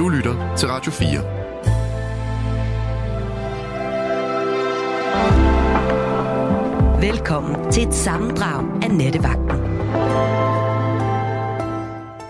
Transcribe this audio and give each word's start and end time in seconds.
Du 0.00 0.08
lytter 0.08 0.56
til 0.56 0.68
Radio 0.68 0.92
4. 0.92 1.08
Velkommen 7.10 7.72
til 7.72 7.88
et 7.88 7.94
sammendrag 7.94 8.82
af 8.82 8.90
Nettevagten. 8.90 9.60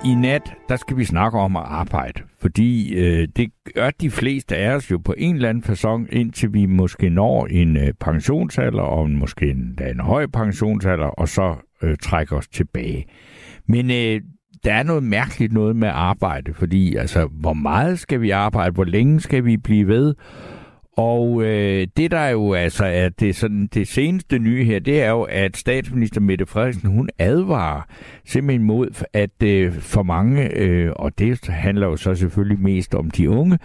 I 0.04 0.14
nat, 0.14 0.52
der 0.68 0.76
skal 0.76 0.96
vi 0.96 1.04
snakke 1.04 1.38
om 1.38 1.56
at 1.56 1.62
arbejde, 1.66 2.22
fordi 2.38 2.94
øh, 2.94 3.28
det 3.36 3.50
gør 3.74 3.90
de 3.90 4.10
fleste 4.10 4.56
af 4.56 4.74
os 4.74 4.90
jo 4.90 4.98
på 4.98 5.14
en 5.18 5.34
eller 5.34 5.48
anden 5.48 5.64
façon, 5.64 6.16
indtil 6.16 6.54
vi 6.54 6.66
måske 6.66 7.08
når 7.08 7.46
en 7.46 7.76
øh, 7.76 7.92
pensionsalder, 8.00 8.82
og 8.82 9.10
måske 9.10 9.50
en, 9.50 9.78
en 9.90 10.00
høj 10.00 10.26
pensionsalder, 10.26 11.06
og 11.06 11.28
så 11.28 11.56
øh, 11.82 11.96
trækker 11.96 12.36
os 12.36 12.48
tilbage. 12.48 13.06
Men 13.66 13.90
øh, 13.90 14.20
der 14.64 14.72
er 14.72 14.82
noget 14.82 15.02
mærkeligt 15.02 15.52
noget 15.52 15.76
med 15.76 15.88
arbejde, 15.92 16.54
fordi 16.54 16.96
altså, 16.96 17.26
hvor 17.26 17.52
meget 17.52 17.98
skal 17.98 18.20
vi 18.20 18.30
arbejde, 18.30 18.74
hvor 18.74 18.84
længe 18.84 19.20
skal 19.20 19.44
vi 19.44 19.56
blive 19.56 19.88
ved? 19.88 20.14
Og 20.96 21.42
øh, 21.42 21.86
det 21.96 22.10
der 22.10 22.28
jo 22.28 22.52
altså 22.52 22.84
er 22.84 23.08
det, 23.08 23.36
sådan, 23.36 23.68
det 23.74 23.88
seneste 23.88 24.38
nye 24.38 24.64
her, 24.64 24.78
det 24.78 25.02
er 25.02 25.10
jo, 25.10 25.22
at 25.22 25.56
statsminister 25.56 26.20
Mette 26.20 26.46
Frederiksen, 26.46 26.88
hun 26.88 27.08
advarer 27.18 27.82
simpelthen 28.24 28.66
mod, 28.66 29.04
at 29.12 29.42
øh, 29.42 29.72
for 29.72 30.02
mange, 30.02 30.56
øh, 30.56 30.92
og 30.96 31.18
det 31.18 31.46
handler 31.48 31.86
jo 31.86 31.96
så 31.96 32.14
selvfølgelig 32.14 32.60
mest 32.60 32.94
om 32.94 33.10
de 33.10 33.30
unge, 33.30 33.58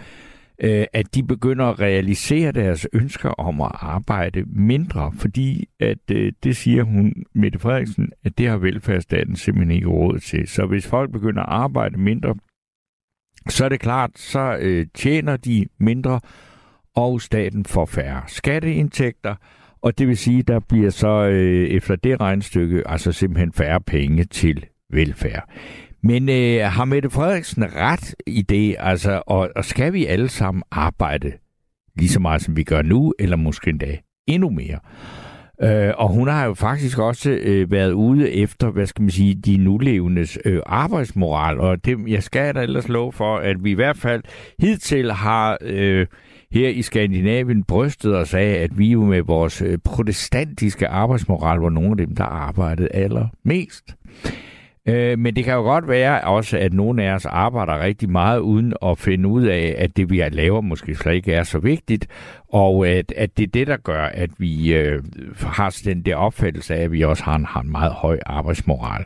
øh, 0.58 0.84
at 0.92 1.14
de 1.14 1.22
begynder 1.22 1.64
at 1.64 1.80
realisere 1.80 2.52
deres 2.52 2.86
ønsker 2.92 3.28
om 3.28 3.60
at 3.60 3.70
arbejde 3.74 4.44
mindre, 4.46 5.12
fordi 5.18 5.68
at 5.80 6.10
øh, 6.10 6.32
det 6.44 6.56
siger 6.56 6.82
hun, 6.82 7.12
Mette 7.34 7.58
Frederiksen, 7.58 8.12
at 8.24 8.38
det 8.38 8.48
har 8.48 8.56
velfærdsstaten 8.56 9.36
simpelthen 9.36 9.76
ikke 9.76 9.88
råd 9.88 10.18
til. 10.18 10.48
Så 10.48 10.66
hvis 10.66 10.86
folk 10.86 11.12
begynder 11.12 11.42
at 11.42 11.48
arbejde 11.48 12.00
mindre, 12.00 12.34
så 13.48 13.64
er 13.64 13.68
det 13.68 13.80
klart, 13.80 14.10
så 14.18 14.56
øh, 14.60 14.86
tjener 14.94 15.36
de 15.36 15.66
mindre, 15.78 16.20
og 16.96 17.20
staten 17.20 17.64
får 17.64 17.86
færre 17.86 18.22
skatteindtægter, 18.26 19.34
og 19.82 19.98
det 19.98 20.08
vil 20.08 20.16
sige, 20.16 20.42
der 20.42 20.60
bliver 20.60 20.90
så 20.90 21.26
øh, 21.26 21.68
efter 21.68 21.96
det 21.96 22.20
regnstykke 22.20 22.82
altså 22.88 23.12
simpelthen 23.12 23.52
færre 23.52 23.80
penge 23.80 24.24
til 24.24 24.66
velfærd. 24.90 25.48
Men 26.06 26.28
øh, 26.28 26.60
har 26.60 26.84
Mette 26.84 27.10
Frederiksen 27.10 27.74
ret 27.76 28.14
i 28.26 28.42
det, 28.42 28.76
altså, 28.78 29.22
og, 29.26 29.50
og 29.56 29.64
skal 29.64 29.92
vi 29.92 30.06
alle 30.06 30.28
sammen 30.28 30.62
arbejde 30.70 31.32
lige 31.96 32.08
så 32.08 32.20
meget, 32.20 32.42
som 32.42 32.56
vi 32.56 32.64
gør 32.64 32.82
nu, 32.82 33.14
eller 33.18 33.36
måske 33.36 33.70
endda 33.70 33.96
endnu 34.26 34.50
mere? 34.50 34.78
Øh, 35.62 35.92
og 35.98 36.08
hun 36.08 36.28
har 36.28 36.44
jo 36.44 36.54
faktisk 36.54 36.98
også 36.98 37.30
øh, 37.30 37.70
været 37.70 37.92
ude 37.92 38.32
efter, 38.32 38.70
hvad 38.70 38.86
skal 38.86 39.02
man 39.02 39.10
sige, 39.10 39.34
de 39.34 39.56
nulevendes 39.56 40.38
øh, 40.44 40.60
arbejdsmoral, 40.66 41.60
og 41.60 41.84
det, 41.84 41.98
jeg 42.06 42.22
skal 42.22 42.54
da 42.54 42.62
ellers 42.62 42.88
love 42.88 43.12
for, 43.12 43.36
at 43.36 43.64
vi 43.64 43.70
i 43.70 43.74
hvert 43.74 43.96
fald 43.96 44.22
hidtil 44.58 45.12
har 45.12 45.58
øh, 45.60 46.06
her 46.52 46.68
i 46.68 46.82
Skandinavien 46.82 47.64
brystet 47.64 48.16
os 48.16 48.34
af, 48.34 48.48
at 48.62 48.78
vi 48.78 48.86
jo 48.86 49.04
med 49.04 49.22
vores 49.22 49.62
øh, 49.62 49.78
protestantiske 49.84 50.88
arbejdsmoral 50.88 51.58
var 51.58 51.70
nogle 51.70 51.90
af 51.90 51.96
dem, 51.96 52.16
der 52.16 52.24
arbejdede 52.24 52.88
allermest. 52.92 53.94
Øh, 54.88 55.18
men 55.18 55.36
det 55.36 55.44
kan 55.44 55.54
jo 55.54 55.60
godt 55.60 55.88
være 55.88 56.20
også, 56.20 56.58
at 56.58 56.72
nogle 56.72 57.02
af 57.04 57.14
os 57.14 57.26
arbejder 57.26 57.80
rigtig 57.80 58.10
meget 58.10 58.38
uden 58.38 58.74
at 58.82 58.98
finde 58.98 59.28
ud 59.28 59.44
af, 59.44 59.74
at 59.78 59.96
det 59.96 60.10
vi 60.10 60.22
laver 60.32 60.60
måske 60.60 60.94
slet 60.94 61.14
ikke 61.14 61.32
er 61.32 61.42
så 61.42 61.58
vigtigt, 61.58 62.06
og 62.48 62.88
at, 62.88 63.12
at 63.16 63.36
det 63.36 63.42
er 63.42 63.50
det, 63.54 63.66
der 63.66 63.76
gør, 63.76 64.04
at 64.04 64.30
vi 64.38 64.74
øh, 64.74 65.02
har 65.40 65.80
den 65.84 66.02
der 66.02 66.16
opfattelse 66.16 66.74
af, 66.74 66.82
at 66.82 66.92
vi 66.92 67.02
også 67.02 67.24
har 67.24 67.36
en, 67.36 67.44
har 67.44 67.60
en 67.60 67.72
meget 67.72 67.92
høj 67.92 68.18
arbejdsmoral. 68.26 69.04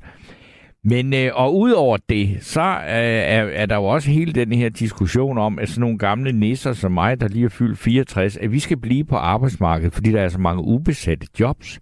Men 0.84 1.14
øh, 1.14 1.31
og 1.34 1.58
udover 1.58 1.97
det, 2.08 2.39
så 2.41 2.61
øh, 2.61 2.86
er, 2.86 3.42
er 3.42 3.67
der 3.67 3.77
jo 3.77 3.84
også 3.84 4.11
hele 4.11 4.33
den 4.33 4.53
her 4.53 4.69
diskussion 4.69 5.39
om, 5.39 5.58
at 5.58 5.69
sådan 5.69 5.81
nogle 5.81 5.98
gamle 5.98 6.33
nisser 6.33 6.73
som 6.73 6.92
mig, 6.92 7.20
der 7.20 7.28
lige 7.28 7.45
er 7.45 7.48
fyldt 7.48 7.78
64, 7.78 8.36
at 8.36 8.53
vi 8.53 8.58
skal 8.58 8.77
blive 8.77 9.05
på 9.05 9.17
arbejdsmarkedet, 9.17 9.92
fordi 9.95 10.12
der 10.12 10.20
er 10.20 10.28
så 10.28 10.39
mange 10.39 10.63
ubesatte 10.63 11.27
jobs. 11.40 11.80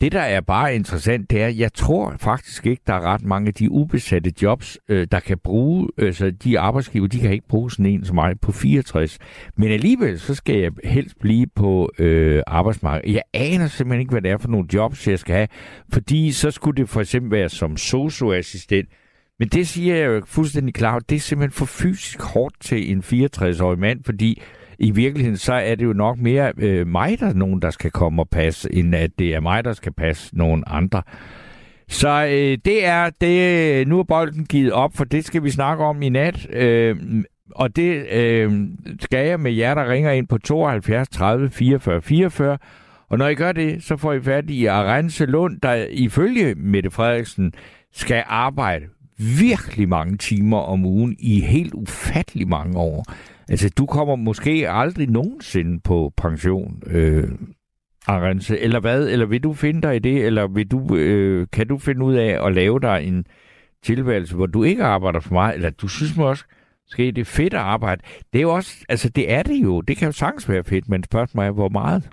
Det, 0.00 0.12
der 0.12 0.20
er 0.20 0.40
bare 0.40 0.74
interessant, 0.74 1.30
det 1.30 1.42
er, 1.42 1.46
at 1.46 1.58
jeg 1.58 1.72
tror 1.72 2.14
faktisk 2.18 2.66
ikke, 2.66 2.82
der 2.86 2.94
er 2.94 3.00
ret 3.00 3.24
mange 3.24 3.48
af 3.48 3.54
de 3.54 3.70
ubesatte 3.70 4.32
jobs, 4.42 4.78
øh, 4.88 5.06
der 5.12 5.20
kan 5.20 5.38
bruge, 5.38 5.88
altså 5.98 6.30
de 6.30 6.58
arbejdsgiver, 6.58 7.06
de 7.06 7.20
kan 7.20 7.32
ikke 7.32 7.48
bruge 7.48 7.70
sådan 7.70 7.86
en 7.86 8.04
som 8.04 8.14
mig 8.14 8.40
på 8.40 8.52
64. 8.52 9.18
Men 9.56 9.70
alligevel, 9.70 10.20
så 10.20 10.34
skal 10.34 10.58
jeg 10.58 10.72
helst 10.84 11.18
blive 11.20 11.46
på 11.46 11.90
øh, 11.98 12.42
arbejdsmarkedet. 12.46 13.14
Jeg 13.14 13.22
aner 13.34 13.66
simpelthen 13.66 14.00
ikke, 14.00 14.10
hvad 14.10 14.22
det 14.22 14.30
er 14.30 14.36
for 14.36 14.48
nogle 14.48 14.68
jobs, 14.74 15.08
jeg 15.08 15.18
skal 15.18 15.34
have, 15.34 15.48
fordi 15.92 16.32
så 16.32 16.50
skulle 16.50 16.76
det 16.76 16.88
for 16.88 17.00
eksempel 17.00 17.30
være 17.30 17.48
som 17.48 17.76
socioassistent, 17.76 18.88
men 19.38 19.48
det 19.48 19.68
siger 19.68 19.96
jeg 19.96 20.06
jo 20.06 20.22
fuldstændig 20.26 20.74
klart, 20.74 21.10
det 21.10 21.16
er 21.16 21.20
simpelthen 21.20 21.58
for 21.58 21.66
fysisk 21.66 22.22
hårdt 22.22 22.54
til 22.60 22.92
en 22.92 22.98
64-årig 22.98 23.78
mand, 23.78 24.04
fordi 24.04 24.42
i 24.78 24.90
virkeligheden 24.90 25.36
så 25.36 25.52
er 25.52 25.74
det 25.74 25.84
jo 25.84 25.92
nok 25.92 26.18
mere 26.18 26.52
øh, 26.58 26.86
mig, 26.86 27.20
der 27.20 27.26
er 27.26 27.34
nogen, 27.34 27.62
der 27.62 27.70
skal 27.70 27.90
komme 27.90 28.22
og 28.22 28.28
passe, 28.28 28.74
end 28.74 28.94
at 28.94 29.10
det 29.18 29.34
er 29.34 29.40
mig, 29.40 29.64
der 29.64 29.72
skal 29.72 29.92
passe 29.92 30.36
nogen 30.36 30.64
andre. 30.66 31.02
Så 31.88 32.24
øh, 32.24 32.58
det 32.64 32.86
er 32.86 33.10
det. 33.20 33.88
Nu 33.88 33.98
er 33.98 34.04
bolden 34.04 34.44
givet 34.46 34.72
op, 34.72 34.96
for 34.96 35.04
det 35.04 35.24
skal 35.24 35.44
vi 35.44 35.50
snakke 35.50 35.84
om 35.84 36.02
i 36.02 36.08
nat. 36.08 36.46
Øh, 36.52 36.96
og 37.54 37.76
det 37.76 38.06
øh, 38.12 38.52
skal 39.00 39.26
jeg 39.26 39.40
med 39.40 39.52
jer, 39.52 39.74
der 39.74 39.90
ringer 39.90 40.10
ind 40.10 40.26
på 40.26 40.38
72 40.38 41.08
30 41.08 41.50
44 41.50 42.02
44. 42.02 42.58
Og 43.08 43.18
når 43.18 43.28
I 43.28 43.34
gør 43.34 43.52
det, 43.52 43.82
så 43.82 43.96
får 43.96 44.12
I 44.12 44.20
fat 44.20 44.50
i 44.50 44.66
Arense 44.66 45.26
Lund, 45.26 45.60
der 45.60 45.74
ifølge 45.90 46.54
Mette 46.54 46.90
Frederiksen 46.90 47.52
skal 47.92 48.24
arbejde 48.26 48.84
virkelig 49.18 49.88
mange 49.88 50.16
timer 50.16 50.58
om 50.58 50.84
ugen 50.84 51.16
i 51.18 51.40
helt 51.40 51.74
ufattelig 51.74 52.48
mange 52.48 52.78
år. 52.78 53.04
Altså, 53.48 53.70
du 53.78 53.86
kommer 53.86 54.16
måske 54.16 54.70
aldrig 54.70 55.08
nogensinde 55.08 55.80
på 55.80 56.12
pension, 56.16 56.82
øh, 56.86 57.28
Arance, 58.06 58.58
eller 58.58 58.80
hvad? 58.80 59.08
Eller 59.08 59.26
vil 59.26 59.42
du 59.42 59.52
finde 59.52 59.82
dig 59.82 59.96
i 59.96 59.98
det, 59.98 60.26
eller 60.26 60.46
vil 60.46 60.70
du, 60.70 60.96
øh, 60.96 61.46
kan 61.52 61.66
du 61.66 61.78
finde 61.78 62.04
ud 62.04 62.14
af 62.14 62.46
at 62.46 62.54
lave 62.54 62.80
dig 62.80 63.04
en 63.04 63.24
tilværelse, 63.82 64.34
hvor 64.34 64.46
du 64.46 64.64
ikke 64.64 64.84
arbejder 64.84 65.20
for 65.20 65.32
meget, 65.32 65.54
eller 65.54 65.70
du 65.70 65.88
synes 65.88 66.16
måske, 66.16 66.48
måske 66.86 67.06
det 67.06 67.18
er 67.18 67.24
fedt 67.24 67.54
at 67.54 67.60
arbejde. 67.60 68.02
Det 68.32 68.38
er 68.38 68.42
jo 68.42 68.54
også, 68.54 68.84
altså 68.88 69.08
det 69.08 69.32
er 69.32 69.42
det 69.42 69.62
jo, 69.62 69.80
det 69.80 69.96
kan 69.96 70.06
jo 70.06 70.12
sagtens 70.12 70.48
være 70.48 70.64
fedt, 70.64 70.88
men 70.88 71.04
spørgsmålet 71.04 71.48
er, 71.48 71.52
hvor 71.52 71.68
meget? 71.68 72.08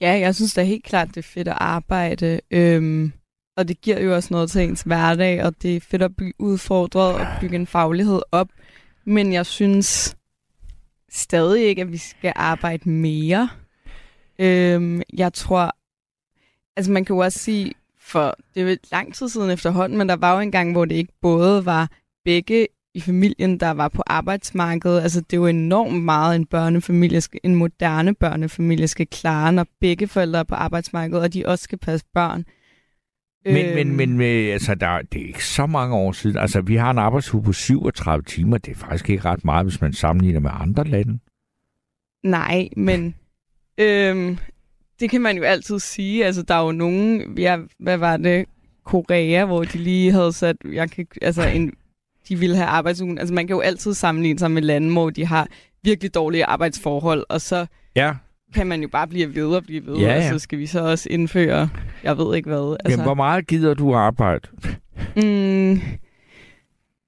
Ja, 0.00 0.12
jeg 0.12 0.34
synes 0.34 0.54
da 0.54 0.62
helt 0.62 0.84
klart, 0.84 1.08
det 1.08 1.16
er 1.16 1.22
fedt 1.22 1.48
at 1.48 1.56
arbejde. 1.60 2.40
Øhm, 2.50 3.12
og 3.56 3.68
det 3.68 3.80
giver 3.80 4.00
jo 4.00 4.14
også 4.14 4.28
noget 4.30 4.50
til 4.50 4.62
ens 4.62 4.82
hverdag, 4.82 5.44
og 5.44 5.62
det 5.62 5.76
er 5.76 5.80
fedt 5.80 6.02
at 6.02 6.16
blive 6.16 6.32
udfordret 6.38 7.14
og 7.14 7.26
bygge 7.40 7.56
en 7.56 7.66
faglighed 7.66 8.22
op. 8.32 8.48
Men 9.04 9.32
jeg 9.32 9.46
synes, 9.46 10.16
stadig 11.10 11.66
ikke, 11.66 11.82
at 11.82 11.92
vi 11.92 11.96
skal 11.96 12.32
arbejde 12.36 12.88
mere. 12.88 13.48
Øhm, 14.38 15.02
jeg 15.12 15.32
tror, 15.32 15.76
altså 16.76 16.92
man 16.92 17.04
kan 17.04 17.16
jo 17.16 17.22
også 17.22 17.38
sige, 17.38 17.72
for 18.00 18.36
det 18.54 18.62
er 18.62 18.70
jo 18.70 18.76
lang 18.92 19.14
tid 19.14 19.28
siden 19.28 19.50
efterhånden, 19.50 19.98
men 19.98 20.08
der 20.08 20.16
var 20.16 20.34
jo 20.34 20.40
en 20.40 20.52
gang, 20.52 20.72
hvor 20.72 20.84
det 20.84 20.94
ikke 20.94 21.12
både 21.20 21.66
var 21.66 21.90
begge 22.24 22.66
i 22.94 23.00
familien, 23.00 23.60
der 23.60 23.70
var 23.70 23.88
på 23.88 24.02
arbejdsmarkedet. 24.06 25.00
Altså 25.00 25.20
det 25.20 25.32
er 25.32 25.40
jo 25.40 25.46
enormt 25.46 26.04
meget, 26.04 26.36
en 26.36 26.46
børnefamilie, 26.46 27.20
skal, 27.20 27.40
en 27.42 27.54
moderne 27.54 28.14
børnefamilie 28.14 28.88
skal 28.88 29.06
klare, 29.06 29.52
når 29.52 29.66
begge 29.80 30.08
forældre 30.08 30.38
er 30.38 30.44
på 30.44 30.54
arbejdsmarkedet, 30.54 31.22
og 31.22 31.34
de 31.34 31.46
også 31.46 31.62
skal 31.62 31.78
passe 31.78 32.06
børn. 32.14 32.44
Men, 33.44 33.66
øhm. 33.66 33.74
men, 33.74 33.96
men 33.96 34.20
øh, 34.20 34.52
altså, 34.52 34.74
der, 34.74 35.02
det 35.02 35.22
er 35.22 35.26
ikke 35.26 35.46
så 35.46 35.66
mange 35.66 35.96
år 35.96 36.12
siden. 36.12 36.36
Altså, 36.36 36.60
vi 36.60 36.76
har 36.76 36.90
en 36.90 36.98
arbejdsuge 36.98 37.42
på 37.42 37.52
37 37.52 38.22
timer. 38.22 38.58
Det 38.58 38.72
er 38.72 38.76
faktisk 38.76 39.10
ikke 39.10 39.24
ret 39.24 39.44
meget, 39.44 39.66
hvis 39.66 39.80
man 39.80 39.92
sammenligner 39.92 40.40
med 40.40 40.50
andre 40.52 40.84
lande. 40.84 41.18
Nej, 42.22 42.68
men 42.76 43.14
øhm, 43.78 44.38
det 45.00 45.10
kan 45.10 45.20
man 45.20 45.36
jo 45.36 45.42
altid 45.42 45.78
sige. 45.78 46.24
Altså, 46.24 46.42
der 46.42 46.54
er 46.54 46.64
jo 46.64 46.72
nogen, 46.72 47.38
ja, 47.38 47.58
hvad 47.78 47.96
var 47.96 48.16
det, 48.16 48.44
Korea, 48.84 49.44
hvor 49.44 49.64
de 49.64 49.78
lige 49.78 50.12
havde 50.12 50.32
sat, 50.32 50.56
jeg 50.72 50.90
kan, 50.90 51.06
altså 51.22 51.48
en, 51.48 51.72
de 52.28 52.36
ville 52.36 52.56
have 52.56 52.68
arbejdsugen. 52.68 53.18
Altså, 53.18 53.34
man 53.34 53.46
kan 53.46 53.56
jo 53.56 53.60
altid 53.60 53.94
sammenligne 53.94 54.38
sig 54.38 54.50
med 54.50 54.62
lande, 54.62 54.92
hvor 54.92 55.10
de 55.10 55.26
har 55.26 55.48
virkelig 55.82 56.14
dårlige 56.14 56.44
arbejdsforhold, 56.44 57.24
og 57.28 57.40
så 57.40 57.66
ja 57.96 58.14
kan 58.54 58.66
man 58.66 58.82
jo 58.82 58.88
bare 58.88 59.06
blive 59.06 59.34
ved 59.34 59.56
og 59.56 59.62
blive 59.62 59.86
ved, 59.86 59.96
ja, 59.96 60.14
ja. 60.14 60.16
og 60.16 60.22
så 60.22 60.38
skal 60.38 60.58
vi 60.58 60.66
så 60.66 60.80
også 60.80 61.08
indføre, 61.10 61.68
jeg 62.02 62.18
ved 62.18 62.36
ikke 62.36 62.48
hvad. 62.48 62.76
Altså, 62.80 62.90
Jamen, 62.90 63.04
hvor 63.04 63.14
meget 63.14 63.46
gider 63.46 63.74
du 63.74 63.94
arbejde? 63.94 64.48
Mm, 65.16 65.80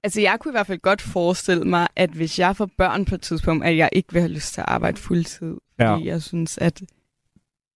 altså, 0.03 0.21
jeg 0.21 0.37
kunne 0.39 0.51
i 0.51 0.53
hvert 0.53 0.67
fald 0.67 0.79
godt 0.79 1.01
forestille 1.01 1.63
mig, 1.63 1.87
at 1.95 2.09
hvis 2.09 2.39
jeg 2.39 2.55
får 2.55 2.69
børn 2.77 3.05
på 3.05 3.15
et 3.15 3.21
tidspunkt, 3.21 3.65
at 3.65 3.77
jeg 3.77 3.89
ikke 3.91 4.13
vil 4.13 4.21
have 4.21 4.33
lyst 4.33 4.53
til 4.53 4.61
at 4.61 4.67
arbejde 4.69 4.97
fuldtid. 4.97 5.55
Ja. 5.79 5.93
Fordi 5.93 6.07
jeg 6.07 6.21
synes, 6.21 6.57
at 6.57 6.81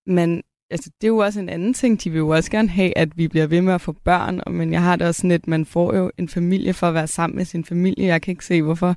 man, 0.08 0.44
altså, 0.72 0.90
det 1.02 1.08
er 1.08 1.12
jo 1.12 1.18
også 1.18 1.40
en 1.40 1.50
anden 1.50 1.74
ting. 1.74 2.04
De 2.04 2.10
vil 2.10 2.20
jo 2.20 2.30
også 2.30 2.52
gerne 2.52 2.70
have, 2.70 2.98
at 2.98 3.18
vi 3.18 3.28
bliver 3.28 3.48
ved 3.48 3.62
med 3.62 3.74
at 3.74 3.82
få 3.82 3.96
børn, 4.04 4.42
men 4.48 4.74
jeg 4.74 4.82
har 4.82 4.96
det 4.96 5.08
også 5.08 5.20
sådan, 5.20 5.32
at 5.32 5.48
man 5.48 5.66
får 5.66 5.96
jo 5.96 6.12
en 6.18 6.30
familie 6.30 6.74
for 6.74 6.88
at 6.88 6.94
være 6.94 7.08
sammen 7.08 7.38
med 7.38 7.46
sin 7.46 7.66
familie. 7.66 8.08
Jeg 8.08 8.22
kan 8.22 8.32
ikke 8.32 8.46
se, 8.46 8.62
hvorfor 8.62 8.96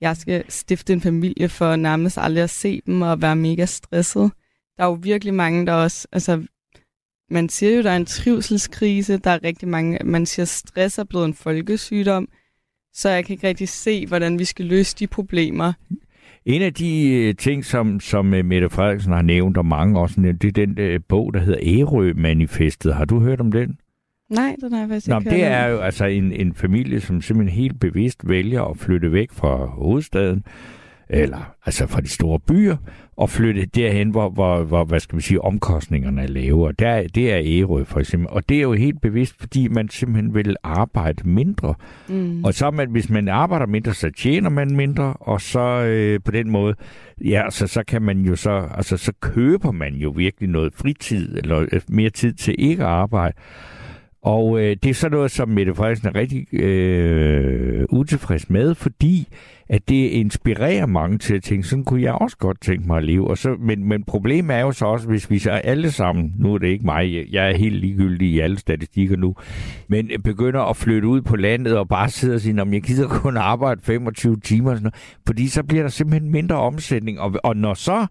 jeg 0.00 0.16
skal 0.16 0.44
stifte 0.48 0.92
en 0.92 1.00
familie 1.00 1.48
for 1.48 1.76
nærmest 1.76 2.18
aldrig 2.18 2.44
at 2.44 2.50
se 2.50 2.80
dem 2.86 3.02
og 3.02 3.22
være 3.22 3.36
mega 3.36 3.64
stresset. 3.64 4.30
Der 4.76 4.82
er 4.84 4.86
jo 4.86 4.98
virkelig 5.02 5.34
mange, 5.34 5.66
der 5.66 5.72
også, 5.72 6.08
altså, 6.12 6.42
man 7.30 7.48
siger 7.48 7.76
jo, 7.76 7.82
der 7.82 7.90
er 7.90 7.96
en 7.96 8.06
trivselskrise, 8.06 9.18
der 9.18 9.30
er 9.30 9.44
rigtig 9.44 9.68
mange, 9.68 9.98
man 10.04 10.26
siger, 10.26 10.46
stress 10.46 10.98
er 10.98 11.04
blevet 11.04 11.24
en 11.24 11.34
folkesygdom. 11.34 12.28
Så 12.92 13.08
jeg 13.08 13.24
kan 13.24 13.32
ikke 13.32 13.48
rigtig 13.48 13.68
se, 13.68 14.06
hvordan 14.06 14.38
vi 14.38 14.44
skal 14.44 14.64
løse 14.64 14.96
de 14.98 15.06
problemer. 15.06 15.72
En 16.44 16.62
af 16.62 16.74
de 16.74 17.08
øh, 17.08 17.34
ting, 17.34 17.64
som, 17.64 18.00
som 18.00 18.34
øh, 18.34 18.44
Mette 18.44 18.70
Frederiksen 18.70 19.12
har 19.12 19.22
nævnt, 19.22 19.56
og 19.56 19.66
mange 19.66 20.00
også 20.00 20.20
nævnt, 20.20 20.42
det 20.42 20.48
er 20.48 20.66
den 20.66 20.78
øh, 20.78 21.00
bog, 21.08 21.34
der 21.34 21.40
hedder 21.40 21.60
Ærø-manifestet. 21.62 22.94
Har 22.94 23.04
du 23.04 23.20
hørt 23.20 23.40
om 23.40 23.52
den? 23.52 23.78
Nej, 24.28 24.56
den 24.60 24.72
har 24.72 24.80
jeg 24.80 24.88
faktisk 24.88 25.08
Nå, 25.08 25.18
ikke 25.18 25.30
det 25.30 25.46
om. 25.46 25.52
er 25.52 25.66
jo 25.66 25.78
altså 25.78 26.04
en, 26.04 26.32
en 26.32 26.54
familie, 26.54 27.00
som 27.00 27.22
simpelthen 27.22 27.58
helt 27.58 27.80
bevidst 27.80 28.28
vælger 28.28 28.62
at 28.62 28.78
flytte 28.78 29.12
væk 29.12 29.32
fra 29.32 29.66
hovedstaden, 29.66 30.44
eller 31.08 31.54
altså 31.66 31.86
fra 31.86 32.00
de 32.00 32.08
store 32.08 32.40
byer, 32.40 32.76
og 33.16 33.30
flytte 33.30 33.66
derhen, 33.66 34.10
hvor, 34.10 34.28
hvor, 34.28 34.62
hvor 34.62 34.84
hvad 34.84 35.00
skal 35.00 35.16
vi 35.16 35.22
sige, 35.22 35.40
omkostningerne 35.40 36.22
er 36.22 36.26
lavere. 36.26 36.72
Der, 36.72 37.08
det 37.14 37.32
er 37.32 37.40
Ærø 37.44 37.84
for 37.84 38.00
eksempel. 38.00 38.28
Og 38.30 38.48
det 38.48 38.56
er 38.56 38.62
jo 38.62 38.72
helt 38.72 39.00
bevidst, 39.00 39.34
fordi 39.40 39.68
man 39.68 39.88
simpelthen 39.88 40.34
vil 40.34 40.56
arbejde 40.62 41.28
mindre. 41.28 41.74
Mm. 42.08 42.44
Og 42.44 42.54
så 42.54 42.70
man, 42.70 42.90
hvis 42.90 43.10
man 43.10 43.28
arbejder 43.28 43.66
mindre, 43.66 43.94
så 43.94 44.10
tjener 44.10 44.50
man 44.50 44.76
mindre, 44.76 45.14
og 45.20 45.40
så 45.40 45.60
øh, 45.60 46.20
på 46.24 46.30
den 46.30 46.50
måde, 46.50 46.74
ja, 47.24 47.50
så, 47.50 47.66
så 47.66 47.82
kan 47.88 48.02
man 48.02 48.20
jo 48.20 48.36
så, 48.36 48.68
altså 48.74 48.96
så 48.96 49.12
køber 49.20 49.72
man 49.72 49.94
jo 49.94 50.10
virkelig 50.10 50.48
noget 50.48 50.72
fritid, 50.74 51.38
eller 51.38 51.66
øh, 51.72 51.80
mere 51.88 52.10
tid 52.10 52.32
til 52.32 52.54
ikke 52.58 52.82
at 52.82 52.88
arbejde. 52.88 53.36
Og 54.26 54.60
øh, 54.60 54.76
det 54.82 54.90
er 54.90 54.94
så 54.94 55.08
noget, 55.08 55.30
som 55.30 55.48
Mette 55.48 55.74
Frederiksen 55.74 56.08
er 56.08 56.14
rigtig 56.14 56.54
øh, 56.54 57.84
utilfreds 57.90 58.50
med, 58.50 58.74
fordi 58.74 59.28
at 59.68 59.88
det 59.88 60.08
inspirerer 60.08 60.86
mange 60.86 61.18
til 61.18 61.34
at 61.34 61.42
tænke, 61.42 61.68
sådan 61.68 61.84
kunne 61.84 62.02
jeg 62.02 62.12
også 62.12 62.36
godt 62.36 62.60
tænke 62.60 62.86
mig 62.86 62.96
at 62.96 63.04
leve. 63.04 63.30
Og 63.30 63.38
så, 63.38 63.56
men, 63.58 63.88
men 63.88 64.04
problemet 64.04 64.56
er 64.56 64.60
jo 64.60 64.72
så 64.72 64.86
også, 64.86 65.08
hvis 65.08 65.30
vi 65.30 65.38
så 65.38 65.50
alle 65.50 65.90
sammen, 65.90 66.34
nu 66.38 66.54
er 66.54 66.58
det 66.58 66.66
ikke 66.66 66.84
mig, 66.84 67.26
jeg 67.32 67.50
er 67.50 67.56
helt 67.56 67.74
ligegyldig 67.74 68.28
i 68.28 68.40
alle 68.40 68.58
statistikker 68.58 69.16
nu, 69.16 69.34
men 69.88 70.10
begynder 70.24 70.60
at 70.60 70.76
flytte 70.76 71.08
ud 71.08 71.22
på 71.22 71.36
landet 71.36 71.78
og 71.78 71.88
bare 71.88 72.10
sidde 72.10 72.34
og 72.34 72.40
sige, 72.40 72.62
om 72.62 72.74
jeg 72.74 72.82
gider 72.82 73.08
kun 73.08 73.36
arbejde 73.36 73.80
25 73.84 74.36
timer, 74.40 74.70
og 74.70 74.76
sådan 74.76 74.82
noget, 74.82 75.20
fordi 75.26 75.48
så 75.48 75.62
bliver 75.62 75.82
der 75.82 75.90
simpelthen 75.90 76.30
mindre 76.30 76.56
omsætning. 76.56 77.20
Og, 77.20 77.32
og 77.42 77.56
når 77.56 77.74
så 77.74 78.06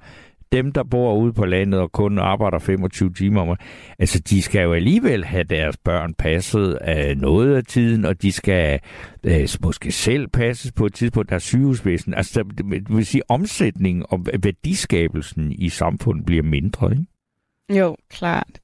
dem, 0.58 0.72
der 0.72 0.84
bor 0.84 1.16
ude 1.16 1.34
på 1.34 1.46
landet 1.46 1.80
og 1.80 1.92
kun 1.92 2.20
arbejder 2.20 2.60
25 2.60 3.14
timer 3.14 3.42
om 3.42 3.56
altså 4.00 4.20
de 4.20 4.42
skal 4.42 4.64
jo 4.64 4.74
alligevel 4.74 5.26
have 5.26 5.44
deres 5.44 5.78
børn 5.78 6.14
passet 6.14 6.74
af 6.74 7.18
noget 7.18 7.56
af 7.56 7.64
tiden, 7.64 8.06
og 8.06 8.22
de 8.22 8.32
skal 8.32 8.80
øh, 9.24 9.48
måske 9.62 9.92
selv 9.92 10.28
passes 10.28 10.72
på 10.72 10.86
et 10.86 10.94
tidspunkt, 10.94 11.30
der 11.30 11.36
er 11.36 11.40
sygehusvæsen. 11.40 12.14
Altså 12.14 12.44
det 12.58 12.96
vil 12.96 13.06
sige, 13.06 13.22
omsætningen 13.30 14.06
og 14.10 14.26
værdiskabelsen 14.44 15.52
i 15.52 15.70
samfundet 15.70 16.26
bliver 16.26 16.44
mindre, 16.44 16.92
ikke? 16.92 17.06
Jo, 17.80 17.96
klart. 18.10 18.60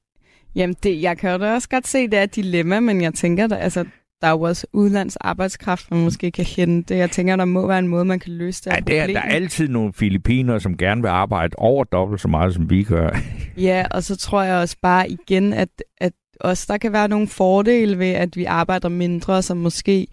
Jamen, 0.54 0.76
det, 0.82 1.02
jeg 1.02 1.18
kan 1.18 1.30
jo 1.30 1.38
da 1.38 1.54
også 1.54 1.68
godt 1.68 1.86
se, 1.86 2.08
det 2.08 2.18
er 2.18 2.22
et 2.22 2.36
dilemma, 2.36 2.80
men 2.80 3.00
jeg 3.00 3.14
tænker, 3.14 3.46
der, 3.46 3.56
altså, 3.56 3.84
der 4.22 4.28
er 4.28 4.32
jo 4.32 4.40
også 4.40 4.66
udlands 4.72 5.16
arbejdskraft, 5.16 5.90
man 5.90 6.04
måske 6.04 6.30
kan 6.30 6.44
hente. 6.44 6.96
Jeg 6.96 7.10
tænker, 7.10 7.36
der 7.36 7.44
må 7.44 7.66
være 7.66 7.78
en 7.78 7.88
måde, 7.88 8.04
man 8.04 8.18
kan 8.18 8.32
løse 8.32 8.64
det 8.64 8.70
Ja, 8.70 8.80
det 8.80 8.98
er, 8.98 9.06
der 9.06 9.18
er 9.18 9.22
altid 9.34 9.68
nogle 9.68 9.92
filipiner, 9.92 10.58
som 10.58 10.76
gerne 10.76 11.02
vil 11.02 11.08
arbejde 11.08 11.54
over 11.58 11.84
dobbelt 11.84 12.20
så 12.20 12.28
meget, 12.28 12.54
som 12.54 12.70
vi 12.70 12.82
gør. 12.82 13.10
Ja, 13.56 13.86
og 13.90 14.02
så 14.02 14.16
tror 14.16 14.42
jeg 14.42 14.56
også 14.56 14.76
bare 14.82 15.10
igen, 15.10 15.52
at, 15.52 15.68
at 15.98 16.12
også 16.40 16.64
der 16.68 16.78
kan 16.78 16.92
være 16.92 17.08
nogle 17.08 17.28
fordele 17.28 17.98
ved, 17.98 18.10
at 18.10 18.36
vi 18.36 18.44
arbejder 18.44 18.88
mindre, 18.88 19.42
som 19.42 19.56
måske 19.56 20.06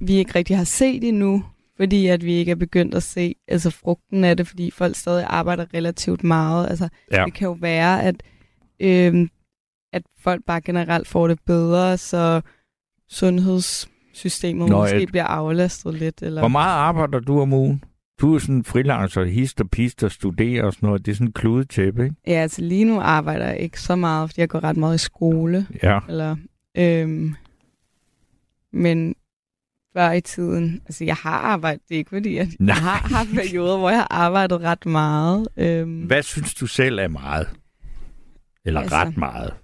vi 0.00 0.12
ikke 0.12 0.34
rigtig 0.34 0.56
har 0.56 0.64
set 0.64 1.04
endnu, 1.04 1.44
fordi 1.76 2.06
at 2.06 2.24
vi 2.24 2.32
ikke 2.32 2.50
er 2.50 2.56
begyndt 2.56 2.94
at 2.94 3.02
se 3.02 3.34
altså 3.48 3.70
frugten 3.70 4.24
af 4.24 4.36
det, 4.36 4.46
fordi 4.48 4.70
folk 4.70 4.96
stadig 4.96 5.26
arbejder 5.28 5.66
relativt 5.74 6.24
meget. 6.24 6.70
Altså, 6.70 6.88
Ja. 7.12 7.24
Det 7.24 7.34
kan 7.34 7.46
jo 7.46 7.52
være, 7.60 8.02
at, 8.02 8.14
øhm, 8.80 9.30
at 9.92 10.02
folk 10.20 10.44
bare 10.46 10.60
generelt 10.60 11.08
får 11.08 11.28
det 11.28 11.38
bedre, 11.46 11.98
så 11.98 12.40
sundhedssystemet 13.10 14.68
Nå, 14.68 14.78
måske 14.80 15.02
et- 15.02 15.08
bliver 15.08 15.24
aflastet 15.24 15.94
lidt. 15.94 16.22
Eller... 16.22 16.40
Hvor 16.40 16.48
meget 16.48 16.72
arbejder 16.72 17.20
du 17.20 17.40
om 17.40 17.52
ugen? 17.52 17.84
Du 18.20 18.34
er 18.34 18.38
sådan 18.38 18.64
freelancer, 18.64 19.24
hist 19.24 19.60
og 19.60 19.70
pist 19.70 20.02
og 20.04 20.12
studerer 20.12 20.64
og 20.64 20.72
sådan 20.72 20.86
noget. 20.86 21.06
Det 21.06 21.12
er 21.12 21.16
sådan 21.16 21.26
en 21.26 21.32
kludetæppe, 21.32 22.04
ikke? 22.04 22.16
Ja, 22.26 22.32
altså 22.32 22.62
lige 22.62 22.84
nu 22.84 23.00
arbejder 23.00 23.46
jeg 23.46 23.58
ikke 23.60 23.80
så 23.80 23.96
meget, 23.96 24.30
fordi 24.30 24.40
jeg 24.40 24.48
går 24.48 24.64
ret 24.64 24.76
meget 24.76 24.94
i 24.94 24.98
skole. 24.98 25.66
Ja. 25.82 25.98
Eller, 26.08 26.36
øhm, 26.78 27.34
men 28.72 29.14
før 29.96 30.10
i 30.12 30.20
tiden, 30.20 30.80
altså 30.86 31.04
jeg 31.04 31.14
har 31.14 31.38
arbejdet, 31.38 31.82
det 31.88 31.94
er 31.94 31.98
ikke 31.98 32.08
fordi, 32.08 32.34
Nej. 32.38 32.48
jeg 32.66 32.74
har 32.76 33.08
haft 33.16 33.28
perioder, 33.34 33.78
hvor 33.78 33.90
jeg 33.90 33.98
har 33.98 34.08
arbejdet 34.10 34.60
ret 34.60 34.86
meget. 34.86 35.48
Øhm, 35.56 36.00
Hvad 36.02 36.22
synes 36.22 36.54
du 36.54 36.66
selv 36.66 36.98
er 36.98 37.08
meget? 37.08 37.48
Eller 38.64 38.80
Altså- 38.80 38.96
ret 38.96 39.16
meget? 39.16 39.54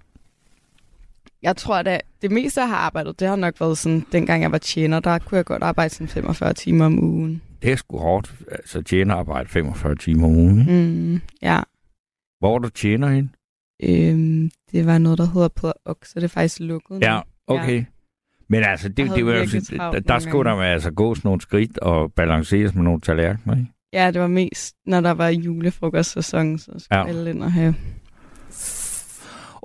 Jeg 1.43 1.55
tror, 1.57 1.75
at 1.75 2.01
det 2.21 2.31
meste, 2.31 2.61
jeg 2.61 2.69
har 2.69 2.75
arbejdet, 2.77 3.19
det 3.19 3.27
har 3.27 3.35
nok 3.35 3.59
været 3.59 3.77
sådan, 3.77 4.05
dengang 4.11 4.41
jeg 4.43 4.51
var 4.51 4.57
tjener, 4.57 4.99
der 4.99 5.19
kunne 5.19 5.35
jeg 5.37 5.45
godt 5.45 5.63
arbejde 5.63 5.93
sådan 5.93 6.07
45 6.07 6.53
timer 6.53 6.85
om 6.85 7.03
ugen. 7.03 7.41
Det 7.61 7.71
er 7.71 7.75
sgu 7.75 7.97
hårdt. 7.97 8.33
Altså 8.51 8.81
tjenerarbejde 8.81 9.49
45 9.49 9.95
timer 9.95 10.27
om 10.27 10.35
ugen. 10.35 10.59
Ikke? 10.59 10.71
Mm, 10.71 11.21
ja, 11.41 11.61
Hvor 12.39 12.57
du 12.59 12.69
tjener 12.69 13.09
hen? 13.09 13.35
øhm, 13.83 14.51
det 14.71 14.85
var 14.85 14.97
noget, 14.97 15.17
der 15.17 15.25
hedder 15.33 15.47
Peder 15.47 15.73
Ok, 15.85 16.05
så 16.05 16.11
det 16.15 16.23
er 16.23 16.27
faktisk 16.27 16.59
lukket. 16.59 17.01
Ja, 17.01 17.19
okay. 17.47 17.83
Men 18.49 18.63
altså, 18.63 18.89
det, 18.89 19.11
det, 19.15 19.25
var, 19.25 19.31
der, 19.91 19.99
der 19.99 20.19
skulle 20.19 20.49
der 20.49 20.55
altså 20.57 20.91
gås 20.91 21.23
nogle 21.23 21.41
skridt 21.41 21.77
og 21.77 22.13
balanceres 22.13 22.75
med 22.75 22.83
nogle 22.83 23.01
tallerkener, 23.01 23.55
ikke? 23.55 23.67
Ja, 23.93 24.11
det 24.11 24.21
var 24.21 24.27
mest, 24.27 24.75
når 24.85 25.01
der 25.01 25.11
var 25.11 25.27
julefrokostsæson, 25.29 26.57
så 26.57 26.65
skulle 26.65 26.85
Ja. 26.91 26.99
ja. 27.01 27.07
alle 27.07 27.29
ind 27.29 27.43
og 27.43 27.51
have 27.51 27.75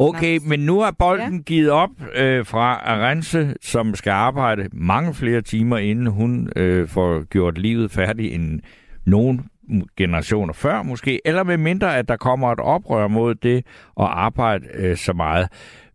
Okay, 0.00 0.38
men 0.46 0.60
nu 0.60 0.80
er 0.80 0.90
bolden 0.90 1.36
ja. 1.36 1.42
givet 1.42 1.70
op 1.70 1.90
øh, 2.14 2.46
fra 2.46 2.80
Arance, 2.84 3.54
som 3.62 3.94
skal 3.94 4.10
arbejde 4.10 4.68
mange 4.72 5.14
flere 5.14 5.40
timer, 5.40 5.78
inden 5.78 6.06
hun 6.06 6.50
øh, 6.56 6.88
får 6.88 7.24
gjort 7.24 7.58
livet 7.58 7.90
færdigt 7.90 8.34
end 8.34 8.60
nogen 9.06 9.46
generationer 9.96 10.52
før 10.52 10.82
måske, 10.82 11.20
eller 11.24 11.42
med 11.42 11.56
mindre, 11.56 11.96
at 11.96 12.08
der 12.08 12.16
kommer 12.16 12.52
et 12.52 12.60
oprør 12.60 13.08
mod 13.08 13.34
det 13.34 13.56
at 14.00 14.06
arbejde 14.06 14.64
øh, 14.74 14.96
så 14.96 15.12
meget. 15.12 15.48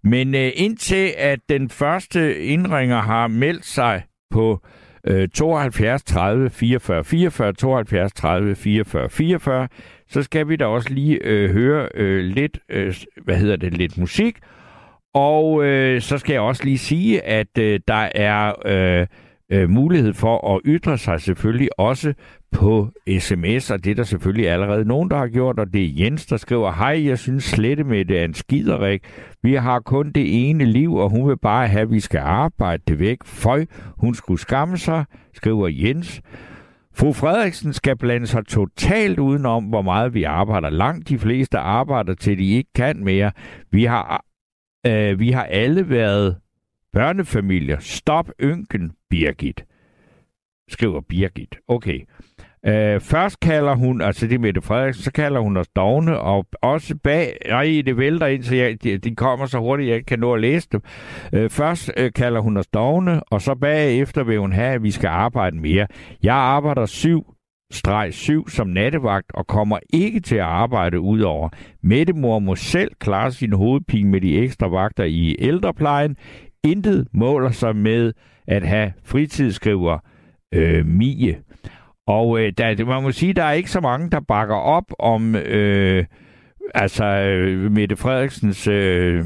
Men 0.03 0.35
øh, 0.35 0.51
indtil 0.55 1.13
at 1.17 1.39
den 1.49 1.69
første 1.69 2.43
indringer 2.43 3.01
har 3.01 3.27
meldt 3.27 3.65
sig 3.65 4.03
på 4.31 4.61
øh, 4.63 4.82
72 5.33 6.03
30 6.03 6.49
44 6.49 7.03
44, 7.03 7.53
72 7.53 8.13
30 8.13 8.55
44 8.55 9.09
44, 9.09 9.67
så 10.07 10.23
skal 10.23 10.49
vi 10.49 10.55
da 10.55 10.65
også 10.65 10.89
lige 10.93 11.19
øh, 11.23 11.49
høre 11.49 11.89
øh, 11.93 12.23
lidt, 12.23 12.59
øh, 12.69 12.95
hvad 13.23 13.35
hedder 13.35 13.55
det, 13.55 13.77
lidt 13.77 13.97
musik. 13.97 14.37
Og 15.13 15.65
øh, 15.65 16.01
så 16.01 16.17
skal 16.17 16.33
jeg 16.33 16.41
også 16.41 16.63
lige 16.63 16.77
sige, 16.77 17.25
at 17.25 17.57
øh, 17.59 17.79
der 17.87 18.09
er 18.15 18.53
øh, 18.65 19.07
øh, 19.49 19.69
mulighed 19.69 20.13
for 20.13 20.55
at 20.55 20.61
ytre 20.65 20.97
sig 20.97 21.21
selvfølgelig 21.21 21.79
også 21.79 22.13
på 22.53 22.89
sms, 23.19 23.71
og 23.71 23.83
det 23.83 23.91
er 23.91 23.95
der 23.95 24.03
selvfølgelig 24.03 24.49
allerede 24.49 24.85
nogen, 24.85 25.09
der 25.09 25.17
har 25.17 25.27
gjort, 25.27 25.59
og 25.59 25.73
det 25.73 25.83
er 25.83 26.03
Jens, 26.03 26.25
der 26.25 26.37
skriver, 26.37 26.71
hej, 26.71 27.05
jeg 27.05 27.19
synes 27.19 27.43
slette 27.43 27.83
med 27.83 28.05
det 28.05 28.19
er 28.19 28.25
en 28.25 28.33
skiderik. 28.33 29.03
Vi 29.43 29.53
har 29.53 29.79
kun 29.79 30.11
det 30.11 30.49
ene 30.49 30.65
liv, 30.65 30.93
og 30.93 31.09
hun 31.09 31.29
vil 31.29 31.37
bare 31.37 31.67
have, 31.67 31.81
at 31.81 31.91
vi 31.91 31.99
skal 31.99 32.19
arbejde 32.19 32.83
det 32.87 32.99
væk. 32.99 33.17
Føj, 33.25 33.65
hun 33.97 34.15
skulle 34.15 34.39
skamme 34.39 34.77
sig, 34.77 35.05
skriver 35.33 35.67
Jens. 35.67 36.21
Fru 36.95 37.13
Frederiksen 37.13 37.73
skal 37.73 37.97
blande 37.97 38.27
sig 38.27 38.45
totalt 38.45 39.19
udenom, 39.19 39.63
hvor 39.63 39.81
meget 39.81 40.13
vi 40.13 40.23
arbejder. 40.23 40.69
Langt 40.69 41.09
de 41.09 41.19
fleste 41.19 41.57
arbejder 41.57 42.13
til 42.13 42.37
de 42.37 42.49
ikke 42.51 42.69
kan 42.75 43.03
mere. 43.03 43.31
Vi 43.71 43.83
har, 43.83 44.25
øh, 44.87 45.19
vi 45.19 45.31
har 45.31 45.43
alle 45.43 45.89
været 45.89 46.37
børnefamilier. 46.93 47.79
Stop 47.79 48.29
ynken, 48.41 48.91
Birgit. 49.09 49.65
Skriver 50.69 51.01
Birgit. 51.01 51.55
Okay. 51.67 51.99
Øh, 52.67 52.99
først 52.99 53.39
kalder 53.39 53.75
hun, 53.75 54.01
altså 54.01 54.27
det 54.27 54.35
er 54.35 54.39
Mette 54.39 54.61
Frederiksen, 54.61 55.03
så 55.03 55.11
kalder 55.11 55.39
hun 55.39 55.57
os 55.57 55.67
dogne, 55.67 56.19
og 56.19 56.45
også 56.61 56.95
bag, 57.03 57.37
nej, 57.49 57.81
det 57.85 57.97
vælter 57.97 58.27
ind, 58.27 58.43
så 58.43 58.55
jeg, 58.55 58.83
de, 58.83 58.97
de 58.97 59.15
kommer 59.15 59.45
så 59.45 59.59
hurtigt, 59.59 59.89
jeg 59.89 59.95
ikke 59.95 60.05
kan 60.05 60.19
nå 60.19 60.33
at 60.33 60.41
læse 60.41 60.67
dem. 60.71 60.81
Øh, 61.33 61.49
først 61.49 61.91
øh, 61.97 62.13
kalder 62.13 62.39
hun 62.39 62.57
os 62.57 62.67
dogne, 62.67 63.23
og 63.23 63.41
så 63.41 63.55
bagefter 63.55 64.23
vil 64.23 64.39
hun 64.39 64.53
have, 64.53 64.73
at 64.73 64.83
vi 64.83 64.91
skal 64.91 65.07
arbejde 65.07 65.57
mere. 65.57 65.87
Jeg 66.23 66.35
arbejder 66.35 66.85
7 66.85 67.33
streg 67.71 68.13
7 68.13 68.49
som 68.49 68.67
nattevagt 68.67 69.31
og 69.33 69.47
kommer 69.47 69.79
ikke 69.93 70.19
til 70.19 70.35
at 70.35 70.41
arbejde 70.41 70.99
udover. 70.99 71.49
Mettemor 71.83 72.39
må 72.39 72.55
selv 72.55 72.91
klare 72.99 73.31
sin 73.31 73.53
hovedpine 73.53 74.09
med 74.09 74.21
de 74.21 74.37
ekstra 74.37 74.67
vagter 74.67 75.03
i 75.03 75.35
ældreplejen. 75.39 76.17
Intet 76.63 77.07
måler 77.13 77.51
sig 77.51 77.75
med 77.75 78.13
at 78.47 78.63
have 78.63 78.93
fritidsskriver 79.03 79.97
øh, 80.53 80.85
Mie. 80.85 81.35
Og 82.07 82.39
øh, 82.39 82.53
der, 82.57 82.85
man 82.85 83.03
må 83.03 83.11
sige, 83.11 83.33
der 83.33 83.43
er 83.43 83.51
ikke 83.51 83.71
så 83.71 83.79
mange, 83.79 84.09
der 84.09 84.19
bakker 84.19 84.55
op 84.55 84.85
om 84.99 85.35
øh, 85.35 86.05
altså 86.73 87.05
øh, 87.05 87.71
Mette 87.71 87.95
Frederiksens 87.95 88.67
øh, 88.67 89.25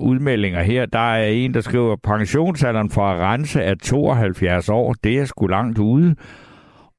udmeldinger 0.00 0.62
her. 0.62 0.86
Der 0.86 1.14
er 1.14 1.26
en, 1.26 1.54
der 1.54 1.60
skriver, 1.60 1.96
pensionsalderen 1.96 2.90
for 2.90 3.06
at 3.06 3.20
rense 3.20 3.60
er 3.60 3.74
72 3.74 4.68
år. 4.68 4.94
Det 5.04 5.18
er 5.18 5.24
sgu 5.24 5.46
langt 5.46 5.78
ude. 5.78 6.16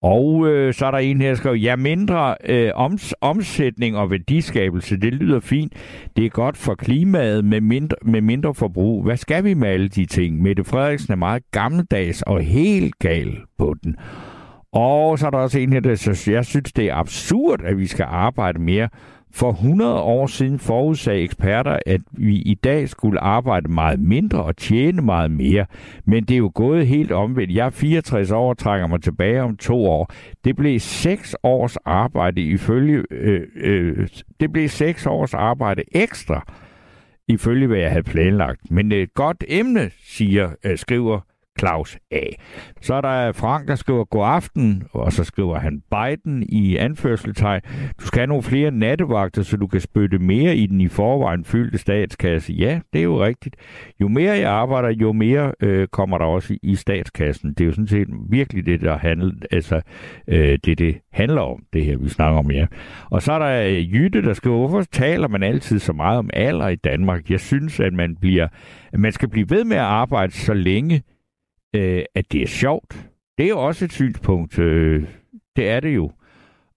Og 0.01 0.47
øh, 0.47 0.73
så 0.73 0.85
er 0.85 0.91
der 0.91 0.97
en 0.97 1.21
her, 1.21 1.27
der 1.27 1.35
skriver, 1.35 1.55
ja, 1.55 1.75
mindre 1.75 2.35
øh, 2.45 2.71
oms, 2.75 3.13
omsætning 3.21 3.97
og 3.97 4.11
værdiskabelse, 4.11 4.97
det 4.97 5.13
lyder 5.13 5.39
fint. 5.39 5.73
Det 6.15 6.25
er 6.25 6.29
godt 6.29 6.57
for 6.57 6.75
klimaet 6.75 7.45
med 7.45 7.61
mindre, 7.61 7.97
med 8.01 8.21
mindre 8.21 8.53
forbrug. 8.53 9.03
Hvad 9.03 9.17
skal 9.17 9.43
vi 9.43 9.53
med 9.53 9.69
alle 9.69 9.87
de 9.87 10.05
ting? 10.05 10.41
Mette 10.41 10.63
Frederiksen 10.63 11.11
er 11.11 11.17
meget 11.17 11.43
gammeldags 11.51 12.21
og 12.21 12.41
helt 12.41 12.99
gal 12.99 13.37
på 13.57 13.75
den. 13.83 13.95
Og 14.73 15.19
så 15.19 15.25
er 15.25 15.29
der 15.29 15.37
også 15.37 15.59
en 15.59 15.73
her, 15.73 15.79
der 15.79 15.95
synes, 15.95 16.27
jeg 16.27 16.45
synes, 16.45 16.73
det 16.73 16.85
er 16.85 16.95
absurd, 16.95 17.61
at 17.63 17.77
vi 17.77 17.87
skal 17.87 18.05
arbejde 18.09 18.61
mere. 18.61 18.89
For 19.31 19.51
100 19.51 20.01
år 20.01 20.27
siden 20.27 20.59
forudsagde 20.59 21.21
eksperter, 21.21 21.79
at 21.85 22.01
vi 22.11 22.35
i 22.35 22.53
dag 22.53 22.89
skulle 22.89 23.19
arbejde 23.19 23.71
meget 23.71 23.99
mindre 23.99 24.43
og 24.43 24.57
tjene 24.57 25.01
meget 25.01 25.31
mere. 25.31 25.65
Men 26.05 26.23
det 26.23 26.33
er 26.33 26.37
jo 26.37 26.51
gået 26.55 26.87
helt 26.87 27.11
omvendt. 27.11 27.53
Jeg 27.53 27.65
er 27.65 27.69
64 27.69 28.31
år 28.31 28.49
og 28.49 28.57
trækker 28.57 28.87
mig 28.87 29.01
tilbage 29.01 29.41
om 29.41 29.57
to 29.57 29.85
år. 29.85 30.11
Det 30.43 30.55
blev 30.55 30.79
seks 30.79 31.35
års 31.43 31.77
arbejde 31.77 32.41
ifølge... 32.41 33.03
Øh, 33.11 33.41
øh, 33.55 34.07
det 34.39 34.53
blev 34.53 34.69
seks 34.69 35.05
års 35.05 35.33
arbejde 35.33 35.83
ekstra 35.91 36.45
ifølge 37.27 37.67
hvad 37.67 37.77
jeg 37.77 37.89
havde 37.89 38.03
planlagt. 38.03 38.71
Men 38.71 38.91
et 38.91 39.13
godt 39.13 39.43
emne, 39.47 39.91
siger, 40.03 40.49
øh, 40.63 40.77
skriver 40.77 41.19
Claus 41.59 41.97
A. 42.11 42.21
Så 42.81 42.93
er 42.93 43.01
der 43.01 43.31
Frank, 43.31 43.67
der 43.67 43.75
skriver 43.75 44.03
god 44.03 44.25
aften, 44.25 44.83
og 44.91 45.13
så 45.13 45.23
skriver 45.23 45.59
han 45.59 45.81
Biden 45.91 46.43
i 46.49 46.77
anførselstegn. 46.77 47.61
Du 48.01 48.05
skal 48.05 48.19
have 48.19 48.27
nogle 48.27 48.43
flere 48.43 48.71
nattevagter, 48.71 49.43
så 49.43 49.57
du 49.57 49.67
kan 49.67 49.81
spytte 49.81 50.19
mere 50.19 50.55
i 50.55 50.65
den 50.65 50.81
i 50.81 50.87
forvejen 50.87 51.45
fyldte 51.45 51.77
statskasse. 51.77 52.53
Ja, 52.53 52.79
det 52.93 52.99
er 52.99 53.03
jo 53.03 53.23
rigtigt. 53.23 53.55
Jo 54.01 54.07
mere 54.07 54.37
jeg 54.37 54.51
arbejder, 54.51 54.89
jo 54.89 55.11
mere 55.11 55.51
øh, 55.61 55.87
kommer 55.87 56.17
der 56.17 56.25
også 56.25 56.53
i, 56.53 56.59
i 56.63 56.75
statskassen. 56.75 57.49
Det 57.49 57.61
er 57.61 57.65
jo 57.65 57.71
sådan 57.71 57.87
set 57.87 58.07
virkelig 58.29 58.65
det, 58.65 58.81
der 58.81 58.97
handler, 58.97 59.31
altså, 59.51 59.81
øh, 60.27 60.59
det, 60.65 60.77
det 60.77 60.97
handler 61.13 61.41
om, 61.41 61.63
det 61.73 61.85
her, 61.85 61.97
vi 61.97 62.09
snakker 62.09 62.39
om, 62.39 62.51
ja. 62.51 62.65
Og 63.09 63.21
så 63.21 63.33
er 63.33 63.39
der 63.39 63.67
øh, 63.67 63.93
Jytte, 63.93 64.21
der 64.21 64.33
skriver, 64.33 64.57
hvorfor 64.57 64.83
taler 64.91 65.27
man 65.27 65.43
altid 65.43 65.79
så 65.79 65.93
meget 65.93 66.19
om 66.19 66.29
alder 66.33 66.67
i 66.67 66.75
Danmark? 66.75 67.29
Jeg 67.29 67.39
synes, 67.39 67.79
at 67.79 67.93
man, 67.93 68.15
bliver, 68.15 68.47
at 68.93 68.99
man 68.99 69.11
skal 69.11 69.29
blive 69.29 69.49
ved 69.49 69.63
med 69.63 69.77
at 69.77 69.83
arbejde 69.83 70.33
så 70.33 70.53
længe, 70.53 71.01
øh, 71.75 72.03
at 72.15 72.31
det 72.31 72.41
er 72.41 72.47
sjovt. 72.47 73.09
Det 73.37 73.45
er 73.45 73.49
jo 73.49 73.59
også 73.59 73.85
et 73.85 73.93
synspunkt. 73.93 74.59
Øh, 74.59 75.03
det 75.55 75.69
er 75.69 75.79
det 75.79 75.95
jo. 75.95 76.11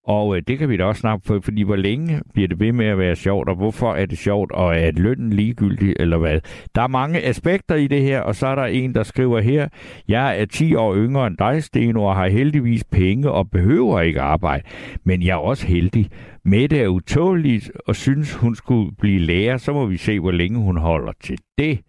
Og 0.04 0.36
øh, 0.36 0.42
det 0.48 0.58
kan 0.58 0.68
vi 0.68 0.76
da 0.76 0.84
også 0.84 1.00
snakke 1.00 1.26
på, 1.26 1.40
fordi 1.40 1.62
hvor 1.62 1.76
længe 1.76 2.20
bliver 2.32 2.48
det 2.48 2.60
ved 2.60 2.72
med 2.72 2.86
at 2.86 2.98
være 2.98 3.16
sjovt, 3.16 3.48
og 3.48 3.56
hvorfor 3.56 3.94
er 3.94 4.06
det 4.06 4.18
sjovt, 4.18 4.52
og 4.52 4.76
er 4.76 4.90
lønnen 4.92 5.32
ligegyldig, 5.32 5.94
eller 6.00 6.18
hvad? 6.18 6.40
Der 6.74 6.82
er 6.82 6.88
mange 6.88 7.24
aspekter 7.24 7.74
i 7.74 7.86
det 7.86 8.02
her, 8.02 8.20
og 8.20 8.34
så 8.34 8.46
er 8.46 8.54
der 8.54 8.64
en, 8.64 8.94
der 8.94 9.02
skriver 9.02 9.40
her, 9.40 9.68
jeg 10.08 10.40
er 10.40 10.44
10 10.44 10.74
år 10.74 10.96
yngre 10.96 11.26
end 11.26 11.36
dig, 11.36 11.62
Steno, 11.64 12.04
og 12.04 12.16
har 12.16 12.28
heldigvis 12.28 12.84
penge 12.84 13.30
og 13.30 13.50
behøver 13.50 14.00
ikke 14.00 14.20
arbejde, 14.20 14.64
men 15.04 15.22
jeg 15.22 15.32
er 15.32 15.36
også 15.36 15.66
heldig. 15.66 16.10
Mette 16.44 16.78
er 16.78 16.88
utåligt 16.88 17.72
og 17.86 17.96
synes, 17.96 18.34
hun 18.34 18.54
skulle 18.54 18.92
blive 18.98 19.18
lærer, 19.18 19.56
så 19.56 19.72
må 19.72 19.86
vi 19.86 19.96
se, 19.96 20.20
hvor 20.20 20.30
længe 20.30 20.58
hun 20.58 20.76
holder 20.76 21.12
til 21.20 21.38
det. 21.58 21.80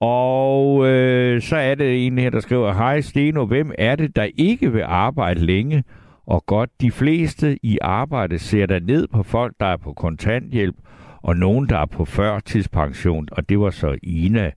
Og 0.00 0.88
øh, 0.88 1.42
så 1.42 1.56
er 1.56 1.74
det 1.74 2.06
en 2.06 2.18
her, 2.18 2.30
der 2.30 2.40
skriver, 2.40 2.72
Hej 2.72 3.00
Steno, 3.00 3.46
hvem 3.46 3.72
er 3.78 3.96
det, 3.96 4.16
der 4.16 4.28
ikke 4.38 4.72
vil 4.72 4.82
arbejde 4.82 5.46
længe 5.46 5.84
og 6.26 6.46
godt? 6.46 6.70
De 6.80 6.90
fleste 6.90 7.58
i 7.62 7.78
arbejde 7.82 8.38
ser 8.38 8.66
der 8.66 8.80
ned 8.80 9.08
på 9.08 9.22
folk, 9.22 9.54
der 9.60 9.66
er 9.66 9.76
på 9.76 9.92
kontanthjælp, 9.92 10.76
og 11.22 11.36
nogen, 11.36 11.68
der 11.68 11.78
er 11.78 11.86
på 11.86 12.04
førtidspension. 12.04 13.28
Og 13.32 13.48
det 13.48 13.60
var 13.60 13.70
så 13.70 13.98
Ina, 14.02 14.52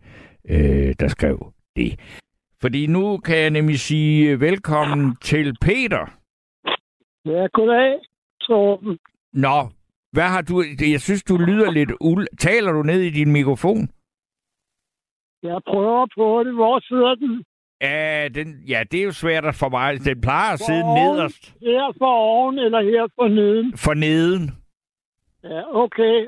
øh, 0.49 0.95
der 0.99 1.07
skrev 1.07 1.53
det. 1.75 1.99
Fordi 2.61 2.87
nu 2.87 3.17
kan 3.17 3.37
jeg 3.37 3.49
nemlig 3.49 3.79
sige 3.79 4.39
velkommen 4.39 5.15
til 5.21 5.55
Peter. 5.61 6.17
Ja, 7.25 7.47
goddag, 7.53 7.99
Torben. 8.41 8.97
Nå, 9.33 9.69
hvad 10.11 10.23
har 10.23 10.41
du... 10.41 10.63
Jeg 10.91 11.01
synes, 11.01 11.23
du 11.23 11.37
lyder 11.37 11.71
lidt... 11.71 11.91
Ul... 11.99 12.27
Taler 12.39 12.71
du 12.71 12.83
ned 12.83 13.01
i 13.01 13.09
din 13.09 13.31
mikrofon? 13.31 13.89
Jeg 15.43 15.59
prøver 15.67 16.07
på 16.17 16.43
det. 16.43 16.53
Hvor 16.53 16.79
sidder 16.79 17.15
den? 17.15 17.43
Ja, 17.81 18.27
den, 18.35 18.47
ja, 18.67 18.83
det 18.91 18.99
er 18.99 19.03
jo 19.03 19.11
svært 19.11 19.55
for 19.55 19.69
mig. 19.69 20.05
Den 20.05 20.21
plejer 20.21 20.53
at 20.53 20.59
For 20.59 20.65
sidde 20.65 20.83
oven, 20.83 21.15
nederst 21.15 21.53
Her 21.61 21.93
for 21.97 22.05
oven 22.13 22.59
eller 22.59 22.81
her 22.81 23.07
for 23.15 23.27
neden? 23.27 23.77
for 23.77 23.93
neden. 23.93 24.51
Ja, 25.43 25.61
okay. 25.75 26.27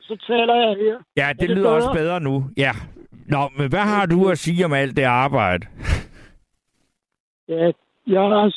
Så 0.00 0.16
taler 0.26 0.54
jeg 0.54 0.76
her. 0.76 0.98
Ja, 1.16 1.32
det, 1.32 1.40
det 1.40 1.50
lyder 1.56 1.70
også 1.70 1.92
bedre? 1.92 2.02
bedre 2.04 2.20
nu. 2.20 2.50
Ja. 2.56 2.72
Nå, 3.26 3.48
men 3.58 3.68
hvad 3.68 3.80
har 3.80 4.06
du 4.06 4.28
at 4.28 4.38
sige 4.38 4.64
om 4.64 4.72
alt 4.72 4.96
det 4.96 5.02
arbejde? 5.04 5.66
Ja, 7.48 7.70
jeg 8.06 8.20
har 8.20 8.52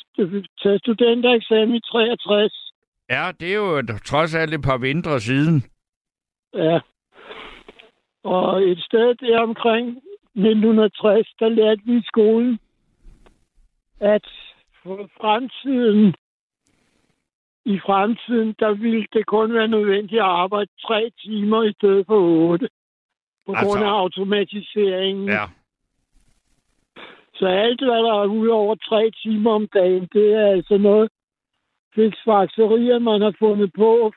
taget 0.64 0.82
studentereksamen 0.82 1.76
i 1.76 1.80
63. 1.80 2.74
Ja, 3.10 3.32
det 3.40 3.52
er 3.52 3.56
jo 3.56 3.82
trods 4.06 4.36
alt 4.36 4.54
et 4.54 4.62
par 4.62 4.78
vintre 4.78 5.20
siden. 5.20 5.64
Ja. 6.54 6.80
Og 8.24 8.64
et 8.64 8.80
sted 8.84 9.16
der 9.16 9.40
omkring 9.40 9.88
1960, 10.36 11.28
der 11.40 11.50
lærte 11.50 11.82
vi 11.86 11.98
i 11.98 12.04
skolen, 12.06 12.60
at 14.00 14.28
for 14.84 15.10
fremtiden, 15.22 16.16
i 17.66 17.80
fremtiden, 17.80 18.56
der 18.60 18.74
ville 18.74 19.06
det 19.14 19.26
kun 19.26 19.54
være 19.54 19.68
nødvendigt 19.68 20.22
at 20.22 20.28
arbejde 20.28 20.70
tre 20.88 21.12
timer 21.24 21.64
i 21.64 21.74
stedet 21.74 22.06
for 22.06 22.20
otte. 22.20 22.70
På 23.46 23.52
Altså- 23.54 23.66
grund 23.68 23.84
af 23.86 24.00
automatiseringen. 24.00 25.28
Ja. 25.28 25.46
Så 27.34 27.46
alt, 27.48 27.82
hvad 27.84 28.04
der 28.04 28.14
er 28.22 28.26
ude 28.26 28.52
over 28.52 28.76
tre 28.76 29.12
timer 29.24 29.52
om 29.52 29.68
dagen, 29.68 30.08
det 30.14 30.34
er 30.34 30.48
altså 30.48 30.78
noget 30.78 31.10
fiksfakserier, 31.96 33.00
man 33.00 33.22
har 33.22 33.36
fundet 33.40 33.74
på. 33.74 34.12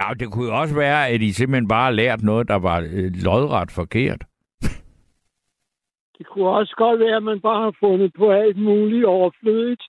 Ja, 0.00 0.14
det 0.20 0.32
kunne 0.32 0.48
jo 0.48 0.60
også 0.60 0.74
være, 0.74 1.08
at 1.08 1.22
I 1.22 1.32
simpelthen 1.32 1.68
bare 1.68 1.84
har 1.84 1.90
lært 1.90 2.22
noget, 2.22 2.48
der 2.48 2.54
var 2.54 2.80
øh, 2.80 3.12
lodret 3.24 3.70
forkert. 3.70 4.24
Det 6.18 6.26
kunne 6.26 6.48
også 6.48 6.74
godt 6.76 7.00
være, 7.00 7.16
at 7.16 7.22
man 7.22 7.40
bare 7.40 7.62
har 7.64 7.74
fundet 7.80 8.12
på 8.18 8.30
alt 8.30 8.56
muligt 8.56 9.04
overflødigt. 9.04 9.82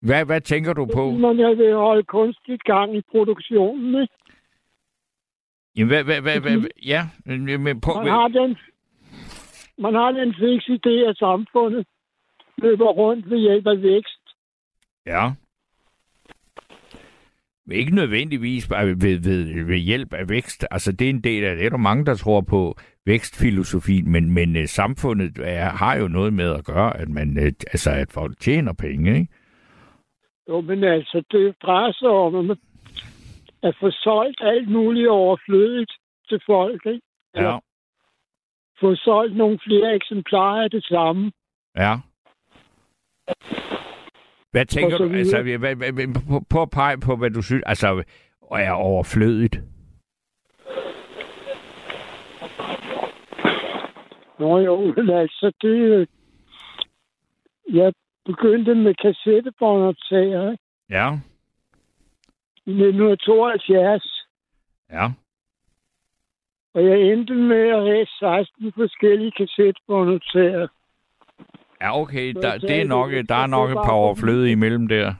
Hvad, 0.00 0.24
hvad 0.24 0.40
tænker 0.40 0.72
du 0.72 0.86
på? 0.94 1.10
Man 1.10 1.36
vil 1.36 1.74
holde 1.74 2.02
kunstigt 2.02 2.62
gang 2.64 2.96
i 2.96 3.02
produktionen. 3.10 4.02
Ikke? 4.02 4.14
Jamen, 5.76 5.88
hvad, 5.88 6.04
hvad, 6.04 6.20
hvad, 6.20 6.40
hvad, 6.40 6.68
ja, 6.86 7.02
men 7.24 7.62
men 7.62 7.80
på, 7.80 7.92
Man 7.94 8.08
har 8.08 8.28
den, 8.28 8.58
man 9.78 9.94
har 9.94 10.12
den 10.12 10.34
fiks 10.34 10.64
idé, 10.64 10.94
at 11.10 11.16
samfundet 11.16 11.86
løber 12.58 12.86
rundt 12.86 13.30
ved 13.30 13.38
hjælp 13.38 13.66
af 13.66 13.82
vækst. 13.82 14.22
Ja. 15.06 15.30
Ikke 17.70 17.94
nødvendigvis 17.94 18.70
ved, 18.70 18.96
ved, 19.20 19.64
ved 19.64 19.76
hjælp 19.78 20.12
af 20.12 20.28
vækst. 20.28 20.66
Altså, 20.70 20.92
det 20.92 21.04
er 21.06 21.10
en 21.10 21.20
del 21.24 21.44
af 21.44 21.56
det. 21.56 21.66
Er 21.66 21.70
der 21.70 21.76
mange, 21.76 22.06
der 22.06 22.14
tror 22.14 22.40
på 22.40 22.76
vækstfilosofi, 23.06 24.02
men, 24.02 24.30
men 24.30 24.56
uh, 24.56 24.64
samfundet 24.64 25.38
er, 25.42 25.70
har 25.70 25.96
jo 25.96 26.08
noget 26.08 26.32
med 26.32 26.50
at 26.54 26.64
gøre, 26.64 26.96
at 26.96 27.08
man, 27.08 27.38
uh, 27.38 27.44
altså, 27.44 27.90
at 27.90 28.12
folk 28.12 28.40
tjener 28.40 28.72
penge, 28.72 29.14
ikke? 29.14 29.32
Jo, 30.48 30.60
men 30.60 30.84
altså, 30.84 31.24
det 31.30 31.54
drejer 31.62 31.92
sig 31.92 32.08
om 32.08 32.34
at, 32.34 32.44
man- 32.44 32.56
at 33.62 33.76
få 33.80 33.90
solgt 33.90 34.40
alt 34.40 34.68
muligt 34.68 35.08
overflødigt 35.08 35.92
til 36.28 36.40
folk. 36.46 36.86
Ikke? 36.86 37.00
Ja. 37.36 37.58
Få 38.80 38.94
solgt 38.94 39.36
nogle 39.36 39.58
flere 39.66 39.94
eksemplarer 39.94 40.64
af 40.64 40.70
det 40.70 40.84
samme. 40.84 41.32
Ja. 41.76 41.96
Hvad 44.52 44.66
tænker 44.66 44.98
du? 44.98 45.04
Altså, 45.12 45.42
hvad, 45.42 45.58
hvad, 45.58 45.92
hvad, 45.92 46.06
at 46.62 46.70
pege 46.70 46.98
på, 46.98 47.16
hvad 47.16 47.30
du 47.30 47.42
synes, 47.42 47.62
altså, 47.66 48.02
er 48.50 48.70
overflødigt. 48.72 49.56
Nå 54.38 54.58
jo, 54.58 54.92
men 54.96 55.10
altså, 55.10 55.52
det... 55.62 55.68
øh, 55.68 56.06
Jeg 57.74 57.92
begyndte 58.24 58.74
med 58.74 58.94
kassettebåndoptager? 58.94 60.56
Ja. 60.90 61.08
i 62.66 62.70
1972, 62.70 64.26
Ja. 64.90 65.06
og 66.74 66.84
jeg 66.84 67.00
endte 67.00 67.34
med 67.34 67.68
at 67.68 67.82
have 67.82 68.06
16 68.18 68.72
forskellige 68.72 69.32
kassettebåndoptager. 69.32 70.68
Ja, 71.82 72.00
okay. 72.00 72.32
Der, 72.34 72.58
det 72.58 72.80
er 72.80 72.86
nok, 72.86 73.10
der 73.28 73.34
er 73.34 73.46
nok 73.46 73.70
et 73.70 73.74
par 73.74 73.84
for- 73.84 73.92
overflødige 73.92 74.52
imellem 74.52 74.88
der. 74.88 75.14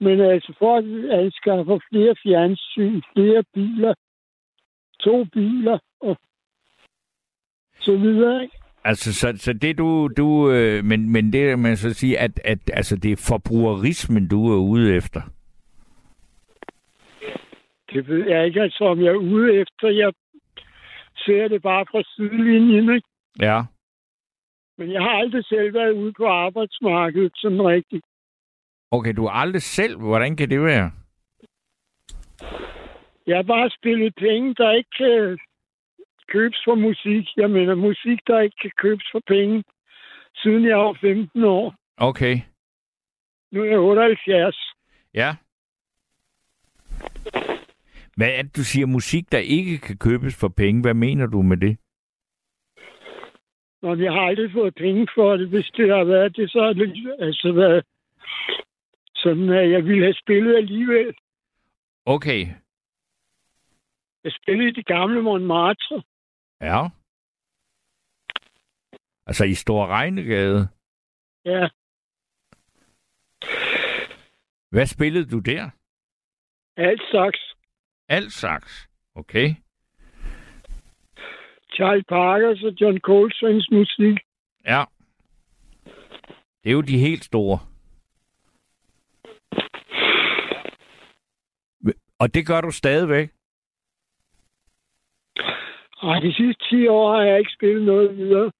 Men 0.00 0.20
altså, 0.20 0.52
for 0.58 0.76
at 0.76 0.84
anskaffe 1.20 1.80
flere 1.92 2.14
fjernsyn, 2.22 3.02
flere 3.12 3.42
biler, 3.54 3.94
to 5.00 5.24
biler 5.24 5.78
og 6.00 6.16
så 7.80 7.96
videre, 7.96 8.42
ikke? 8.42 8.56
Altså, 8.84 9.14
så, 9.14 9.32
så 9.36 9.52
det 9.52 9.78
du, 9.78 10.08
du 10.16 10.50
øh, 10.50 10.84
men, 10.84 11.12
men 11.12 11.32
det 11.32 11.58
man 11.58 11.76
så 11.76 11.94
sige, 11.94 12.18
at, 12.18 12.40
at 12.44 12.58
altså, 12.72 12.96
det 12.96 13.12
er 13.12 13.26
forbrugerismen, 13.28 14.28
du 14.28 14.52
er 14.52 14.56
ude 14.58 14.94
efter. 14.94 15.22
Det 17.92 18.08
ved 18.08 18.28
jeg 18.28 18.46
ikke, 18.46 18.60
altså, 18.62 18.84
om 18.84 19.00
jeg 19.00 19.08
er 19.08 19.16
ude 19.16 19.54
efter. 19.54 19.88
Jeg 19.88 20.12
ser 21.16 21.48
det 21.48 21.62
bare 21.62 21.86
fra 21.90 22.02
sidelinjen, 22.16 22.94
ikke? 22.94 23.08
Ja. 23.40 23.62
Men 24.78 24.92
jeg 24.92 25.02
har 25.02 25.10
aldrig 25.10 25.44
selv 25.44 25.74
været 25.74 25.92
ude 25.92 26.12
på 26.12 26.26
arbejdsmarkedet 26.26 27.32
sådan 27.34 27.62
rigtigt. 27.62 28.04
Okay, 28.90 29.12
du 29.16 29.26
har 29.26 29.32
aldrig 29.32 29.62
selv... 29.62 29.98
Hvordan 29.98 30.36
kan 30.36 30.50
det 30.50 30.62
være? 30.62 30.90
Jeg 33.26 33.36
har 33.36 33.42
bare 33.42 33.70
spillet 33.70 34.14
penge, 34.14 34.54
der 34.54 34.72
ikke 34.72 34.90
kan 34.98 35.38
købes 36.28 36.60
for 36.64 36.74
musik. 36.74 37.26
Jeg 37.36 37.50
mener 37.50 37.74
musik, 37.74 38.18
der 38.26 38.40
ikke 38.40 38.56
kan 38.62 38.70
købes 38.76 39.06
for 39.12 39.22
penge, 39.26 39.64
siden 40.34 40.64
jeg 40.64 40.76
var 40.78 40.98
15 41.00 41.44
år. 41.44 41.74
Okay. 41.96 42.36
Nu 43.52 43.62
er 43.62 43.68
jeg 43.68 43.78
78. 43.78 44.72
Ja. 45.14 45.36
Hvad 48.16 48.28
er 48.28 48.42
det, 48.42 48.56
du 48.56 48.64
siger 48.64 48.86
musik, 48.86 49.32
der 49.32 49.38
ikke 49.38 49.78
kan 49.78 49.96
købes 49.98 50.40
for 50.40 50.48
penge? 50.48 50.82
Hvad 50.82 50.94
mener 50.94 51.26
du 51.26 51.42
med 51.42 51.56
det? 51.56 51.78
Nå, 53.86 53.94
jeg 53.94 54.12
har 54.12 54.20
aldrig 54.20 54.52
fået 54.52 54.74
penge 54.74 55.08
for 55.14 55.36
det. 55.36 55.48
Hvis 55.48 55.70
det 55.76 55.88
har 55.96 56.04
været 56.04 56.36
det, 56.36 56.50
så 56.50 56.60
har 56.62 56.72
det 56.72 57.16
altså 57.20 57.52
været 57.52 57.84
sådan, 59.14 59.48
at 59.50 59.70
jeg 59.70 59.84
ville 59.84 60.02
have 60.04 60.14
spillet 60.14 60.56
alligevel. 60.56 61.14
Okay. 62.04 62.46
Jeg 64.24 64.32
spillede 64.42 64.68
i 64.68 64.72
det 64.72 64.86
gamle 64.86 65.22
Montmartre. 65.22 66.02
Ja. 66.60 66.88
Altså 69.26 69.44
i 69.44 69.54
Stor 69.54 69.86
Regnegade. 69.86 70.68
Ja, 71.44 71.68
Hvad 74.70 74.86
spillede 74.86 75.30
du 75.30 75.38
der? 75.38 75.70
alt 76.76 77.02
slags. 77.10 77.54
Alt 78.08 78.32
saks. 78.32 78.88
Okay. 79.14 79.54
Charlie 81.76 82.04
Parkers 82.08 82.62
og 82.62 82.72
John 82.80 82.98
Coltrane's 83.08 83.68
musik. 83.78 84.16
Ja. 84.66 84.82
Det 86.62 86.70
er 86.70 86.72
jo 86.72 86.80
de 86.80 86.98
helt 86.98 87.24
store. 87.24 87.58
Og 92.18 92.34
det 92.34 92.46
gør 92.46 92.60
du 92.60 92.70
stadigvæk? 92.70 93.28
Ej, 96.02 96.18
de 96.20 96.32
sidste 96.34 96.64
10 96.70 96.86
år 96.86 97.16
har 97.16 97.22
jeg 97.22 97.38
ikke 97.38 97.52
spillet 97.58 97.82
noget 97.84 98.16
videre. 98.16 98.52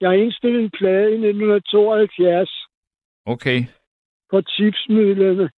Jeg 0.00 0.08
har 0.08 0.16
indspillet 0.16 0.62
en 0.62 0.70
plade 0.70 1.10
i 1.10 1.14
1972 1.14 2.50
Okay. 3.26 3.60
på 4.30 4.40
tipsmidlerne. 4.40 5.50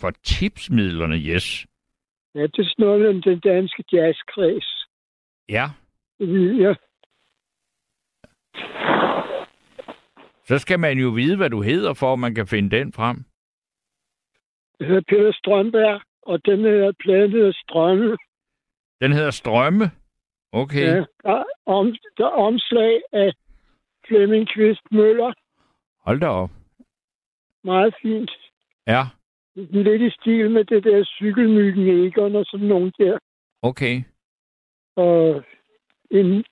For 0.00 0.10
tipsmidlerne, 0.10 1.16
yes. 1.16 1.66
Ja, 2.34 2.42
det 2.42 2.58
er 2.58 2.64
sådan 2.64 2.84
noget 2.86 3.08
om 3.08 3.22
den 3.22 3.40
danske 3.40 3.84
jazzkreds. 3.92 4.86
Ja. 5.48 5.70
Jeg. 6.20 6.76
Så 10.44 10.58
skal 10.58 10.80
man 10.80 10.98
jo 10.98 11.08
vide, 11.08 11.36
hvad 11.36 11.50
du 11.50 11.62
hedder, 11.62 11.94
for 11.94 12.12
at 12.12 12.18
man 12.18 12.34
kan 12.34 12.46
finde 12.46 12.76
den 12.78 12.92
frem. 12.92 13.24
Jeg 14.80 14.88
hedder 14.88 15.02
Peter 15.08 15.32
Strømberg, 15.32 16.00
og 16.22 16.44
den 16.44 16.60
her 16.60 16.92
plade 17.00 17.30
hedder 17.30 17.52
Strømme. 17.52 18.16
Den 19.00 19.12
hedder 19.12 19.30
Strømme. 19.30 19.84
Okay. 20.52 20.86
Ja, 20.86 21.04
der, 21.22 21.38
er 21.38 21.44
om, 21.66 21.94
der 22.16 22.24
er 22.24 22.30
omslag 22.30 23.02
af 23.12 23.32
Flemming 24.06 24.48
Kvist 24.48 24.82
Møller. 24.90 25.32
Hold 26.04 26.20
da 26.20 26.26
op. 26.26 26.50
Meget 27.64 27.94
fint. 28.02 28.30
Ja. 28.86 29.02
Lidt 29.54 30.02
i 30.02 30.10
stil 30.10 30.50
med 30.50 30.64
det 30.64 30.84
der 30.84 31.04
cykelmyggen 31.04 31.88
Egon 31.88 32.36
og 32.36 32.44
sådan 32.44 32.66
nogen 32.66 32.92
der. 32.98 33.18
Okay. 33.62 34.02
Og 34.96 35.44
en 36.10 36.44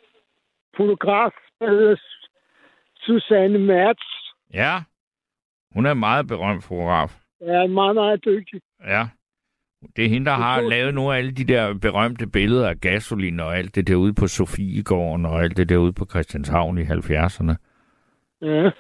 fotograf, 0.77 1.33
der 1.61 1.71
hedder 1.71 1.97
Susanne 2.97 3.59
Mertz, 3.59 4.03
Ja. 4.55 4.75
Hun 5.75 5.87
er 5.87 5.93
en 5.93 5.99
meget 5.99 6.27
berømt 6.27 6.65
fotograf. 6.65 7.11
er 7.41 7.67
meget, 7.67 7.95
meget 7.95 8.25
dygtig. 8.25 8.61
Ja. 8.87 9.03
Det 9.97 10.05
er 10.05 10.09
hende, 10.09 10.27
der 10.27 10.33
har 10.33 10.61
lavet 10.61 10.95
nogle 10.95 11.15
af 11.15 11.19
alle 11.19 11.33
de 11.33 11.45
der 11.45 11.75
berømte 11.75 12.27
billeder 12.27 12.69
af 12.69 12.81
gasolin 12.81 13.41
og 13.41 13.57
alt 13.59 13.75
det 13.75 13.89
derude 13.89 14.15
på 14.15 14.27
Sofiegården 14.27 15.27
og 15.27 15.43
alt 15.43 15.57
det 15.57 15.69
derude 15.69 15.93
på 15.93 16.05
Christianshavn 16.11 16.79
i 16.79 16.83
70'erne. 16.83 17.55
Ja. 18.43 18.71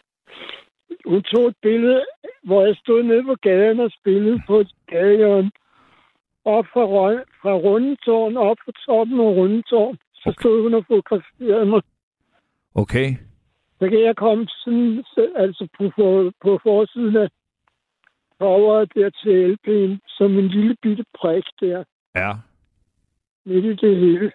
Hun 1.06 1.23
tog 1.23 1.47
et 1.49 1.56
billede, 1.62 2.04
hvor 2.45 2.66
jeg 2.66 2.76
stod 2.76 3.02
nede 3.02 3.25
på 3.25 3.34
gaden 3.43 3.80
og 3.80 3.91
spillede 3.91 4.43
på 4.47 4.60
et 4.60 4.73
gadehjørne. 4.89 5.50
Op 6.45 6.67
fra, 6.73 6.84
fra 7.43 7.52
Rundetårn, 7.52 8.36
op 8.36 8.56
på 8.65 8.73
toppen 8.86 9.21
af 9.21 9.25
Rundetårn. 9.39 9.99
Så 10.26 10.32
stod 10.41 10.62
hun 10.62 10.75
og 10.75 10.84
fotograferede 10.86 11.67
mig. 11.67 11.82
Okay. 12.75 13.08
Så 13.78 13.89
kan 13.89 14.00
jeg 14.04 14.17
komme 14.17 14.47
sådan, 14.65 15.04
så- 15.15 15.32
altså 15.36 15.69
på, 15.78 15.91
for, 15.97 16.32
på 16.43 16.60
forsiden 16.62 17.17
af 17.17 17.28
coveret 18.41 18.95
der 18.95 19.10
til 19.10 19.52
LP'en, 19.54 19.99
som 20.19 20.39
en 20.39 20.49
lille 20.49 20.76
bitte 20.82 21.04
prik 21.21 21.45
der, 21.60 21.84
Ja. 22.17 22.32
midt 23.47 23.65
i 23.65 23.86
det 23.86 23.97
hele. 23.97 24.32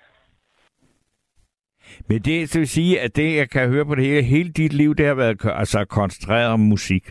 Men 2.09 2.21
det 2.21 2.49
så 2.49 2.59
vil 2.59 2.67
sige, 2.67 2.99
at 2.99 3.15
det, 3.15 3.35
jeg 3.35 3.49
kan 3.49 3.69
høre 3.69 3.85
på 3.85 3.95
det 3.95 4.03
hele, 4.05 4.21
hele 4.23 4.51
dit 4.51 4.73
liv, 4.73 4.95
det 4.95 5.05
har 5.05 5.13
været 5.15 5.45
altså, 5.45 5.85
koncentreret 5.85 6.53
om 6.53 6.59
musik. 6.59 7.03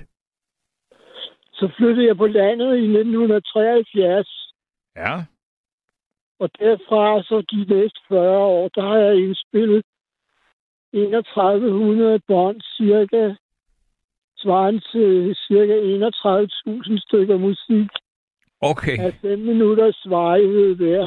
Så 1.52 1.70
flyttede 1.76 2.06
jeg 2.06 2.16
på 2.16 2.26
landet 2.26 2.76
i 2.76 2.84
1973, 2.84 4.52
Ja. 4.96 5.24
Og 6.40 6.50
derfra 6.58 7.22
så 7.22 7.36
de 7.50 7.56
næste 7.74 8.00
40 8.08 8.38
år, 8.38 8.68
der 8.68 8.82
har 8.82 8.96
jeg 8.96 9.16
indspillet 9.16 9.84
3100 10.92 12.20
bånd, 12.28 12.60
cirka 12.60 13.34
svarende 14.36 14.80
til 14.80 15.36
cirka 15.46 15.74
31.000 16.88 17.00
stykker 17.06 17.38
musik 17.38 17.90
Okay. 18.62 18.98
af 18.98 19.14
5 19.20 19.38
minutters 19.38 20.02
varighed 20.06 20.74
hver. 20.76 21.06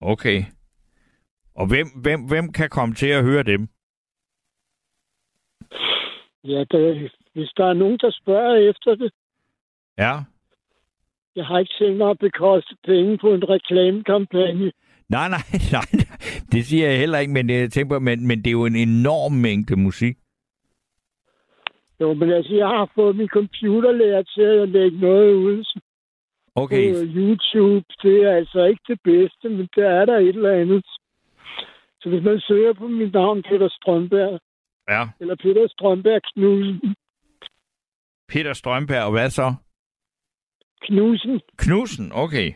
Okay. 0.00 0.42
Og 1.54 1.66
hvem, 1.68 1.86
hvem, 2.02 2.20
hvem 2.28 2.52
kan 2.52 2.68
komme 2.70 2.94
til 2.94 3.06
at 3.06 3.24
høre 3.24 3.42
dem? 3.42 3.68
Ja, 6.44 6.64
det, 6.70 7.12
hvis 7.32 7.50
der 7.56 7.66
er 7.66 7.72
nogen, 7.72 7.98
der 7.98 8.10
spørger 8.10 8.70
efter 8.70 8.94
det, 8.94 9.12
Ja. 9.98 10.12
Jeg 11.36 11.44
har 11.46 11.58
ikke 11.58 11.74
tænkt 11.78 11.96
mig 11.98 12.10
at 12.10 12.18
bekoste 12.18 12.76
penge 12.86 13.18
på 13.18 13.34
en 13.34 13.48
reklamekampagne. 13.48 14.72
Nej, 15.08 15.28
nej, 15.36 15.44
nej. 15.72 15.88
Det 16.52 16.64
siger 16.64 16.88
jeg 16.88 16.98
heller 16.98 17.18
ikke, 17.18 17.32
men 17.32 17.50
jeg 17.50 17.70
tænker 17.72 17.98
men, 17.98 18.26
men 18.26 18.38
det 18.38 18.46
er 18.46 18.58
jo 18.60 18.66
en 18.66 18.76
enorm 18.76 19.32
mængde 19.32 19.76
musik. 19.76 20.16
Jo, 22.00 22.14
men 22.14 22.30
altså, 22.32 22.54
jeg 22.54 22.66
har 22.68 22.90
fået 22.94 23.16
min 23.16 23.28
computerlærer 23.28 24.22
til 24.22 24.42
at 24.62 24.68
lægge 24.68 24.98
noget 25.00 25.34
ud 25.34 25.64
Okay. 26.54 26.92
på 26.94 26.98
YouTube. 27.14 27.84
Det 28.02 28.16
er 28.24 28.32
altså 28.36 28.64
ikke 28.64 28.82
det 28.88 29.00
bedste, 29.04 29.48
men 29.48 29.68
der 29.76 29.88
er 29.90 30.04
der 30.04 30.16
et 30.18 30.28
eller 30.28 30.52
andet. 30.52 30.84
Så 32.00 32.08
hvis 32.08 32.22
man 32.24 32.40
søger 32.40 32.72
på 32.72 32.88
mit 32.88 33.12
navn, 33.12 33.42
Peter 33.42 33.68
Strømberg, 33.68 34.40
Ja. 34.88 35.08
eller 35.20 35.36
Peter 35.36 35.68
Strømberg 35.68 36.20
Knudsen, 36.34 36.94
Peter 38.28 38.52
Strømberg, 38.52 39.02
og 39.04 39.10
hvad 39.10 39.30
så? 39.30 39.54
Knudsen, 40.82 41.40
Knudsen, 41.58 42.12
okay. 42.14 42.52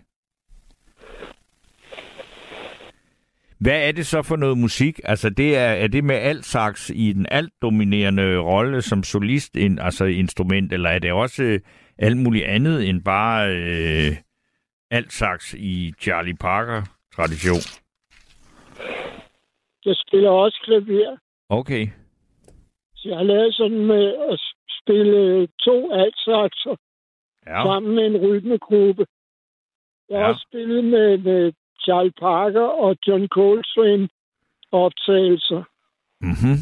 Hvad 3.61 3.89
er 3.89 3.93
det 3.93 4.07
så 4.07 4.23
for 4.23 4.37
noget 4.37 4.59
musik? 4.59 5.01
Altså, 5.05 5.31
det 5.31 5.57
er, 5.57 5.71
er 5.85 5.87
det 5.87 6.05
med 6.05 6.15
alt 6.15 6.45
sax 6.45 6.91
i 6.91 7.13
den 7.13 7.27
alt 7.31 7.53
dominerende 7.63 8.39
rolle 8.39 8.83
som 8.83 9.03
solist, 9.03 9.57
en, 9.57 9.79
altså 9.79 10.05
instrument, 10.05 10.73
eller 10.73 10.91
er 10.91 10.99
det 10.99 11.13
også 11.13 11.43
øh, 11.43 11.61
alt 11.99 12.17
muligt 12.17 12.45
andet 12.45 12.89
end 12.89 13.05
bare 13.05 13.51
øh, 13.51 14.17
alt 14.91 15.13
sax 15.13 15.55
i 15.55 15.95
Charlie 16.01 16.37
Parker-tradition? 16.37 17.63
jeg 19.85 19.97
spiller 19.97 20.31
også 20.31 20.61
klaver. 20.65 21.17
Okay. 21.49 21.87
Så 22.97 23.09
jeg 23.09 23.17
har 23.17 23.25
lavet 23.25 23.55
sådan 23.55 23.87
med 23.87 24.07
at 24.33 24.41
spille 24.81 25.47
to 25.47 25.93
altsakser 25.93 26.77
Ja. 27.47 27.65
sammen 27.65 27.95
med 27.95 28.07
en 28.07 28.17
rytmegruppe. 28.17 29.07
Jeg 30.09 30.19
har 30.19 30.25
Ja. 30.25 30.29
også 30.33 30.47
spillet 30.51 30.85
med, 30.85 31.19
med 31.19 31.53
Charlie 31.83 32.13
Parker 32.21 32.61
og 32.61 32.97
John 33.07 33.29
Coltrane 33.29 34.09
optagelser. 34.73 35.63
Mm-hmm. 36.21 36.59